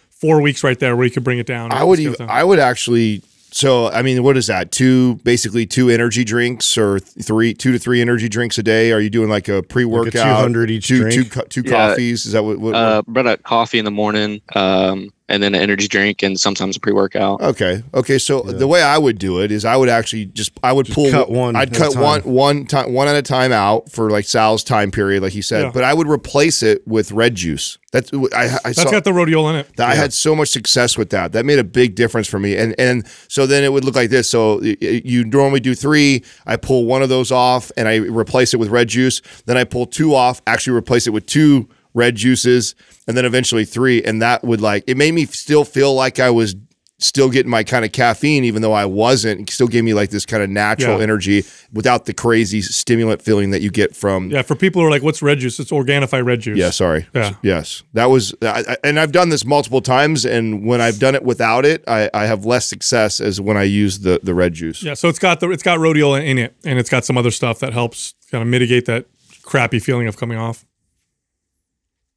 [0.10, 1.72] four weeks right there where you could bring it down.
[1.72, 2.30] I would even, down.
[2.30, 3.22] I would actually.
[3.52, 4.72] So I mean, what is that?
[4.72, 8.92] Two basically two energy drinks or three, two to three energy drinks a day.
[8.92, 10.14] Are you doing like a pre workout?
[10.14, 11.14] 200 each two, drink?
[11.14, 11.90] two, co- two Yeah.
[11.90, 12.26] coffees.
[12.26, 12.58] Is that what?
[12.58, 16.40] what, Uh, brought up coffee in the morning, um, and then an energy drink, and
[16.40, 17.42] sometimes a pre-workout.
[17.42, 17.82] Okay.
[17.94, 18.18] Okay.
[18.18, 21.10] So the way I would do it is I would actually just I would pull
[21.12, 22.02] cut one I'd cut time.
[22.04, 25.42] one one time one at a time out for like Sal's time period, like he
[25.42, 25.64] said.
[25.66, 25.72] Yeah.
[25.74, 27.78] But I would replace it with red juice.
[27.94, 28.90] That's I, I That's saw.
[28.92, 29.76] got the rhodiola in it.
[29.78, 31.32] that I had so much success with that.
[31.32, 32.58] That made a big difference for me.
[32.58, 34.30] And and so then it would look like this.
[34.30, 36.24] So y- y- you normally do three.
[36.46, 39.22] I pull one of those off and I replace it with red juice.
[39.46, 40.42] Then I pull two off.
[40.48, 42.74] Actually replace it with two red juices,
[43.08, 44.04] and then eventually three.
[44.04, 46.56] And that would like it made me still feel like I was
[47.00, 49.42] still getting my kind of caffeine, even though I wasn't.
[49.42, 51.04] It still gave me like this kind of natural Yeah.
[51.04, 51.44] energy
[51.74, 55.02] without the crazy stimulant feeling that you get from Yeah, for people who are like,
[55.04, 55.60] what's red juice?
[55.60, 56.58] It's Organifi red juice.
[56.58, 57.08] yeah, sorry.
[57.14, 57.34] Yeah.
[57.42, 57.84] Yes.
[57.92, 60.24] That was, I, I- and I've done this multiple times.
[60.24, 63.64] And when I've done it without it, I, I have less success as when I
[63.64, 64.82] use the, the red juice.
[64.82, 67.32] Yeah, so it's got the it's got rhodiola in it, and it's got some other
[67.32, 69.08] stuff that helps kind of mitigate that
[69.42, 70.64] crappy feeling of coming off.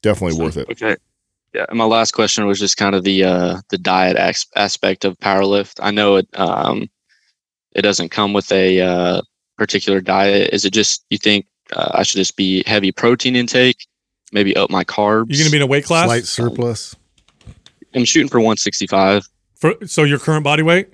[0.02, 0.68] Definitely worth it.
[0.70, 0.96] Okay.
[1.54, 5.04] Yeah, and my last question was just kind of the uh, the diet as- aspect
[5.04, 5.80] of powerlift.
[5.80, 6.90] I know it um,
[7.72, 9.22] it doesn't come with a uh,
[9.56, 10.50] particular diet.
[10.52, 13.86] Is it just you think uh, I should just be heavy protein intake,
[14.32, 15.26] maybe up my carbs?
[15.28, 16.94] You're gonna be in a weight class Slight surplus.
[17.94, 19.26] I'm shooting for 165.
[19.54, 20.92] for so your current body weight.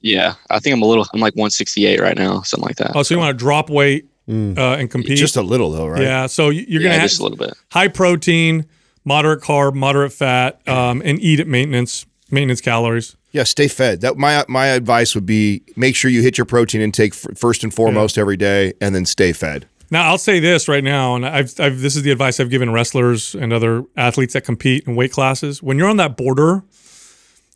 [0.00, 1.06] Yeah, I think I'm a little.
[1.12, 2.92] I'm like 168 right now, something like that.
[2.94, 4.56] Oh, so you want to drop weight Mm.
[4.56, 5.18] uh, and compete?
[5.18, 6.02] Just a little though, right?
[6.02, 7.52] Yeah, so you- you're gonna have just a little bit.
[7.72, 8.64] high protein,
[9.04, 13.16] moderate carb, moderate fat, um, and eat at maintenance maintenance calories.
[13.32, 13.42] Yeah.
[13.44, 14.00] Stay fed.
[14.00, 17.64] That my my advice would be make sure you hit your protein intake f- first
[17.64, 19.66] and foremost every day, and then stay fed.
[19.90, 22.72] Now, I'll say this right now, and I've, I've this is the advice I've given
[22.72, 25.62] wrestlers and other athletes that compete in weight classes.
[25.62, 26.64] When you're on that border,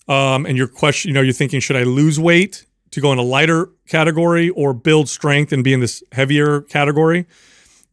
[0.08, 3.18] um, and you're question, you know, you're thinking, should I lose weight to go in
[3.18, 7.26] a lighter category or build strength and be in this heavier category?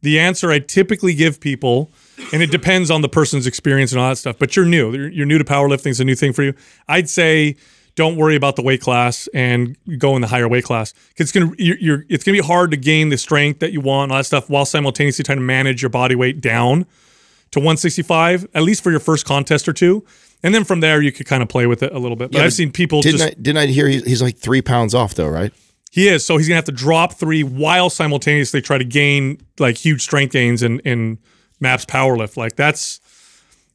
[0.02, 1.90] The answer I typically give people,
[2.32, 4.36] and it depends on the person's experience and all that stuff.
[4.38, 6.54] But you're new, you're, new to powerlifting; it's a new thing for you.
[6.86, 7.56] I'd say
[7.96, 10.92] don't worry about the weight class and go in the higher weight class.
[11.16, 14.04] It's gonna you're, you're it's gonna be hard to gain the strength that you want,
[14.04, 16.86] and all that stuff, while simultaneously trying to manage your body weight down
[17.52, 20.04] to 165, at least for your first contest or two.
[20.42, 22.30] And then from there, you could kind of play with it a little bit.
[22.30, 24.36] But Yeah, I've but seen people Didn't just I didn't I hear he, he's like
[24.36, 25.52] three pounds off though, right?
[25.90, 26.24] He is.
[26.24, 30.32] So he's gonna have to drop three while simultaneously try to gain like huge strength
[30.32, 31.18] gains in in
[31.60, 32.36] Maps powerlift.
[32.36, 33.00] Like that's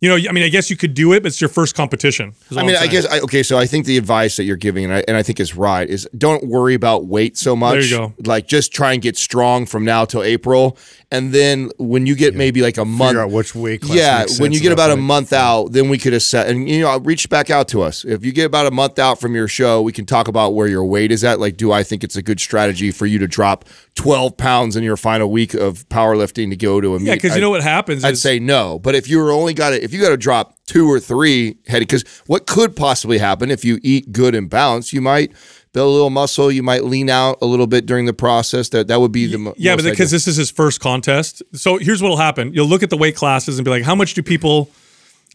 [0.02, 2.34] you know, I mean, I guess you could do it, but it's your first competition.
[2.58, 3.44] I mean, I guess I, okay.
[3.44, 5.88] So I think the advice that you're giving, and I, and I think is right,
[5.88, 7.74] is don't worry about weight so much.
[7.74, 8.14] There you go.
[8.26, 10.76] Like just try and get strong from now till April,
[11.12, 13.98] and then when you get maybe like a month, Figure out which weight class.
[13.98, 15.06] yeah, makes when you get at that about a point.
[15.06, 18.06] month out, then we could assess, and you know, uh, reach back out to us.
[18.06, 20.68] If you get about a month out from your show, we can talk about where
[20.68, 21.40] your weight is at.
[21.40, 23.66] Like, do I think it's a good strategy for you to drop
[23.96, 27.08] 12 pounds in your final week of powerlifting to go to a meet?
[27.08, 28.80] yeah, because you know what happens I'd is say no.
[28.80, 31.88] But if you're only got to, if you got to drop two or three headed,
[31.88, 35.34] because what could possibly happen if you eat good and balanced, you might
[35.74, 38.70] build a little muscle, you might lean out a little bit during the process.
[38.70, 41.42] That that would be the mo- Yeah, but because this is his first contest.
[41.54, 42.54] So here's what'll happen.
[42.54, 44.70] You'll look at the weight classes and be like, how much do people,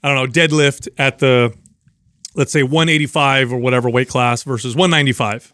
[0.03, 1.55] I don't know, deadlift at the,
[2.35, 5.53] let's say 185 or whatever weight class versus 195.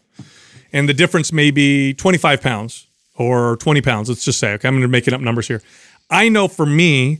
[0.73, 4.09] And the difference may be 25 pounds or 20 pounds.
[4.09, 5.61] Let's just say, okay, I'm going to making up numbers here.
[6.09, 7.19] I know for me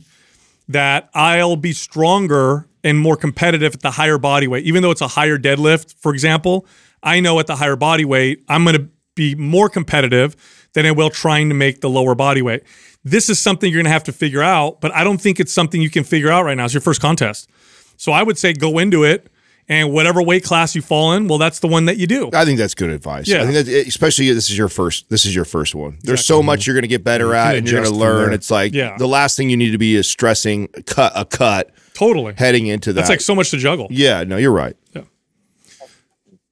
[0.68, 5.00] that I'll be stronger and more competitive at the higher body weight, even though it's
[5.00, 6.66] a higher deadlift, for example.
[7.04, 10.34] I know at the higher body weight, I'm going to be more competitive
[10.72, 12.62] than I will trying to make the lower body weight.
[13.04, 15.52] This is something you're going to have to figure out, but I don't think it's
[15.52, 16.64] something you can figure out right now.
[16.64, 17.48] It's your first contest.
[17.96, 19.28] So I would say go into it
[19.68, 22.28] and whatever weight class you fall in, well, that's the one that you do.
[22.32, 23.28] I think that's good advice.
[23.28, 23.42] Yeah.
[23.42, 25.98] I think that especially this is your first this is your first one.
[26.02, 28.32] There's so much you're going to get better at and you're going to learn.
[28.32, 28.96] It's like Yeah.
[28.98, 32.34] the last thing you need to be is stressing cut a cut Totally.
[32.36, 33.00] heading into that.
[33.02, 33.86] That's like so much to juggle.
[33.90, 34.76] yeah, no, you're right.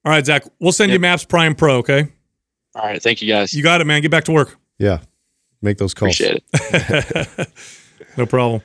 [0.05, 2.07] All right, Zach, we'll send you Maps Prime Pro, okay?
[2.75, 3.01] All right.
[3.01, 3.53] Thank you guys.
[3.53, 4.01] You got it, man.
[4.01, 4.57] Get back to work.
[4.79, 4.99] Yeah,
[5.61, 6.19] make those calls.
[6.19, 7.49] Appreciate it.
[8.17, 8.61] No problem.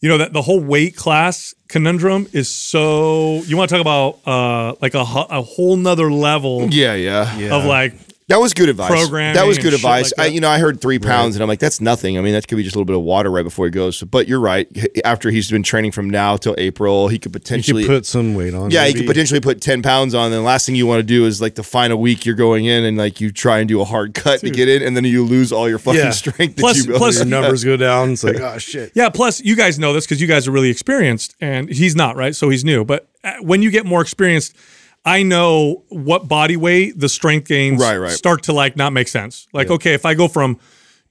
[0.00, 3.42] You know that the whole weight class conundrum is so.
[3.44, 7.54] You want to talk about uh like a, a whole nother level Yeah, Yeah, yeah.
[7.56, 7.94] of like
[8.28, 9.08] That was good advice.
[9.10, 10.12] That was good advice.
[10.18, 12.18] like I, you know, I heard three pounds, and I'm like, that's nothing.
[12.18, 14.02] I mean, that could be just a little bit of water right before he goes.
[14.02, 14.68] But you're right.
[15.02, 18.52] After he's been training from now till April, he could potentially could put some weight
[18.52, 18.70] on.
[18.70, 18.90] Yeah, maybe.
[19.00, 20.26] you could potentially put 10 pounds on.
[20.26, 22.66] And the last thing you want to do is like the final week you're going
[22.66, 25.04] in and like you try and do a hard cut to get in and then
[25.04, 26.10] you lose all your fucking Yeah.
[26.22, 26.56] strength.
[26.56, 28.10] that Plus- you plus- Your numbers go down.
[28.12, 28.92] It's like, oh shit.
[28.94, 29.08] yeah.
[29.08, 32.36] Plus, you guys know this because you guys are really experienced, and he's not right,
[32.36, 32.84] so he's new.
[32.84, 34.54] But uh, when you get more experienced,
[35.08, 38.10] I know what body weight the strength gains Right, right.
[38.12, 39.48] start to like not make sense.
[39.52, 40.58] Like, okay, if I go from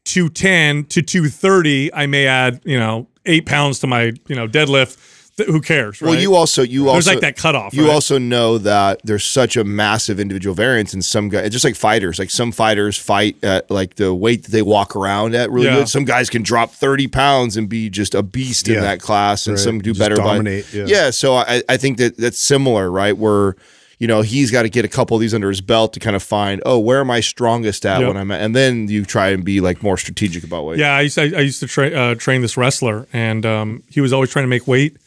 [0.06, 4.98] 210 to 230, I may add you know eight pounds to my you know deadlift.
[5.38, 6.02] Th- who cares?
[6.02, 6.10] Right?
[6.12, 7.74] Well, you also you There's also like that cutoff.
[7.74, 7.94] You right?
[7.94, 11.52] also know that there's such a massive individual variance in some guys.
[11.52, 12.18] Just like fighters.
[12.18, 15.76] Like some fighters fight at like the weight that they walk around at really Yeah.
[15.76, 15.90] good.
[15.90, 19.58] Some guys can drop 30 pounds and be just a beast in that class, and
[19.58, 19.64] Right.
[19.64, 20.16] some do Just better.
[20.18, 21.12] by- dominate, yeah.
[21.12, 23.16] So I, I think that that's similar, right?
[23.16, 23.56] Where
[24.00, 26.16] you know he's got to get a couple of these under his belt to kind
[26.16, 28.08] of find, oh, where am I strongest at Yep.
[28.08, 30.80] when I'm at, and then you try and be like more strategic about weight.
[30.80, 34.02] Yeah, I used to, I used to tra- uh, train this wrestler, and um, he
[34.02, 34.98] was always trying to make weight.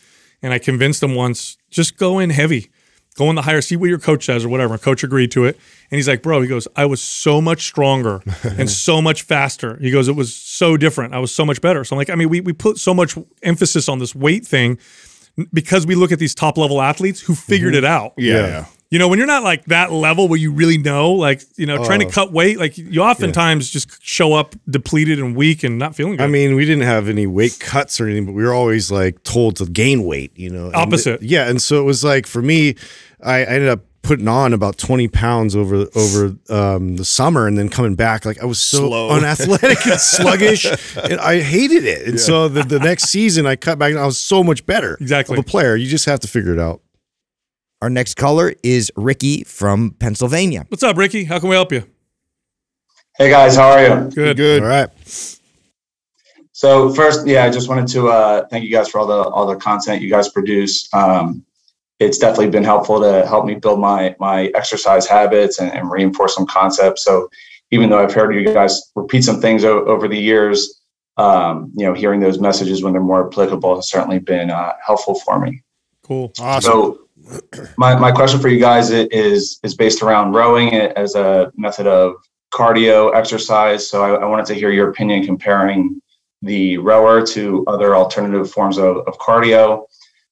[0.43, 2.71] And I convinced him once, just go in heavy,
[3.17, 4.73] go in the higher, see what your coach says or whatever.
[4.73, 5.57] And coach agreed to it,
[5.91, 9.77] and he's like, "Bro," he goes, "I was so much stronger and so much faster."
[9.77, 11.13] He goes, "It was so different.
[11.15, 13.19] I was so much better." So I'm like, I mean, we we put so much
[13.43, 14.79] emphasis on this weight thing
[15.53, 18.15] because we look at these top level athletes who figured it out.
[18.17, 18.35] yeah.
[18.47, 18.65] Yeah.
[18.91, 18.97] Yeah.
[18.97, 21.85] You know, when you're not like that level where you really know, like, you know,
[21.85, 22.11] trying to Oh.
[22.11, 26.25] cut weight, like you oftentimes just show up depleted and weak and not feeling good.
[26.25, 29.23] I mean, we didn't have any weight cuts or anything, but we were always like
[29.23, 30.67] told to gain weight, you know.
[30.67, 31.23] And Opposite.
[31.23, 32.75] yeah, and so it was like for me,
[33.23, 37.59] I, I ended up putting on about 20 pounds over over um, the summer and
[37.59, 39.11] then coming back like I was so Slow.
[39.17, 40.65] unathletic and sluggish
[40.97, 42.09] and I hated it.
[42.09, 44.97] And so the, the next season I cut back and I was so much better.
[45.01, 45.37] Exactly.
[45.37, 45.77] Of a player.
[45.77, 46.81] You just have to figure it out.
[47.83, 50.67] Our next caller is Ricky from Pennsylvania.
[50.69, 51.25] What's up, Ricky?
[51.25, 51.85] How can we help you?
[53.17, 54.11] Hey guys, how are you?
[54.11, 54.37] Good.
[54.37, 54.63] Good.
[54.63, 54.89] All right.
[56.53, 59.47] So first, yeah, I just wanted to uh, thank you guys for all the all
[59.47, 60.93] the content you guys produce.
[60.93, 61.43] Um,
[62.01, 66.35] it's definitely been helpful to help me build my my exercise habits and, and reinforce
[66.35, 67.03] some concepts.
[67.05, 67.31] So
[67.71, 70.83] even though I've heard you guys repeat some things o- over the years,
[71.17, 75.15] um, you know, hearing those messages when they're more applicable has certainly been uh, helpful
[75.15, 75.63] for me.
[76.03, 76.33] Cool.
[76.39, 76.71] Awesome.
[76.71, 77.01] So
[77.77, 82.15] my, my question for you guys is is based around rowing as a method of
[82.53, 83.89] cardio exercise.
[83.89, 86.01] So I, I wanted to hear your opinion comparing
[86.43, 89.85] the rower to other alternative forms of, of cardio,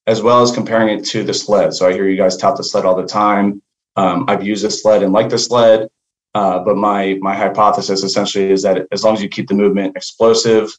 [0.07, 1.75] as well as comparing it to the sled.
[1.75, 3.63] So I hear you guys tout the sled all the time.
[3.97, 5.89] Um, I've used the sled and like the sled,
[6.35, 9.97] uh, but my my hypothesis essentially is that as long as you keep the movement
[9.97, 10.71] explosive,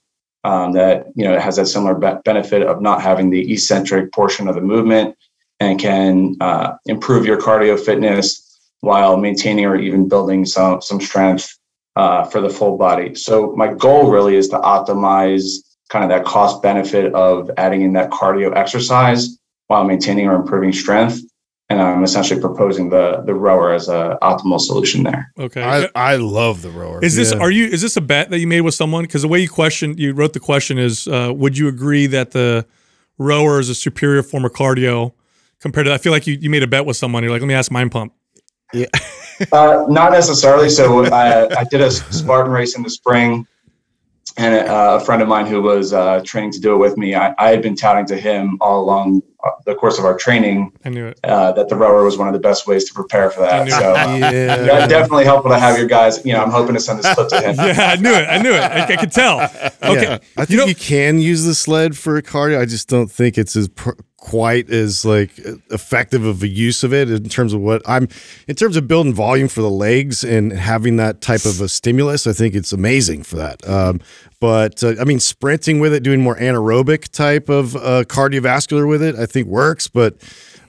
[0.44, 4.12] um, that you know it has that similar be- benefit of not having the eccentric
[4.12, 5.16] portion of the movement
[5.60, 8.46] and can uh, improve your cardio fitness
[8.82, 11.58] while maintaining or even building some some strength
[11.96, 13.16] uh, for the full body.
[13.16, 15.44] So my goal really is to optimize
[15.90, 19.38] kind of that cost benefit of adding in that cardio exercise
[19.68, 21.22] while maintaining or improving strength.
[21.72, 25.32] And I'm essentially proposing the the rower as a optimal solution there.
[25.38, 25.62] Okay.
[25.62, 27.04] I, I love the rower.
[27.04, 27.40] Is this Yeah.
[27.40, 29.04] are you is this a bet that you made with someone?
[29.04, 32.32] Because the way you question you wrote the question is, uh, would you agree that
[32.32, 32.66] the
[33.20, 35.14] rower is a superior form of cardio
[35.60, 35.94] compared to?
[35.94, 37.24] I feel like you, you made a bet with someone.
[37.24, 38.14] You're like, let me ask Mind Pump.
[39.54, 40.70] Uh, not necessarily.
[40.70, 43.48] So I, I did a Spartan race in the spring,
[44.36, 47.16] and uh, a friend of mine who was uh, training to do it with me,
[47.16, 50.74] I, I had been touting to him all along uh, the course of our training
[50.84, 51.20] I knew it.
[51.24, 53.70] uh, that the rower was one of the best ways to prepare for that.
[53.70, 54.30] So uh, Yeah.
[54.66, 56.24] yeah, definitely helpful to have your guys.
[56.26, 57.56] You know, I'm hoping to send this clip to him.
[57.66, 58.28] Yeah, I knew it.
[58.30, 58.60] I knew it.
[58.62, 59.40] I, I could tell.
[59.40, 60.02] Okay.
[60.04, 60.18] Yeah.
[60.38, 62.60] I think You you, can use the sled for cardio.
[62.60, 63.92] I just don't think it's as pr-
[64.30, 65.32] quite as like
[65.72, 68.08] effective of a use of it in terms of what I'm
[68.48, 72.28] in terms of building volume for the legs and having that type of a stimulus.
[72.28, 73.68] I think it's amazing for that.
[73.68, 74.02] Um,
[74.40, 79.02] but uh, I mean, sprinting with it, doing more anaerobic type of uh, cardiovascular with
[79.02, 79.88] it, I think works.
[79.88, 80.18] But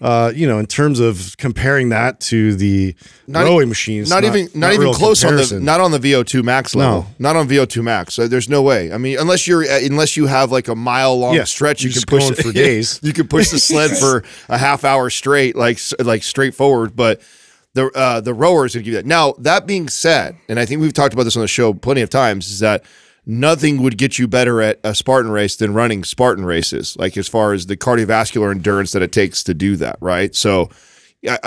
[0.00, 2.94] uh, you know, in terms of comparing that to the
[3.26, 5.98] Not e- rowing machines, not, even not, even real close on the not on the
[5.98, 7.02] VO2 max level.
[7.02, 7.06] No.
[7.18, 8.14] Not on VO2 max.
[8.14, 8.92] So there's no way.
[8.92, 11.90] I mean, unless you're uh, unless you have like a mile long Yeah, stretch, you
[11.90, 12.98] can push going for days.
[13.02, 16.96] you can push the sled for a half hour straight, like like straightforward.
[16.96, 17.20] But
[17.74, 19.06] the uh, the rower is going to give you that.
[19.06, 22.00] Now that being said, and I think we've talked about this on the show plenty
[22.00, 22.84] of times, is that
[23.26, 26.96] nothing would get you better at a Spartan race than running Spartan races.
[26.98, 30.34] Like as far as the cardiovascular endurance that it takes to do that, right?
[30.34, 30.70] So.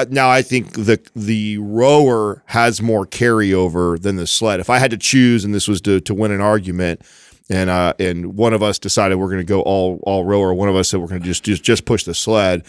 [0.09, 4.59] Now I think the the rower has more carryover than the sled.
[4.59, 7.01] If I had to choose, and this was to to win an argument,
[7.49, 10.69] and uh, and one of us decided we're going to go all all rower, one
[10.69, 12.63] of us said we're going to just just just push the sled.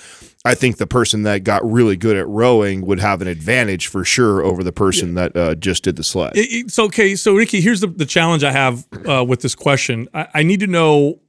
[0.46, 4.04] I think the person that got really good at rowing would have an advantage for
[4.04, 6.36] sure over the person that uh, just did the sled.
[6.36, 7.14] It- it's okay.
[7.16, 10.06] So, Ricky, here's the, the challenge I have uh, with this question.
[10.12, 11.20] I, I need to know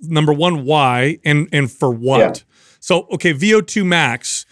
[0.00, 2.18] number one, why and and for what.
[2.20, 2.32] Yeah.
[2.78, 4.46] So, okay, VO2 max.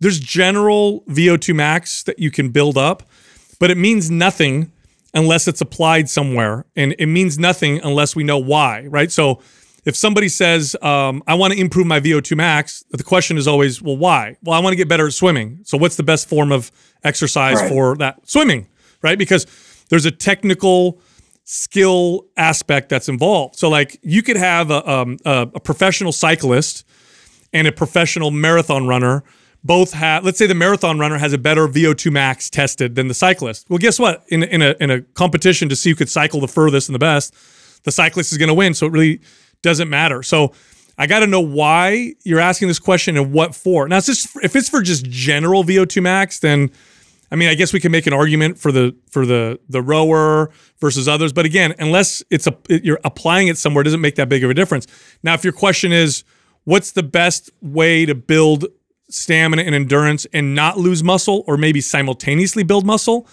[0.00, 3.02] There's general VO2 max that you can build up,
[3.58, 4.70] but it means nothing
[5.14, 9.10] unless it's applied somewhere, and it means nothing unless we know why, right?
[9.10, 9.40] So,
[9.84, 13.80] if somebody says, um, "I want to improve my VO2 max," the question is always,
[13.80, 15.60] "Well, why?" Well, I want to get better at swimming.
[15.64, 16.70] So, what's the best form of
[17.04, 17.68] exercise Right.
[17.70, 18.16] for that?
[18.24, 18.66] Swimming,
[19.02, 19.16] right?
[19.18, 19.46] Because
[19.88, 21.00] there's a technical
[21.44, 23.56] skill aspect that's involved.
[23.56, 26.84] So, like, you could have a, um, a, a professional cyclist
[27.54, 29.24] and a professional marathon runner
[29.64, 33.14] both have let's say the marathon runner has a better VO2 max tested than the
[33.14, 33.68] cyclist.
[33.68, 34.24] Well, guess what?
[34.28, 37.00] In in a in a competition to see who could cycle the furthest and the
[37.00, 37.34] best,
[37.84, 39.20] the cyclist is going to win, so it really
[39.62, 40.22] doesn't matter.
[40.22, 40.52] So
[40.96, 43.88] I got to know why you're asking this question and what for.
[43.88, 46.70] Now, it's just if it's for just general VO2 max, then
[47.30, 50.50] I mean, I guess we can make an argument for the for the the rower
[50.80, 54.28] versus others, but again, unless it's a you're applying it somewhere, it doesn't make that
[54.28, 54.86] big of a difference.
[55.22, 56.24] Now, if your question is,
[56.64, 58.66] what's the best way to build
[59.10, 63.26] stamina and endurance and not lose muscle, or maybe simultaneously build muscle?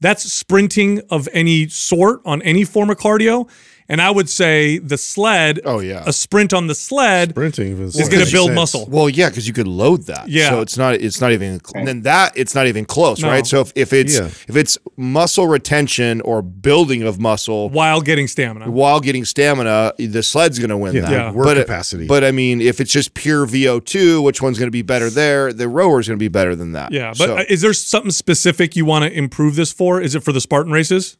[0.00, 3.48] That's sprinting of any sort on any form of cardio.
[3.88, 6.04] And I would say the sled, Oh, yeah.
[6.06, 8.86] a sprint on the sled sprinting is, is going to build muscle.
[8.88, 10.28] Well, yeah, because you could load that.
[10.28, 10.50] Yeah.
[10.50, 13.28] So it's not it's not even and then that it's not even close, No.
[13.28, 13.46] right?
[13.46, 14.26] So if, if it's Yeah.
[14.26, 18.70] if it's muscle retention or building of muscle while getting stamina.
[18.70, 21.10] while getting stamina, the sled's going to win Yeah, that.
[21.10, 21.32] Yeah.
[21.32, 22.06] work but, capacity.
[22.06, 25.52] But I mean, if it's just pure VO2, which one's going to be better there?
[25.52, 26.92] The rower's going to be better than that.
[26.92, 30.00] Yeah, but So- uh, is there something specific you want to improve this for?
[30.00, 31.16] Is it for the Spartan races?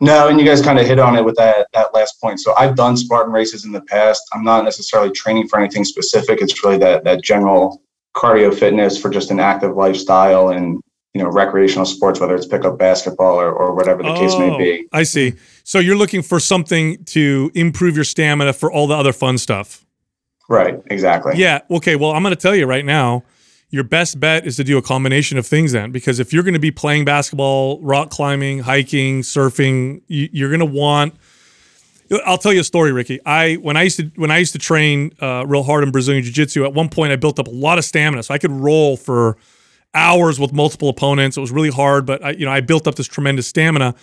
[0.00, 2.40] No, and you guys kind of hit on it with that that last point.
[2.40, 4.22] So I've done Spartan races in the past.
[4.34, 6.42] I'm not necessarily training for anything specific.
[6.42, 7.82] It's really that that general
[8.14, 10.80] cardio fitness for just an active lifestyle and
[11.14, 14.86] you know recreational sports, whether it's pickup basketball or, or whatever the case may be.
[14.92, 15.34] Oh, I see.
[15.64, 19.86] So you're looking for something to improve your stamina for all the other fun stuff.
[20.48, 21.34] Right, exactly.
[21.36, 21.60] Yeah.
[21.70, 21.96] Okay.
[21.96, 23.24] Well, I'm going to tell you right now,
[23.70, 26.54] your best bet is to do a combination of things then, because if you're going
[26.54, 31.14] to be playing basketball, rock climbing, hiking, surfing, you, you're going to want.
[32.24, 33.18] I'll tell you a story, Ricky.
[33.26, 36.22] I when I used to when I used to train uh, real hard in Brazilian
[36.22, 38.52] Jiu Jitsu, at one point I built up a lot of stamina, so I could
[38.52, 39.36] roll for
[39.92, 41.36] hours with multiple opponents.
[41.36, 43.96] It was really hard, but I, you know I built up this tremendous stamina.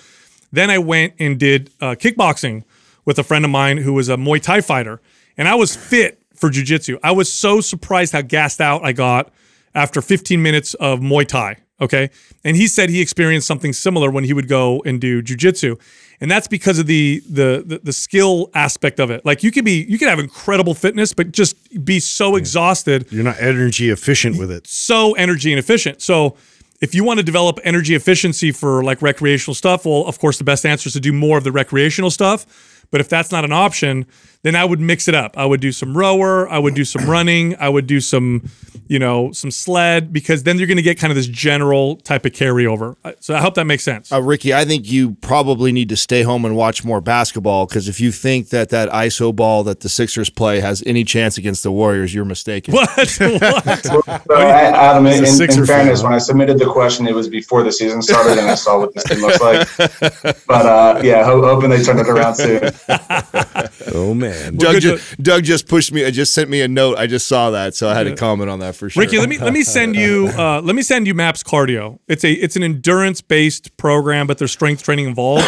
[0.52, 2.66] Then I went and did uh, kickboxing
[3.06, 5.00] with a friend of mine who was a Muay Thai fighter,
[5.38, 9.32] and I was fit for jiu-jitsu I was so surprised how gassed out I got
[9.76, 11.58] after 15 minutes of Muay Thai.
[11.82, 12.12] Okay,
[12.46, 15.78] and he said he experienced something similar when he would go and do jujitsu,
[16.22, 19.26] and that's because of the, the the the skill aspect of it.
[19.26, 23.24] Like you could be you could have incredible fitness, but just be so exhausted you're
[23.24, 24.68] not energy efficient with it.
[24.68, 26.02] so energy inefficient.
[26.02, 26.38] So
[26.82, 30.44] If you want to develop energy efficiency for like recreational stuff, well, of course, the
[30.44, 32.46] best answer is to do more of the recreational stuff.
[32.92, 34.06] But if that's not an option,
[34.44, 35.38] then I would mix it up.
[35.38, 38.50] I would do some rower, I would do some running, I would do some,
[38.88, 42.26] you know, some sled, because then you're going to get kind of this general type
[42.26, 42.96] of carryover.
[43.04, 44.12] Uh, So I hope that makes sense.
[44.12, 47.88] Uh, Ricky, I think you probably need to stay home and watch more basketball because
[47.88, 51.64] if you think that that ISO ball that the Sixers play has any chance against
[51.64, 52.74] the Warriors, you're mistaken.
[52.74, 52.90] What?
[52.98, 53.86] what?
[53.86, 54.02] So,
[54.36, 56.04] Adam, in, in, fairness, fan.
[56.04, 58.94] when I submitted the question, it was before the season started, and I saw what
[58.94, 59.68] this team looks like.
[60.48, 62.70] But uh, yeah, ho- hoping they turn it around soon.
[63.96, 64.33] Oh man.
[64.58, 66.06] Doug, good ju- Doug just pushed me.
[66.06, 66.98] I just sent me a note.
[66.98, 69.02] I just saw that, so I had to comment on that for sure.
[69.02, 72.00] Ricky, let me let me send you uh, let me send you Maps Cardio.
[72.08, 75.46] It's a it's an endurance based program, but there's strength training involved.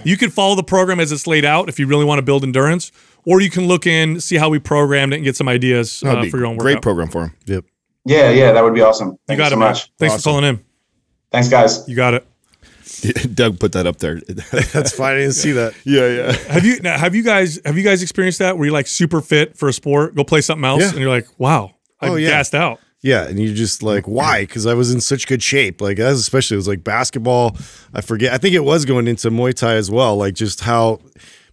[0.04, 2.44] you can follow the program as it's laid out if you really want to build
[2.44, 2.92] endurance,
[3.24, 6.24] or you can look in, see how we programmed it, and get some ideas uh,
[6.30, 6.60] for your own work.
[6.60, 6.82] great workout.
[6.82, 7.34] program for him.
[7.46, 7.64] Yep.
[8.06, 9.18] Yeah, yeah, that would be awesome.
[9.28, 9.68] You got you, it, so man.
[9.70, 9.92] much.
[9.98, 10.64] Thanks for calling in.
[11.30, 11.88] Thanks, guys.
[11.88, 12.26] You got it.
[13.34, 14.20] Doug put that up there.
[14.72, 15.14] That's fine.
[15.14, 15.74] I didn't see that.
[15.84, 16.32] yeah, yeah.
[16.52, 19.20] Have you now, have you guys have you guys experienced that where you're like super
[19.20, 20.90] fit for a sport, go play something else, Yeah.
[20.90, 22.30] and you're like, wow, I Oh, yeah.
[22.30, 22.80] gassed out.
[23.02, 24.42] Yeah, and you're just like, why?
[24.44, 25.82] Because I was in such good shape.
[25.82, 27.54] Like, as especially it was like basketball.
[27.92, 28.32] I forget.
[28.32, 30.16] I think it was going into Muay Thai as well.
[30.16, 31.00] Like, just how,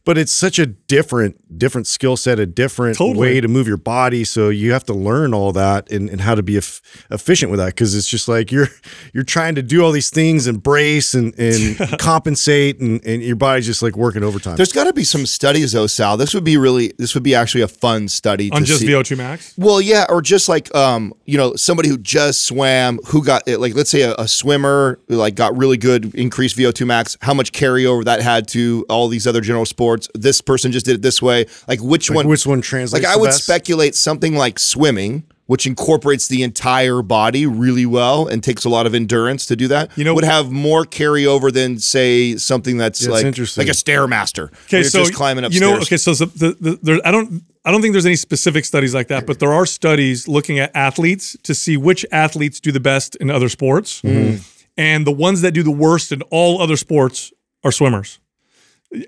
[0.04, 3.20] but it's such a different, different skill set, a different Totally.
[3.20, 4.24] way to move your body.
[4.24, 7.60] So you have to learn all that and, and how to be eff- efficient with
[7.60, 7.68] that.
[7.68, 8.68] Because it's just like you're
[9.14, 13.36] you're trying to do all these things and brace and and compensate, and and your
[13.36, 14.56] body's just like working overtime.
[14.56, 16.18] There's got to be some studies though, Sal.
[16.18, 16.94] This would be really.
[16.98, 18.88] This would be actually a fun study On to just see.
[18.88, 19.54] VO2 max.
[19.58, 23.60] Well, yeah, or just like um, you know, somebody who just swam, who got it
[23.60, 27.18] like, let's say a, a swimmer who like got really good increased VO2 max.
[27.22, 29.91] How much carryover that had to all these other general sports?
[30.16, 31.46] This person just did it this way.
[31.68, 32.28] Like which Like, one?
[32.28, 33.04] which one translates?
[33.06, 33.44] Like I would best?
[33.44, 38.86] speculate something like swimming, which incorporates the entire body really well and takes a lot
[38.86, 39.92] of endurance to do that.
[39.98, 43.62] You know- would have more carryover than say something that's Yeah, like interesting.
[43.66, 44.52] like a stairmaster.
[44.66, 47.44] Okay, so just climbing up you know, okay, so the, the, the, there, I don't,
[47.66, 50.72] I don't think there's any specific studies like that, but there are studies looking at
[50.76, 54.42] athletes to see which athletes do the best in other sports, Mm-hmm.
[54.78, 57.32] and the ones that do the worst in all other sports
[57.64, 58.20] are swimmers.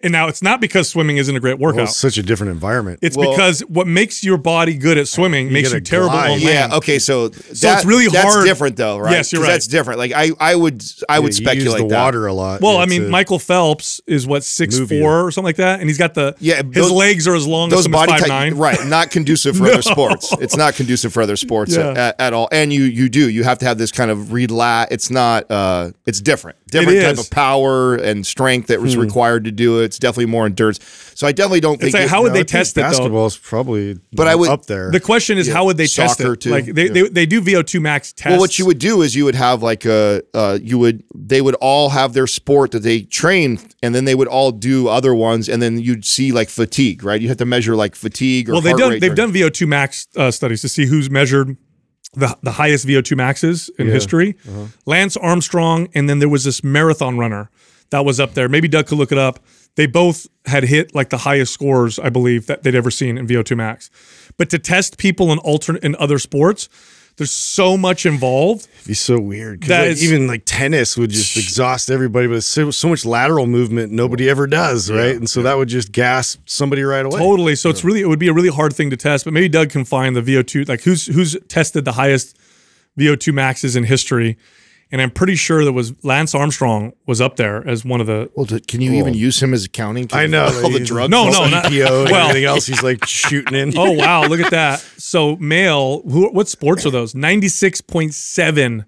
[0.01, 1.89] And now it's not because swimming isn't a great Well, workout.
[1.89, 2.99] it's such a different environment.
[3.01, 6.31] it's Well- because what makes your body good at swimming makes you terrible glide.
[6.31, 6.69] on Yeah.
[6.75, 6.99] Okay.
[6.99, 9.11] So, So it's really that's hard- different, though, right?
[9.11, 9.53] Yes, you're 'Cause right.
[9.55, 9.99] That's different.
[9.99, 12.01] Like I, I would, I would Yeah, you speculate use the that.
[12.01, 12.61] water a lot.
[12.61, 15.01] Well, I mean, a- Michael Phelps is what six Move you.
[15.01, 17.67] four or something like that, and he's got the Yeah, His legs are as long
[17.67, 18.55] as Those someone's body five type, nine.
[18.55, 18.87] right?
[18.87, 20.33] Not conducive for other sports.
[20.39, 21.89] It's not conducive for other sports Yeah.
[21.91, 22.47] at, at all.
[22.53, 23.29] And you, you do.
[23.29, 24.93] You have to have this kind of relax.
[24.93, 25.51] It's not.
[25.51, 26.57] Uh, it's different.
[26.81, 29.85] Different type of power and strength that was required to do it.
[29.85, 30.79] It's definitely more endurance.
[31.15, 31.93] So I definitely don't think.
[31.93, 32.89] Like it- how would No, they I test it though?
[32.89, 34.91] Basketball is probably, But I would- up there.
[34.91, 35.53] The question is, Yeah.
[35.53, 36.41] how would they test Soccer, it?
[36.41, 36.49] too.
[36.49, 36.91] Like they, Yeah.
[36.93, 38.31] they, they do VO2 max tests.
[38.31, 41.41] Well, what you would do is you would have like a uh, you would they
[41.41, 45.13] would all have their sport that they train, and then they would all do other
[45.13, 47.21] ones, and then you'd see like fatigue, right?
[47.21, 49.67] You have to measure like fatigue or well, they've done rate they've during- done VO2
[49.67, 51.55] max uh, studies to see who's measured
[52.13, 54.37] the the highest VO2 maxes in history.
[54.47, 54.65] Uh-huh.
[54.85, 57.49] Lance Armstrong, and then there was this marathon runner
[57.89, 58.49] that was up there.
[58.49, 59.39] Maybe Doug could look it up.
[59.75, 63.27] They both had hit like the highest scores, I believe, that they'd ever seen in
[63.27, 63.89] VO2 max.
[64.37, 66.69] But to test people in alternate in other sports,
[67.17, 68.67] there's so much involved.
[68.75, 69.63] It'd be so weird.
[69.63, 73.91] That like, even like tennis would just exhaust everybody, but so, so much lateral movement
[73.91, 75.15] nobody ever does, right?
[75.15, 77.19] And so that would just gas somebody right away.
[77.19, 77.55] Totally.
[77.55, 79.69] So it's really it would be a really hard thing to test, but maybe Doug
[79.69, 82.37] can find the VO2 like who's who's tested the highest
[82.97, 84.37] VO2 maxes in history.
[84.93, 88.29] And I'm pretty sure there was Lance Armstrong was up there as one of the
[88.35, 90.07] Well, d- can you even use him as accounting?
[90.13, 91.09] I know all the drugs.
[91.09, 93.73] No, no, the- not- EPO and well- everything else he's like shooting in.
[93.75, 94.79] Oh wow, look at that.
[94.97, 97.15] So male, who what sports are those?
[97.15, 98.85] 96.7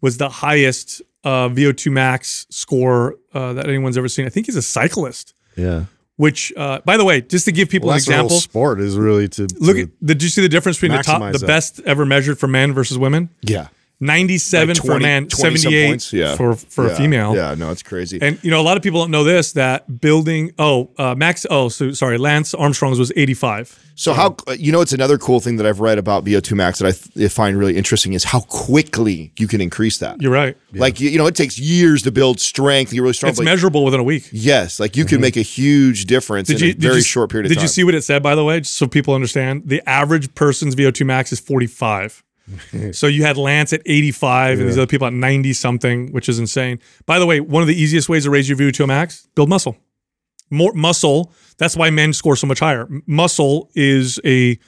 [0.00, 4.26] was the highest uh, VO2 max score uh, that anyone's ever seen.
[4.26, 5.34] I think he's a cyclist.
[5.56, 5.84] yeah.
[6.16, 8.80] Which, uh, by the way, just to give people Well, an that's whole example, sport
[8.80, 11.38] is really to look to- at did you see the difference between the top, the
[11.38, 11.46] that.
[11.46, 13.30] best ever measured for men versus women?
[13.40, 13.68] yeah,
[14.02, 16.34] 97 Like for a man, 78 yeah.
[16.34, 17.36] for for Yeah, a female.
[17.36, 18.18] Yeah, no, it's crazy.
[18.20, 20.52] And you know, a lot of people don't know this that building.
[20.58, 21.46] Oh, uh, Max.
[21.48, 22.18] Oh, so sorry.
[22.18, 23.78] Lance Armstrong's was 85.
[23.94, 26.88] So how you know it's another cool thing that I've read about VO2 max that
[26.88, 30.20] I th- find really interesting is how quickly you can increase that.
[30.20, 30.56] You're right.
[30.72, 32.92] Like you, you know, it takes years to build strength.
[32.92, 33.30] You're really strong.
[33.30, 34.28] It's but measurable within a week.
[34.32, 37.50] yes, like you can make a huge difference in a very you, short period of
[37.50, 37.60] did time.
[37.60, 39.62] Did you see what it said by the way, just so people understand?
[39.66, 42.24] The average person's VO2 max is 45.
[42.92, 46.38] so you had Lance at 85 and these other people at 90 something, which is
[46.38, 46.80] insane.
[47.06, 49.76] By the way, one of the easiest ways to raise your VO2 max, build muscle.
[50.50, 51.32] More muscle.
[51.58, 52.86] That's why men score so much higher.
[53.06, 54.58] Muscle is a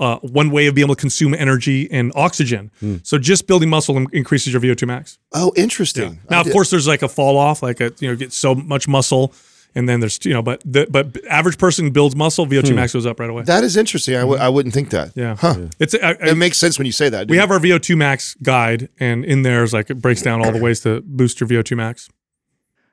[0.00, 2.70] uh, one way of being able to consume energy and oxygen.
[3.04, 5.18] So just building muscle increases your VO2 max.
[5.32, 6.20] Oh, interesting.
[6.28, 8.32] Now, I of did- course, there's like a fall off, like a you know, get
[8.32, 9.32] so much muscle,
[9.74, 13.06] and then there's you know, but the but average person builds muscle, VO2 max goes
[13.06, 13.42] up right away.
[13.44, 14.14] that is interesting.
[14.16, 15.12] I w- I wouldn't think that.
[15.16, 15.68] yeah, Huh.
[15.78, 17.28] it's I, I- It makes sense when you say that.
[17.28, 20.60] we have our VO2 max guide, and in there's like it breaks down all the
[20.60, 22.08] ways to boost your VO2 max.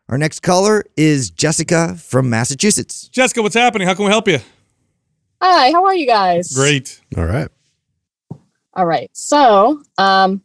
[0.10, 3.08] Our next caller is Jessica from Massachusetts.
[3.10, 3.88] Jessica, what's happening?
[3.88, 4.40] How can we help you?
[5.42, 6.52] Hi, how are you guys?
[6.54, 7.00] Great.
[7.18, 7.48] All right.
[8.74, 9.10] All right.
[9.14, 10.42] So, um,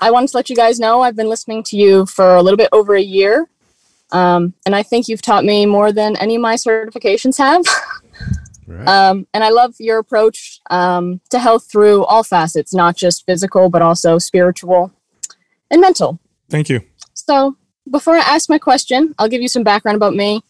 [0.00, 2.56] I wanted to let you guys know I've been listening to you for a little
[2.56, 3.48] bit over a year.
[4.12, 7.64] Um, and I think you've taught me more than any of my certifications have.
[8.64, 8.88] Right.
[8.88, 13.68] um, and I love your approach um, to health through all facets, not just physical,
[13.68, 14.92] but also spiritual
[15.68, 16.20] and mental.
[16.48, 16.80] Thank you.
[17.12, 17.56] So,
[17.90, 20.42] before I ask my question, I'll give you some background about me.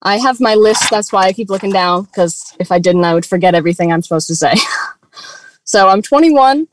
[0.00, 0.88] I have my list.
[0.90, 4.00] That's why I keep looking down, because if I didn't, I would forget everything I'm
[4.00, 4.54] supposed to say.
[5.64, 6.68] so, I'm 21.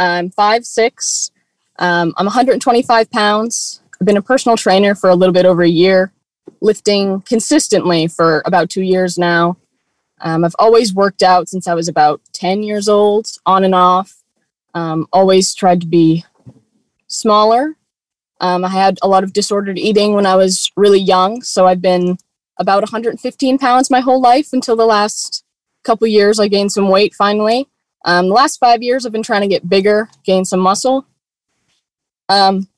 [0.00, 1.30] I'm 5'6.
[1.78, 3.82] Um, I'm 125 pounds.
[4.00, 6.12] I've been a personal trainer for a little bit over a year,
[6.60, 9.56] lifting consistently for about two years now.
[10.20, 14.22] Um, I've always worked out since I was about 10 years old, on and off.
[14.74, 16.24] Um, always tried to be
[17.06, 17.78] smaller
[18.40, 21.82] um, I had a lot of disordered eating when I was really young, so I've
[21.82, 22.18] been
[22.58, 25.44] about 115 pounds my whole life until the last
[25.84, 26.38] couple years.
[26.38, 27.68] I gained some weight finally.
[28.04, 31.06] Um, the last five years, I've been trying to get bigger, gain some muscle.
[32.28, 32.68] Um,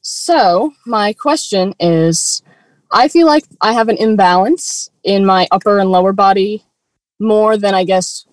[0.00, 2.42] so my question is,
[2.92, 6.64] I feel like I have an imbalance in my upper and lower body
[7.20, 8.26] more than I guess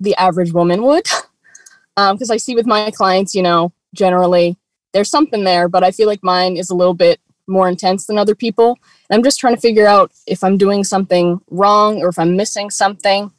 [0.00, 1.06] the average woman would,
[1.96, 4.56] because I see with my clients, you know, generally
[4.92, 8.18] there's something there, but I feel like mine is a little bit more intense than
[8.18, 8.78] other people.
[9.08, 12.36] And I'm just trying to figure out if I'm doing something wrong or if I'm
[12.36, 13.30] missing something.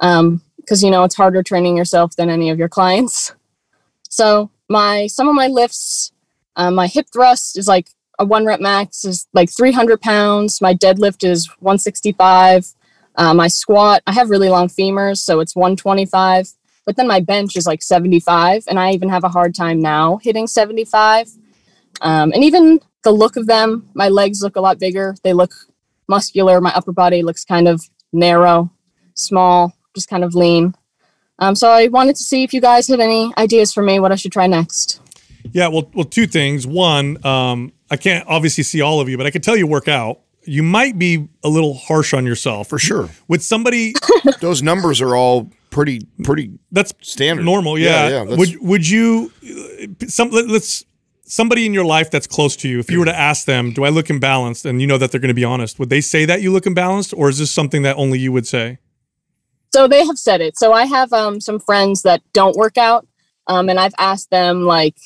[0.00, 3.32] Um, because you know it's harder training yourself than any of your clients.
[4.08, 6.12] So my some of my lifts,
[6.56, 7.88] um, my hip thrust is like
[8.18, 10.60] a one rep max is like 300 pounds.
[10.60, 12.74] My deadlift is 165.
[13.14, 16.52] Uh, my squat, I have really long femurs, so it's 125
[16.84, 20.18] but then my bench is like 75 and i even have a hard time now
[20.18, 21.28] hitting 75
[22.00, 25.14] um, and even the look of them my legs look a lot bigger.
[25.22, 25.52] They look
[26.08, 26.60] muscular.
[26.60, 28.70] My upper body looks kind of narrow
[29.14, 30.74] small just kind of lean.
[31.38, 34.10] Um, so i wanted to see if you guys had any ideas for me what
[34.10, 35.00] i should try next
[35.52, 36.66] Yeah, well, well, two things.
[36.66, 39.88] One, um, I can't obviously see all of you, but I can tell you work
[39.88, 40.20] out.
[40.44, 43.08] You might be a little harsh on yourself for sure.
[43.26, 43.94] with somebody
[44.40, 47.44] Those numbers are all pretty pretty that's standard.
[47.44, 47.78] normal.
[47.78, 48.08] Yeah.
[48.08, 50.84] Yeah, yeah, would would you uh, some let, let's
[51.24, 52.78] somebody in your life that's close to you?
[52.78, 55.20] If you were to ask them, "Do I look imbalanced?" and you know that they're
[55.20, 57.82] going to be honest, would they say that you look imbalanced, or is this something
[57.82, 58.78] that only you would say?
[59.74, 63.06] so they have said it so i have um, some friends that don't work out
[63.48, 64.96] um, and i've asked them like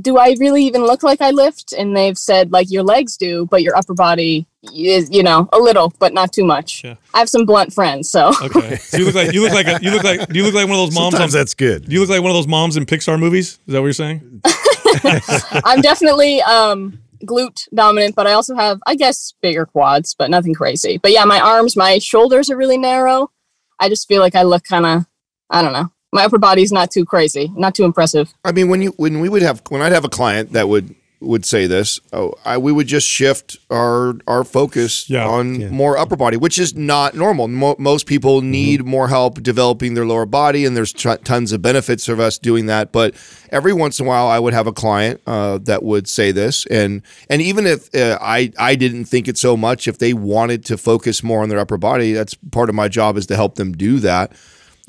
[0.00, 3.46] do i really even look like i lift and they've said like your legs do
[3.50, 6.94] but your upper body is you know a little but not too much Yeah.
[7.14, 9.78] i have some blunt friends so Okay, so you look like you look like a,
[9.82, 11.12] you look like do you look like one of those moms?
[11.14, 11.86] Sometimes on, that's good.
[11.86, 13.58] do you look like one of those moms in Pixar movies?
[13.66, 14.42] Is that what you're saying?
[15.64, 20.54] i'm definitely um glute dominant but i also have i guess bigger quads but nothing
[20.54, 23.30] crazy but yeah my arms my shoulders are really narrow
[23.78, 25.06] i just feel like i look kind of
[25.50, 28.82] i don't know my upper body's not too crazy not too impressive I mean, when
[28.82, 32.00] you when we would have when I'd have a client that would would say this,
[32.14, 35.28] oh, I, we would just shift our our focus Yeah.
[35.28, 37.46] on more upper body, which is not normal.
[37.46, 41.60] Mo- most people need more help developing their lower body, and there's t- tons of
[41.60, 42.90] benefits of us doing that.
[42.90, 43.14] But
[43.50, 46.64] every once in a while, I would have a client uh, that would say this,
[46.66, 50.64] and and even if uh, I I didn't think it so much, if they wanted
[50.66, 53.56] to focus more on their upper body, that's part of my job is to help
[53.56, 54.32] them do that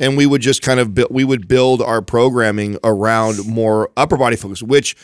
[0.02, 4.18] and we would just kind of bu- we would build our programming around more upper
[4.18, 4.98] body focus which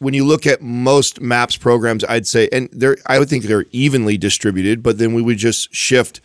[0.00, 3.66] when you look at most maps programs i'd say and they're i would think they're
[3.70, 6.20] evenly distributed but then we would just shift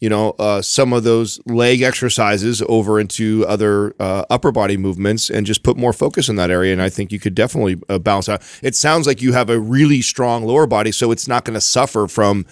[0.00, 5.30] you know uh, some of those leg exercises over into other uh, upper body movements
[5.30, 7.98] and just put more focus in that area and i think you could definitely uh,
[7.98, 8.42] balance out.
[8.62, 11.60] It sounds like you have a really strong lower body so it's not going to
[11.60, 12.44] suffer from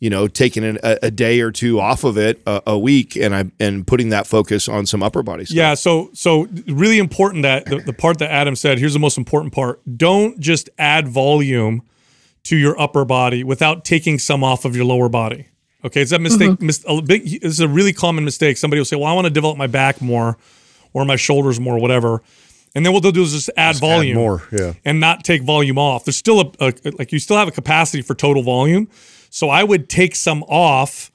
[0.00, 3.16] you know, taking an, a, a day or two off of it a, a week
[3.16, 5.56] and I and putting that focus on some upper body stuff.
[5.56, 9.18] Yeah, so so really important that the, the part that Adam said, here's the most
[9.18, 9.80] important part.
[9.96, 11.82] Don't just add volume
[12.44, 15.48] to your upper body without taking some off of your lower body.
[15.84, 16.50] Okay, it's that mistake.
[16.50, 16.66] Mm-hmm.
[16.66, 17.24] Mis- a big.
[17.24, 18.56] This is a really common mistake.
[18.56, 20.38] Somebody will say, "Well, I want to develop my back more,
[20.94, 22.22] or my shoulders more, whatever,"
[22.74, 24.72] and then what they'll do is just add volume more, yeah.
[24.84, 26.04] and not take volume off.
[26.04, 28.88] There's still a, a like you still have a capacity for total volume,
[29.34, 31.10] so I would take some off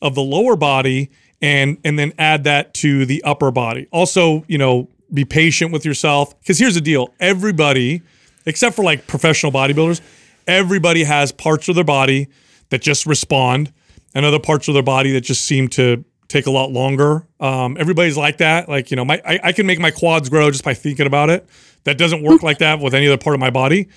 [0.00, 1.10] of the lower body
[1.42, 3.88] and and then add that to the upper body.
[3.90, 8.00] Also, you know, be patient with yourself because here's the deal: everybody,
[8.46, 10.00] except for like professional bodybuilders,
[10.46, 12.28] everybody has parts of their body
[12.68, 13.72] that just respond,
[14.14, 17.26] and other parts of their body that just seem to take a lot longer.
[17.40, 18.68] Um, everybody's like that.
[18.68, 21.28] Like you know, my I, I can make my quads grow just by thinking about
[21.28, 21.44] it.
[21.82, 23.88] That doesn't work like that with any other part of my body.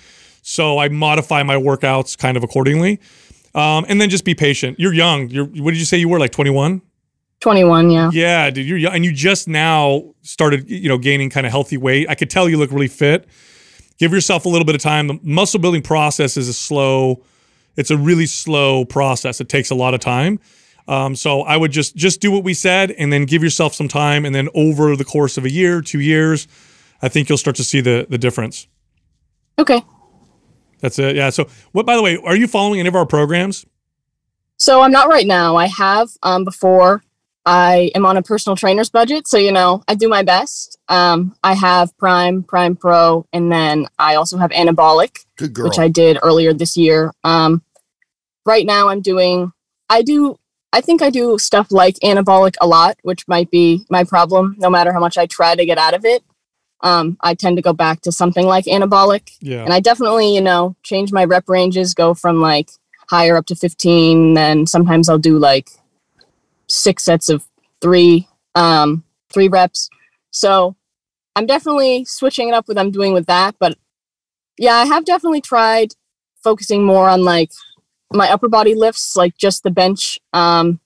[0.42, 2.98] So I modify my workouts kind of accordingly.
[3.54, 4.78] Um, and then just be patient.
[4.78, 5.30] You're young.
[5.30, 6.82] You're what did you say you were like 21?
[7.40, 8.10] 21, yeah.
[8.12, 11.76] Yeah, dude, you're young, and you just now started, you know, gaining kind of healthy
[11.76, 12.08] weight.
[12.08, 13.28] I could tell you look really fit.
[13.98, 15.06] Give yourself a little bit of time.
[15.06, 17.22] The muscle building process is a slow.
[17.76, 19.40] It's a really slow process.
[19.40, 20.40] It takes a lot of time.
[20.88, 23.88] Um, so I would just just do what we said, and then give yourself some
[23.88, 26.48] time, and then over the course of a year, two years,
[27.02, 28.66] I think you'll start to see the the difference.
[29.58, 29.82] Okay.
[30.80, 31.16] That's it.
[31.16, 31.30] Yeah.
[31.30, 31.86] So what?
[31.86, 33.66] By the way, are you following any of our programs?
[34.56, 35.56] So I'm not right now.
[35.56, 37.02] I have um, before.
[37.46, 40.78] I am on a personal trainer's budget, so you know I do my best.
[40.88, 45.64] Um, I have Prime, Prime Pro, and then I also have Anabolic, Good girl.
[45.64, 47.14] which I did earlier this year.
[47.24, 47.62] Um,
[48.44, 49.52] right now, I'm doing.
[49.88, 50.38] I do.
[50.74, 54.54] I think I do stuff like Anabolic a lot, which might be my problem.
[54.58, 56.22] No matter how much I try to get out of it,
[56.80, 59.36] um, I tend to go back to something like Anabolic.
[59.40, 59.64] Yeah.
[59.64, 62.70] And I definitely, you know, change my rep ranges, go from like
[63.10, 64.34] higher up to 15.
[64.34, 65.70] Then sometimes I'll do like
[66.68, 67.46] six sets of
[67.80, 69.88] three, um, three reps.
[70.30, 70.76] So
[71.34, 73.56] I'm definitely switching it up with what I'm doing with that.
[73.58, 73.76] But
[74.56, 75.94] yeah, I have definitely tried
[76.42, 77.50] focusing more on like
[78.12, 80.80] my upper body lifts, like just the bench, um,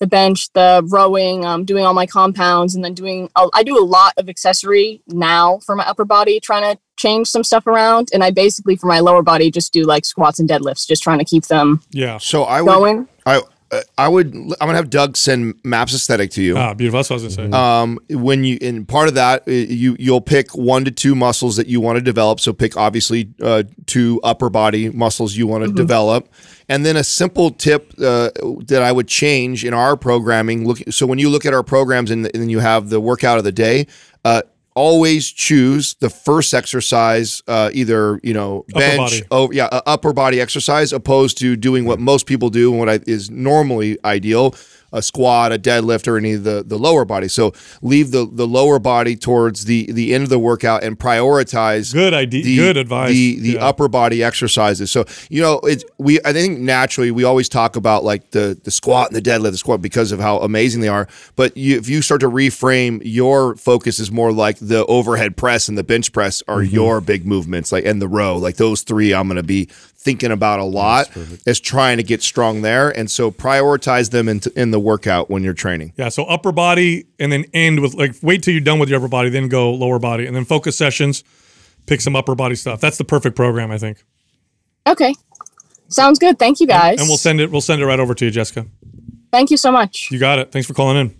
[0.00, 3.30] the bench, the rowing, um, doing all my compounds, and then doing.
[3.36, 7.44] I do a lot of accessory now for my upper body, trying to change some
[7.44, 8.08] stuff around.
[8.12, 11.18] And I basically for my lower body just do like squats and deadlifts, just trying
[11.18, 12.18] to keep them yeah.
[12.18, 13.08] So I would, going.
[13.26, 13.42] I,
[13.72, 16.56] uh, I would, I'm gonna have Doug send Maps Aesthetic to you.
[16.56, 16.98] Ah, beautiful.
[16.98, 17.56] That's what I was gonna say.
[17.56, 21.56] Um, when you and part of that, uh, you you'll pick one to two muscles
[21.56, 22.40] that you want to develop.
[22.40, 26.28] So pick obviously uh, two upper body muscles you want to develop,
[26.68, 28.30] and then a simple tip uh,
[28.66, 30.66] that I would change in our programming.
[30.66, 33.38] Look, so when you look at our programs and, and then you have the workout
[33.38, 33.86] of the day.
[34.80, 40.40] Always choose the first exercise, uh, either you know bench, oh yeah, uh, upper body
[40.40, 44.54] exercise, opposed to doing what most people do and what I, is normally ideal,
[44.92, 47.28] a squat, a deadlift, or any of the the lower body.
[47.28, 47.52] So
[47.82, 52.14] leave the the lower body towards the the end of the workout and prioritize Good
[52.14, 52.42] idea.
[52.42, 53.10] the, good advice.
[53.10, 53.64] The the Yeah.
[53.66, 54.90] upper body exercises.
[54.90, 56.18] So you know, it's we.
[56.24, 59.58] I think naturally we always talk about like the the squat and the deadlift, the
[59.58, 61.08] squat because of how amazing they are.
[61.36, 65.68] But you, if you start to reframe, your focus is more like the overhead press
[65.68, 66.74] and the bench press are Mm-hmm.
[66.74, 69.14] your big movements, like and the row, like those three.
[69.14, 69.68] I'm going to be
[70.02, 71.10] thinking about a lot
[71.46, 75.44] as trying to get strong there, and so prioritize them in, in the workout when
[75.44, 75.92] you're training.
[75.96, 78.98] Yeah, so upper body and then end with like wait till you're done with your
[78.98, 81.22] upper body, then go lower body, and then focus sessions,
[81.86, 82.80] pick some upper body stuff.
[82.80, 84.02] That's the perfect program, I think.
[84.86, 85.14] Okay.
[85.88, 86.38] Sounds good.
[86.38, 86.98] Thank you guys.
[86.98, 87.50] And we'll send it.
[87.50, 88.66] We'll send it right over to you, Jessica.
[89.30, 90.08] Thank you so much.
[90.10, 90.50] You got it.
[90.50, 91.14] Thanks for calling in.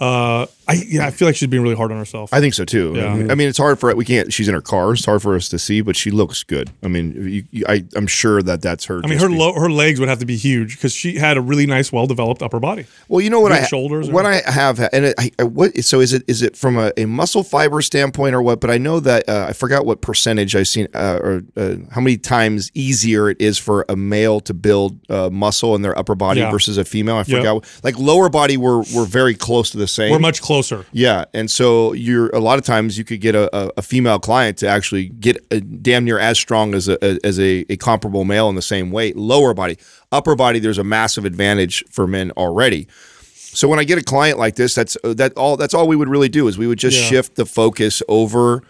[0.00, 2.32] Uh, I yeah, I feel like she's being really hard on herself.
[2.32, 2.94] I think so too.
[2.96, 3.06] Yeah.
[3.06, 4.32] I, mean, I mean, it's hard for we can't.
[4.32, 4.92] She's in her car.
[4.94, 6.70] It's hard for us to see, but she looks good.
[6.82, 9.00] I mean, you, you, I, I'm sure that that's her.
[9.04, 11.40] I mean, her lo- her legs would have to be huge because she had a
[11.40, 12.86] really nice, well developed upper body.
[13.08, 16.00] Well, you know what I shoulders or- what I have, and I, I- what so
[16.00, 16.24] is it?
[16.26, 18.60] Is it from a, a muscle fiber standpoint or what?
[18.60, 22.00] But I know that uh, I forgot what percentage I've seen uh, or uh, how
[22.00, 26.16] many times easier it is for a male to build uh, muscle in their upper
[26.16, 26.50] body Yeah.
[26.50, 27.16] versus a female.
[27.16, 27.64] I forgot.
[27.84, 30.10] Like lower body, we're we're very close to the same.
[30.10, 30.55] We're much closer.
[30.92, 34.18] Yeah, and so you're a lot of times you could get a, a, a female
[34.18, 38.24] client to actually get a, damn near as strong as a as a, a comparable
[38.24, 39.16] male in the same weight.
[39.16, 39.78] Lower body,
[40.12, 42.86] upper body, there's a massive advantage for men already.
[43.34, 45.96] So when I get a client like this, that's uh, that all that's all we
[45.96, 47.08] would really do is we would just Yeah.
[47.08, 48.62] shift the focus over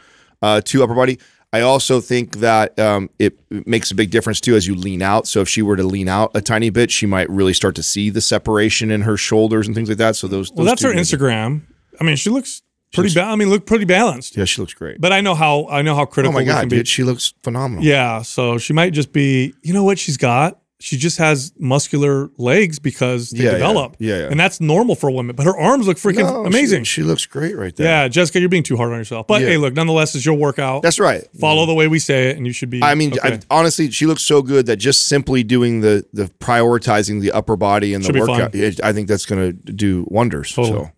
[0.43, 1.19] uh, to upper body.
[1.53, 5.27] I also think that um, it makes a big difference too as you lean out.
[5.27, 7.83] So if she were to lean out a tiny bit, she might really start to
[7.83, 10.17] see the separation in her shoulders and things like that.
[10.17, 11.63] So those, Well, those that's her Instagram.
[12.01, 12.63] I mean, she looks
[12.93, 13.09] pretty.
[13.09, 14.37] looks- ba- I mean, look pretty balanced.
[14.37, 15.01] Yeah, she looks great.
[15.01, 16.37] But I know how I know how critical.
[16.37, 17.85] Oh my god, dude, she looks phenomenal.
[17.85, 19.55] Yeah, so she might just be.
[19.63, 20.61] You know what she's got?
[20.79, 23.51] She just has muscular legs because they Yeah, yeah.
[23.53, 23.97] develop.
[23.99, 24.29] Yeah, yeah.
[24.31, 25.35] and that's normal for women.
[25.35, 26.85] But her arms look freaking No, amazing.
[26.85, 27.87] She, looks great right there.
[27.87, 29.27] yeah, Jessica, you're being too hard on yourself.
[29.27, 29.47] But Yeah.
[29.49, 30.83] hey, look, nonetheless, it's your workout.
[30.83, 31.25] that's right.
[31.41, 32.83] Follow the way we say it, and you should be.
[32.83, 33.37] I mean, okay.
[33.37, 37.57] I, honestly, she looks so good that just simply doing the the prioritizing the upper
[37.57, 40.53] body and the Should workout, it, I think that's going to do wonders.
[40.53, 40.79] Totally.
[40.85, 40.91] So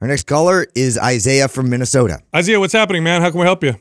[0.00, 2.22] Our next caller is Isaiah from Minnesota.
[2.34, 3.22] Isaiah, what's happening, man?
[3.22, 3.76] How can we help you?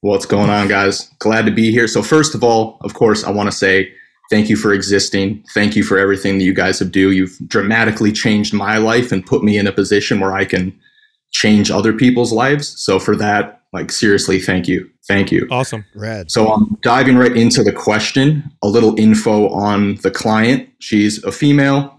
[0.00, 1.10] What's going on, guys?
[1.18, 1.88] Glad to be here.
[1.88, 3.92] So, first of all, of course, I want to say
[4.28, 5.44] Thank you for existing.
[5.54, 7.12] Thank you for everything that you guys have do.
[7.12, 10.76] You've dramatically changed my life and put me in a position where I can
[11.30, 12.82] change other people's lives.
[12.82, 14.90] So for that, like seriously, thank you.
[15.06, 15.46] Thank you.
[15.50, 15.84] Awesome.
[15.94, 16.30] Rad.
[16.32, 18.50] So I'm diving right into the question.
[18.62, 20.68] A little info on the client.
[20.80, 21.95] She's a female,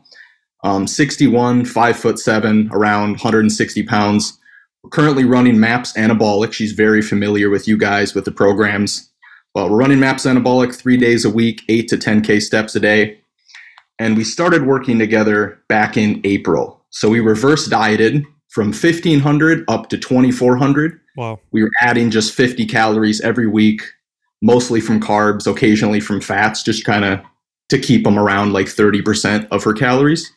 [0.64, 4.38] um, 61, five foot seven, around 160 pounds.
[4.84, 6.54] We're currently running MAPS Anabolic.
[6.54, 9.10] She's very familiar with you guys with the programs.
[9.54, 13.20] But we're running MAPS Anabolic three days a week, eight to 10K steps a day.
[14.00, 16.84] And we started working together back in April.
[16.92, 21.40] So we reverse dieted from 1500 up to 2400 Wow.
[21.52, 23.82] we were adding just 50 calories every week,
[24.44, 27.20] mostly from carbs, occasionally from fats, just kind of
[27.70, 30.32] to keep them around like 30% of her calories.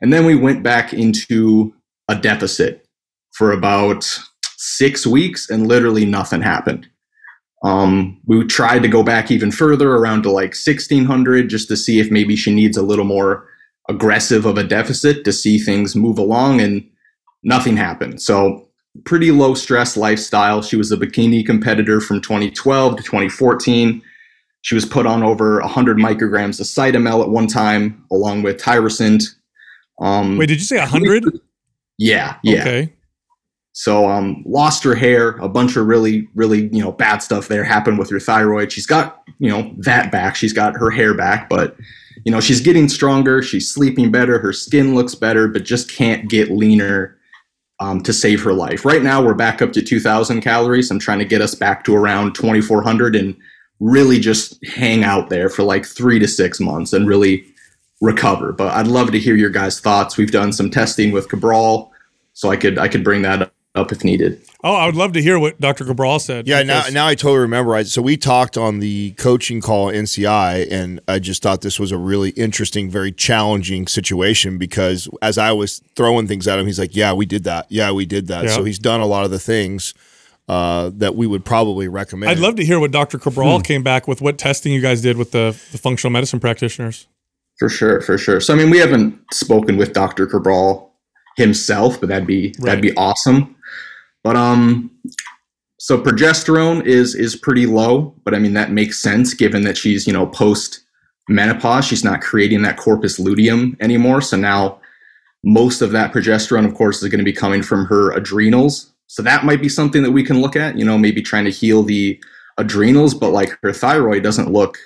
[0.00, 1.74] And then we went back into
[2.08, 2.86] a deficit
[3.32, 4.04] for about
[4.56, 6.88] six weeks and literally nothing happened.
[7.62, 12.00] Um, we tried to go back even further around to like 1600 just to see
[12.00, 13.46] if maybe she needs a little more
[13.88, 16.88] aggressive of a deficit to see things move along and
[17.42, 18.22] nothing happened.
[18.22, 18.68] So
[19.04, 20.62] pretty low stress lifestyle.
[20.62, 24.02] She was a bikini competitor from 2012 to 2014.
[24.62, 29.24] She was put on over 100 micrograms of Cytomel at one time, along with Tyrosint.
[30.00, 31.40] Um, Wait, did you say a 100?
[31.98, 32.60] yeah, yeah.
[32.60, 32.92] Okay.
[33.72, 35.36] So um, lost her hair.
[35.36, 38.72] A bunch of really, really, you know, bad stuff there happened with her thyroid.
[38.72, 40.34] She's got, you know, that back.
[40.34, 41.76] She's got her hair back, but
[42.24, 43.42] you know, she's getting stronger.
[43.42, 44.38] She's sleeping better.
[44.38, 47.16] Her skin looks better, but just can't get leaner
[47.80, 48.84] um, to save her life.
[48.84, 50.90] Right now, we're back up to 2,000 calories.
[50.90, 53.34] I'm trying to get us back to around 2,400 and
[53.80, 57.46] really just hang out there for like three to six months and really
[58.00, 58.52] recover.
[58.52, 60.16] But I'd love to hear your guys' thoughts.
[60.16, 61.92] We've done some testing with Cabral,
[62.32, 64.40] so I could I could bring that up if needed.
[64.62, 65.86] Oh, I would love to hear what Dr.
[65.86, 66.46] Cabral said.
[66.46, 67.74] Yeah, now, because- now I totally remember.
[67.74, 71.80] I, so we talked on the coaching call at NCI, and I just thought this
[71.80, 76.66] was a really interesting, very challenging situation because as I was throwing things at him,
[76.66, 77.66] he's like, "Yeah, we did that.
[77.70, 78.50] Yeah, we did that." Yeah.
[78.50, 79.94] So he's done a lot of the things
[80.48, 82.30] uh, that we would probably recommend.
[82.30, 83.18] I'd love to hear what Dr.
[83.18, 87.06] Cabral came back with, what testing you guys did with the, the functional medicine practitioners.
[87.60, 88.40] For sure, for sure.
[88.40, 90.26] So I mean, we haven't spoken with Dr.
[90.26, 90.92] Cabral
[91.36, 92.66] himself, but that'd be Right.
[92.70, 93.54] that'd be awesome.
[94.24, 94.90] But um,
[95.78, 100.06] so progesterone is is pretty low, but I mean that makes sense given that she's
[100.06, 100.80] you know post
[101.28, 101.84] menopause.
[101.84, 104.20] She's not creating that corpus luteum anymore.
[104.22, 104.80] So now
[105.44, 108.92] most of that progesterone, of course, is going to be coming from her adrenals.
[109.06, 110.78] So that might be something that we can look at.
[110.78, 112.22] You know, maybe trying to heal the
[112.58, 114.78] adrenals, but like her thyroid doesn't look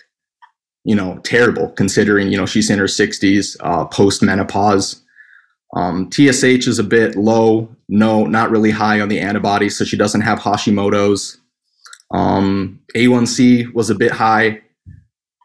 [0.84, 5.02] you know, terrible considering, you know, she's in her 60s, uh, post menopause.
[5.74, 9.96] Um, TSH is a bit low, no, not really high on the antibodies, so she
[9.96, 11.38] doesn't have Hashimoto's.
[12.12, 14.62] Um, A1C was a bit high.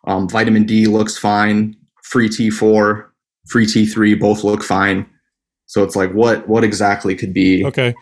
[0.06, 1.76] Um, vitamin D looks fine.
[2.04, 3.06] Free T4,
[3.48, 5.10] free T3 both look fine.
[5.66, 7.96] So it's like, what what exactly could be Okay.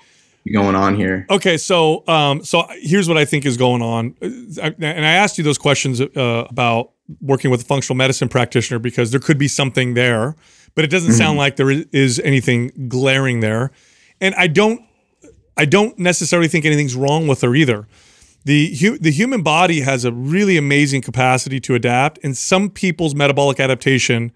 [0.54, 1.26] Going on here?
[1.30, 4.28] Okay, so um, so here's what I think is going on, Uh,
[4.64, 6.08] I- and I asked you those questions uh,
[6.50, 6.92] about
[7.22, 10.36] working with a functional medicine practitioner because there could be something there,
[10.76, 13.72] but it doesn't sound like there is- is anything glaring there,
[14.22, 14.82] and I don't,
[15.58, 17.88] I don't necessarily think anything's wrong with her either.
[18.46, 23.14] The hu- the human body has a really amazing capacity to adapt, and some people's
[23.16, 24.32] metabolic adaptation,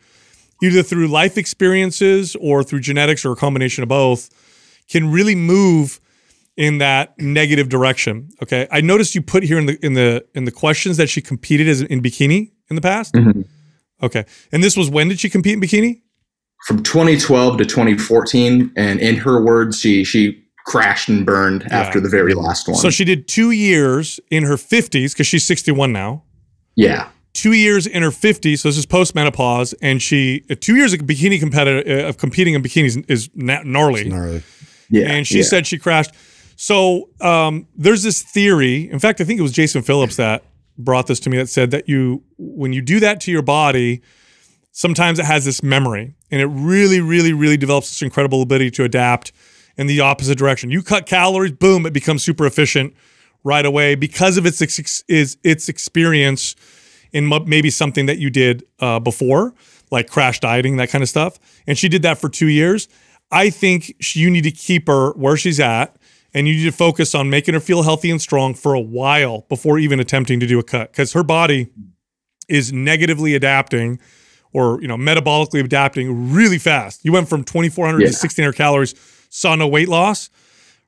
[0.62, 4.30] either through life experiences or through genetics or a combination of both,
[4.90, 6.01] can really move
[6.62, 8.30] in that negative direction.
[8.44, 8.68] Okay.
[8.72, 11.68] I noticed you put here in the in the in the questions that she competed
[11.68, 13.16] as in bikini in the past.
[13.16, 13.46] Mhm.
[14.04, 14.26] Okay.
[14.52, 16.02] And this was when did she compete in bikini?
[16.68, 22.10] From 2012 to 2014, and in her words, she she crashed and burned after the
[22.10, 22.78] very last one.
[22.78, 26.24] So she did two years in her 50s because she's 61 now.
[26.76, 30.76] yeah, Two years in her 50s, so this is post menopause, and she uh, two
[30.76, 34.08] years of bikini competitor uh, of competing in bikinis is na- gnarly.
[34.10, 34.44] Gnarly.
[34.92, 35.10] yeah.
[35.12, 35.44] and she yeah.
[35.44, 36.12] said she crashed.
[36.62, 38.88] So um, there's this theory.
[38.92, 40.44] In fact, I think it was Jason Phillips that
[40.78, 44.04] brought this to me that said that you, when you do that to your body,
[44.72, 48.84] sometimes it has this memory, and it really, really, really develops this incredible ability to
[48.84, 49.32] adapt
[49.76, 50.70] in the opposite direction.
[50.70, 52.94] You cut calories, boom, it becomes super efficient
[53.44, 56.56] right away because of its ex- is its experience
[57.12, 59.56] in mo- maybe something that you did uh, before,
[59.90, 61.40] like crash dieting, that kind of stuff.
[61.66, 62.88] And she did that for two years.
[63.32, 65.98] I think she, you need to keep her where she's at,
[66.34, 69.46] and you need to focus on making her feel healthy and strong for a while
[69.50, 71.68] before even attempting to do a cut, because her body
[72.48, 74.00] is negatively adapting
[74.54, 77.04] or you know metabolically adapting really fast.
[77.06, 78.08] You went from 2400 Yeah.
[78.08, 78.94] to 1600 calories,
[79.30, 80.30] saw no weight loss.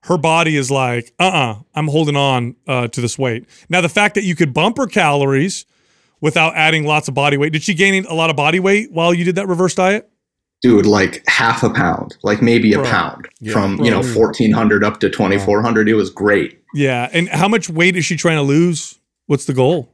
[0.07, 3.45] Her body is like, uh-uh, I'm holding on uh, to this weight.
[3.69, 5.65] Now the fact that you could bump her calories
[6.19, 7.53] without adding lots of body weight.
[7.53, 10.09] Did she gain a lot of body weight while you did that reverse diet?
[10.63, 12.89] Dude, like half a pound, like maybe a Bro.
[12.89, 13.51] pound Yeah.
[13.51, 15.89] from, you know, 1400 up to 2400.
[15.89, 16.61] It was great.
[16.73, 17.09] Yeah.
[17.11, 18.97] And how much weight is she trying to lose?
[19.25, 19.93] What's the goal?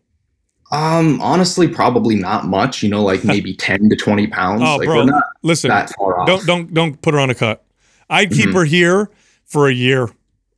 [0.71, 4.61] Um, honestly, probably not much, you know, like maybe 10 to 20 pounds.
[4.63, 6.27] Oh, like bro, we're not Listen, that far off.
[6.27, 7.65] don't don't don't put her on a cut.
[8.07, 8.53] I'd keep Mhm.
[8.53, 9.09] her here
[9.45, 10.11] for a year,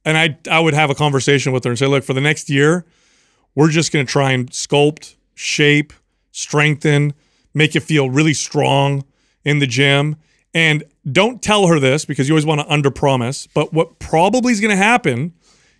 [0.03, 2.49] and I I would have a conversation with her and say, look, for the next
[2.49, 2.83] year,
[3.55, 5.93] we're just going to try and sculpt, shape,
[6.33, 7.13] strengthen,
[7.53, 9.05] make you feel really strong
[9.45, 10.15] in the gym.
[10.53, 13.47] And don't tell her this because you always want to underpromise.
[13.53, 15.33] But what probably is going to happen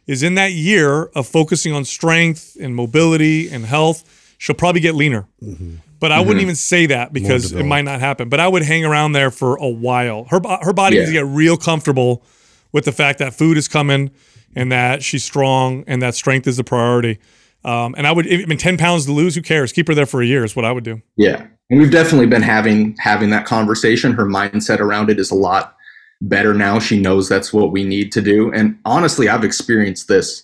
[0.08, 4.96] is in that year of focusing on strength and mobility and health, she'll probably get
[4.96, 5.28] leaner.
[6.00, 8.28] But I wouldn't even say that because it might not happen.
[8.30, 10.26] But I would hang around there for a while.
[10.26, 12.24] Her her body needs to get real comfortable
[12.72, 14.10] with the fact that food is coming
[14.56, 17.20] and that she's strong and that strength is the priority.
[17.64, 19.72] Um, and I would, I mean, ten pounds to lose, who cares?
[19.72, 21.02] Keep her there for a year is what I would do.
[21.16, 21.48] Yeah.
[21.72, 24.12] And we've definitely been having having that conversation.
[24.12, 25.78] Her mindset around it is a lot
[26.20, 26.80] better now.
[26.80, 28.52] She knows that's what we need to do.
[28.54, 30.44] And honestly, I've experienced this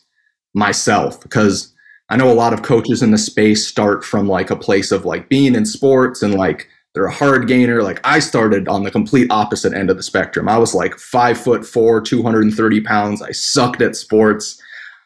[0.54, 1.74] myself because
[2.10, 5.04] I know a lot of coaches in the space start from like a place of
[5.04, 7.84] like being in sports and like they're a hard gainer.
[7.84, 10.48] Like I started on the complete opposite end of the spectrum.
[10.48, 13.22] I was like five foot four, 230 pounds.
[13.22, 14.62] I sucked at sports.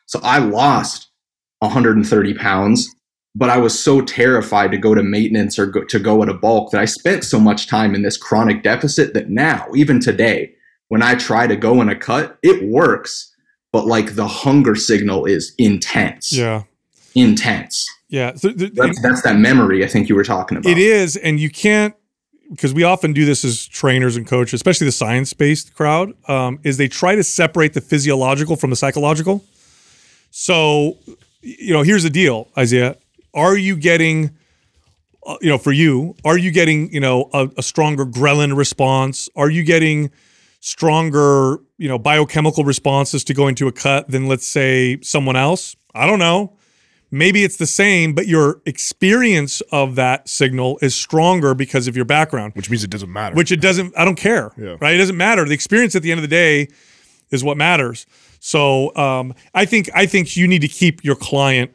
[0.05, 1.09] So I lost
[1.59, 2.87] 130 pounds
[3.33, 6.33] but I was so terrified to go to maintenance or go, to go at a
[6.33, 10.53] bulk that I spent so much time in this chronic deficit that now, even today,
[10.89, 13.33] when I try to go in a cut, it works,
[13.71, 16.33] but like the hunger signal is intense.
[16.33, 16.63] Yeah.
[17.15, 17.87] Intense.
[18.09, 18.35] Yeah.
[18.35, 20.69] So th- That's, that's that memory I think you were talking about.
[20.69, 21.95] It is, and you can't
[22.51, 26.75] because we often do this as trainers and coaches, especially the science-based crowd, um, is
[26.75, 29.43] they try to separate the physiological from the psychological.
[30.31, 30.97] So,
[31.41, 32.97] you know, here's the deal, Isaiah.
[33.33, 34.31] Are you getting,
[35.25, 39.29] uh, you know, for you, are you getting, you know, a, a stronger ghrelin response?
[39.35, 40.11] Are you getting
[40.59, 45.75] stronger, you know, biochemical responses to going to a cut than, let's say, someone else?
[45.93, 46.57] I don't know
[47.13, 52.05] maybe it's the same, but your experience of that signal is stronger because of your
[52.05, 53.35] background, which means it doesn't matter.
[53.35, 54.77] which it doesn't, I don't care, Yeah.
[54.79, 54.95] right?
[54.95, 55.43] It doesn't matter.
[55.43, 56.69] The experience at the end of the day
[57.29, 58.05] is what matters.
[58.39, 61.71] So um, I think, I think you need to keep your client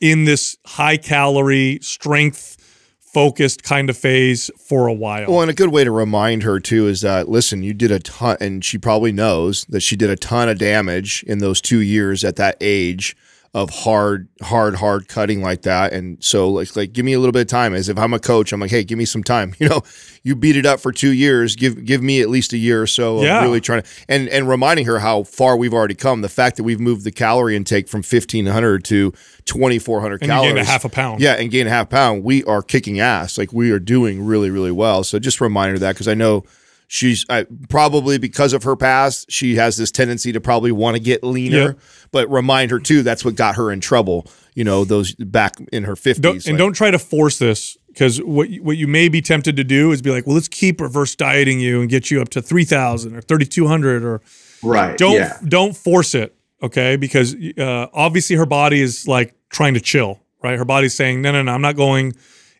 [0.00, 2.56] in this high calorie, strength
[3.00, 5.30] focused kind of phase for a while.
[5.30, 7.98] Well, and a good way to remind her too is that listen, you did a
[7.98, 11.80] ton, and she probably knows that she did a ton of damage in those two
[11.80, 13.16] years at that age
[13.54, 15.92] of hard, hard, hard cutting like that.
[15.92, 17.74] And so, like, like give me a little bit of time.
[17.74, 19.54] As if I'm a coach, I'm like, hey, give me some time.
[19.58, 19.82] You know,
[20.22, 21.56] you beat it up for two years.
[21.56, 23.42] Give give me at least a year or so of Yeah.
[23.42, 26.20] really trying to and and reminding her how far we've already come.
[26.20, 29.12] The fact that we've moved the calorie intake from 1500 to
[29.46, 30.48] 2400 calories.
[30.52, 31.20] gained a half a pound.
[31.20, 32.22] Yeah, and gain a half pound.
[32.24, 33.38] We are kicking ass.
[33.38, 35.02] Like we are doing really, really well.
[35.04, 36.44] So just remind her that because I know
[36.88, 41.00] she's I, probably because of her past, she has this tendency to probably want to
[41.02, 41.56] get leaner.
[41.56, 41.78] Yep.
[42.10, 44.26] But remind her too, that's what got her in trouble.
[44.54, 46.48] You know, those back in her fifties.
[46.48, 49.64] and don't try to force this because what you- what you may be tempted to
[49.64, 52.42] do is be like, well, let's keep reverse dieting you and get you up to
[52.42, 54.20] three thousand or thirty two hundred or
[54.62, 54.98] right.
[54.98, 55.38] don't yeah.
[55.46, 56.96] don't force it, okay?
[56.96, 60.58] Because uh, obviously her body is like trying to chill, right?
[60.58, 62.14] Her body's saying, no, no, no, I'm not going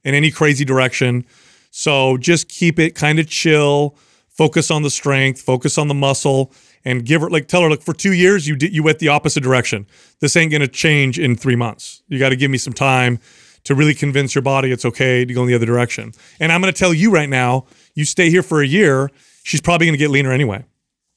[0.04, 1.24] in any crazy direction.
[1.70, 3.96] So just keep it kind of chill.
[4.38, 5.42] Focus on the strength.
[5.42, 6.52] Focus on the muscle.
[6.84, 9.08] And give her like tell her look for two years you did you went the
[9.08, 9.86] opposite direction.
[10.20, 12.02] This ain't gonna change in three months.
[12.06, 13.18] You got to give me some time
[13.64, 16.12] to really convince your body it's okay to go in the other direction.
[16.38, 19.10] And I'm gonna tell you right now, you stay here for a year,
[19.42, 20.64] she's probably gonna get leaner anyway.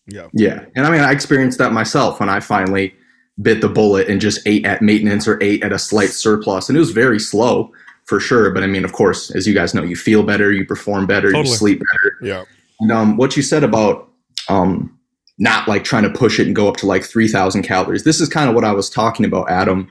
[0.08, 0.28] Yeah.
[0.34, 0.66] Yeah.
[0.76, 2.94] And I mean, I experienced that myself when I finally
[3.42, 6.70] bit the bullet and just ate at maintenance or ate at a slight surplus.
[6.70, 7.72] And it was very slow
[8.06, 8.52] for sure.
[8.52, 11.32] But I mean, of course, as you guys know, you feel better, you perform better,
[11.32, 11.50] Totally.
[11.50, 12.18] you sleep better.
[12.22, 12.44] Yeah.
[12.82, 14.10] And um, what you said about
[14.50, 14.98] um,
[15.38, 18.28] not like trying to push it and go up to like 3,000 calories, this is
[18.28, 19.90] kind of what I was talking about, Adam,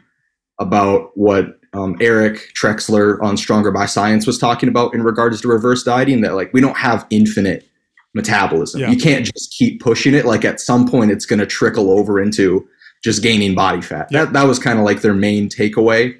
[0.58, 5.48] about what um, Eric Trexler on Stronger by Science was talking about in regards to
[5.48, 7.66] reverse dieting that like we don't have infinite
[8.12, 8.80] metabolism.
[8.80, 8.90] Yeah.
[8.90, 10.24] You can't just keep pushing it.
[10.26, 12.68] Like at some point, it's going to trickle over into
[13.04, 14.08] just gaining body fat.
[14.10, 14.24] Yeah.
[14.24, 16.16] That, that was kind of like their main takeaway.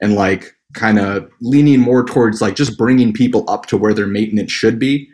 [0.00, 4.06] And like kind of leaning more towards like just bringing people up to where their
[4.06, 5.08] maintenance should be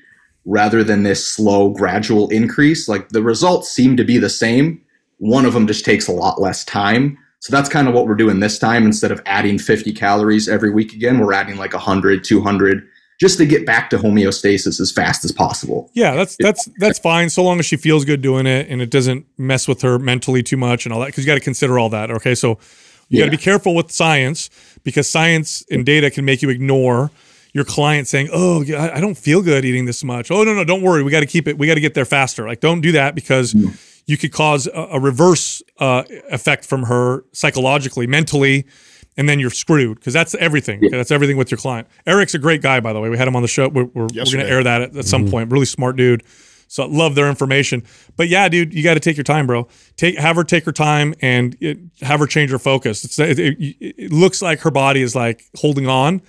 [0.45, 4.81] rather than this slow gradual increase like the results seem to be the same.
[5.19, 7.19] One of them just takes a lot less time.
[7.41, 8.85] So that's kind of what we're doing this time.
[8.85, 12.89] Instead of adding 50 calories every week again we're adding like 100 200
[13.21, 15.91] just to get back to homeostasis as fast as possible.
[15.93, 18.89] Yeah, that's that's that's fine so long as she feels good doing it and it
[18.89, 21.79] doesn't mess with her mentally too much and all that because you got to consider
[21.79, 22.11] all that.
[22.11, 22.59] Okay, so
[23.11, 24.49] You got to be careful with science
[24.85, 27.11] because science and data can make you ignore
[27.53, 30.65] your client saying, "Oh, I I don't feel good eating this much." Oh, no, no,
[30.65, 31.03] don't worry.
[31.03, 31.59] We got to keep it.
[31.59, 32.47] We got to get there faster.
[32.47, 33.77] Like, don't do that because mm.
[34.07, 38.67] you could cause a, a reverse uh, effect from her psychologically, mentally,
[39.17, 40.81] and then you're screwed because that's everything.
[40.91, 41.89] That's everything with your client.
[42.07, 43.09] Eric's a great guy, by the way.
[43.09, 43.69] We had him on the show.
[43.69, 45.31] We're, we're, we're going to air that at, at some mm-hmm.
[45.31, 45.53] point.
[45.53, 46.23] Really smart dude.
[46.69, 47.83] So I love their information.
[48.17, 49.67] But yeah, dude, you got to take your time, bro.
[49.97, 53.05] Take have her take her time and it, have her change her focus.
[53.05, 56.23] It's, it, it, it looks like her body is like holding on.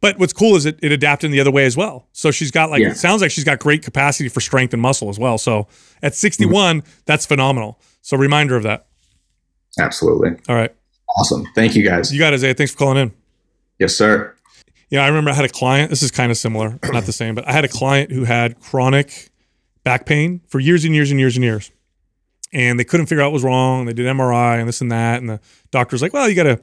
[0.00, 2.06] But what's cool is it, it adapted in the other way as well.
[2.12, 2.90] So she's got like Yeah.
[2.90, 5.38] it sounds like she's got great capacity for strength and muscle as well.
[5.38, 5.68] So
[6.02, 6.16] at mm-hmm.
[6.16, 7.80] 61, that's phenomenal.
[8.02, 8.86] So reminder of that.
[9.78, 10.30] Absolutely.
[10.48, 10.74] All right.
[11.16, 11.46] Awesome.
[11.54, 12.12] Thank you guys.
[12.12, 12.54] You got it, Isaiah.
[12.54, 13.12] Thanks for calling in.
[13.78, 14.34] Yes, sir.
[14.90, 15.90] Yeah, I remember I had a client.
[15.90, 18.58] This is kind of similar, not the same, but I had a client who had
[18.60, 19.30] chronic
[19.84, 21.70] back pain for years and years and years and years.
[22.52, 23.84] And they couldn't figure out what was wrong.
[23.84, 25.20] They did MRI and this and that.
[25.20, 25.40] And the
[25.70, 26.60] doctor's like, well, you got a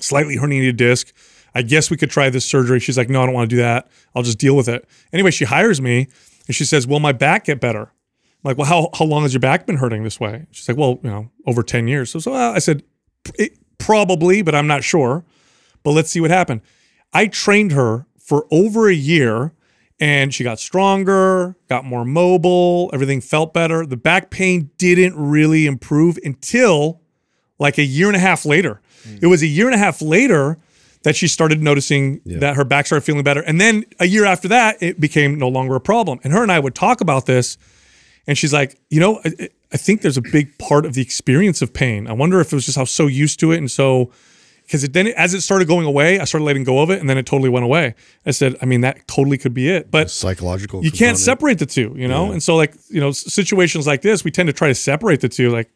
[0.00, 1.12] slightly herniated disc.
[1.56, 2.78] I guess we could try this surgery.
[2.80, 3.88] She's like, no, I don't want to do that.
[4.14, 4.86] I'll just deal with it.
[5.10, 6.06] Anyway, she hires me
[6.46, 7.80] and she says, will my back get better?
[7.80, 10.44] I'm like, well, how, how long has your back been hurting this way?
[10.50, 12.10] She's like, well, you know, over 10 years.
[12.10, 12.82] So, so well, I said,
[13.38, 15.24] it, probably, but I'm not sure.
[15.82, 16.60] But let's see what happened.
[17.14, 19.54] I trained her for over a year
[19.98, 23.86] and she got stronger, got more mobile, everything felt better.
[23.86, 27.00] The back pain didn't really improve until
[27.58, 28.82] like a year and a half later.
[29.04, 29.16] Hmm.
[29.22, 30.58] It was a year and a half later
[31.02, 33.40] that she started noticing that her back started feeling better.
[33.40, 36.20] And then a year after that, it became no longer a problem.
[36.24, 37.58] And her and I would talk about this.
[38.26, 41.62] And she's like, you know, I, I think there's a big part of the experience
[41.62, 42.08] of pain.
[42.08, 44.10] I wonder if it was just how so used to it and so
[44.66, 47.08] because it then as it started going away, I started letting go of it, and
[47.08, 47.94] then it totally went away.
[48.26, 50.84] I said, I mean, that totally could be it, but Psychological.
[50.84, 52.32] you can't separate the two, you know.
[52.32, 55.28] And so, like, you know, situations like this, we tend to try to separate the
[55.28, 55.50] two.
[55.50, 55.70] Like,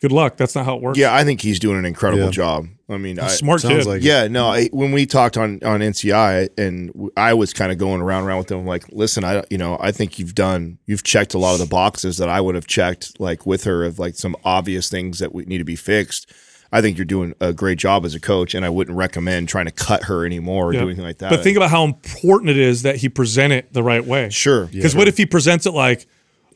[0.00, 0.36] good luck.
[0.36, 0.98] That's not how it works.
[0.98, 2.30] Yeah, I think he's doing an incredible Yeah.
[2.30, 2.66] job.
[2.88, 3.86] I mean, I, smart Sounds kid.
[3.86, 4.48] like Yeah, no.
[4.48, 8.24] I, when we talked on on NCI, and w- I was kind of going around
[8.24, 11.38] around with them, like, listen, I you know, I think you've done, you've checked a
[11.38, 14.34] lot of the boxes that I would have checked, like with her, of like some
[14.44, 16.32] obvious things that we need to be fixed.
[16.72, 19.64] I think you're doing a great job as a coach, and I wouldn't recommend trying
[19.66, 20.80] to cut her anymore or Yeah.
[20.80, 21.30] do anything like that.
[21.30, 24.30] But think about how important it is that he present it the right way.
[24.30, 26.06] sure, Because what if he presents it like,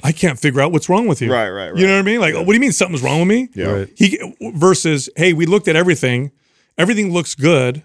[0.02, 1.32] I can't figure out what's wrong with you.
[1.32, 1.78] Right, right, right.
[1.80, 2.20] You know what I mean?
[2.20, 3.48] Like, what do you mean something's wrong with me?
[3.54, 3.66] Yeah.
[3.66, 3.88] Right.
[3.96, 6.32] He versus, hey, we looked at everything,
[6.76, 7.82] everything looks good.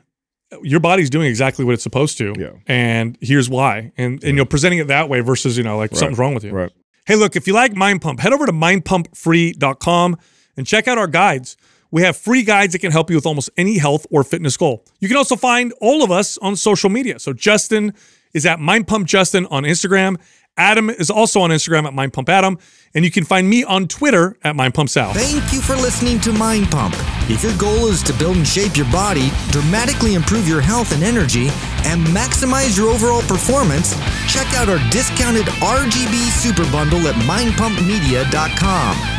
[0.63, 2.33] Your body's doing exactly what it's supposed to.
[2.37, 2.51] Yeah.
[2.65, 3.91] And here's why.
[3.97, 6.43] And and you know, presenting it that way versus, you know, like something's wrong with
[6.43, 6.51] you.
[6.51, 6.71] Right.
[7.05, 10.17] Hey, look, if you like Mind Pump, head over to mindpumpfree.com
[10.57, 11.57] and check out our guides.
[11.91, 14.85] We have free guides that can help you with almost any health or fitness goal.
[14.99, 17.17] You can also find all of us on social media.
[17.19, 17.93] So Justin
[18.33, 20.19] is at Mind Pump Justin on Instagram.
[20.59, 22.59] Adam is also on Instagram at Mind Pump Adam,
[22.93, 25.13] and you can find me on Twitter at Mind Pump Sal.
[25.13, 26.95] Thank you for listening to Mind Pump.
[27.29, 31.01] If your goal is to build and shape your body, dramatically improve your health and
[31.01, 31.47] energy,
[31.85, 33.93] and maximize your overall performance,
[34.27, 39.18] check out our discounted RGB Super Bundle at mindpumpmedia.com.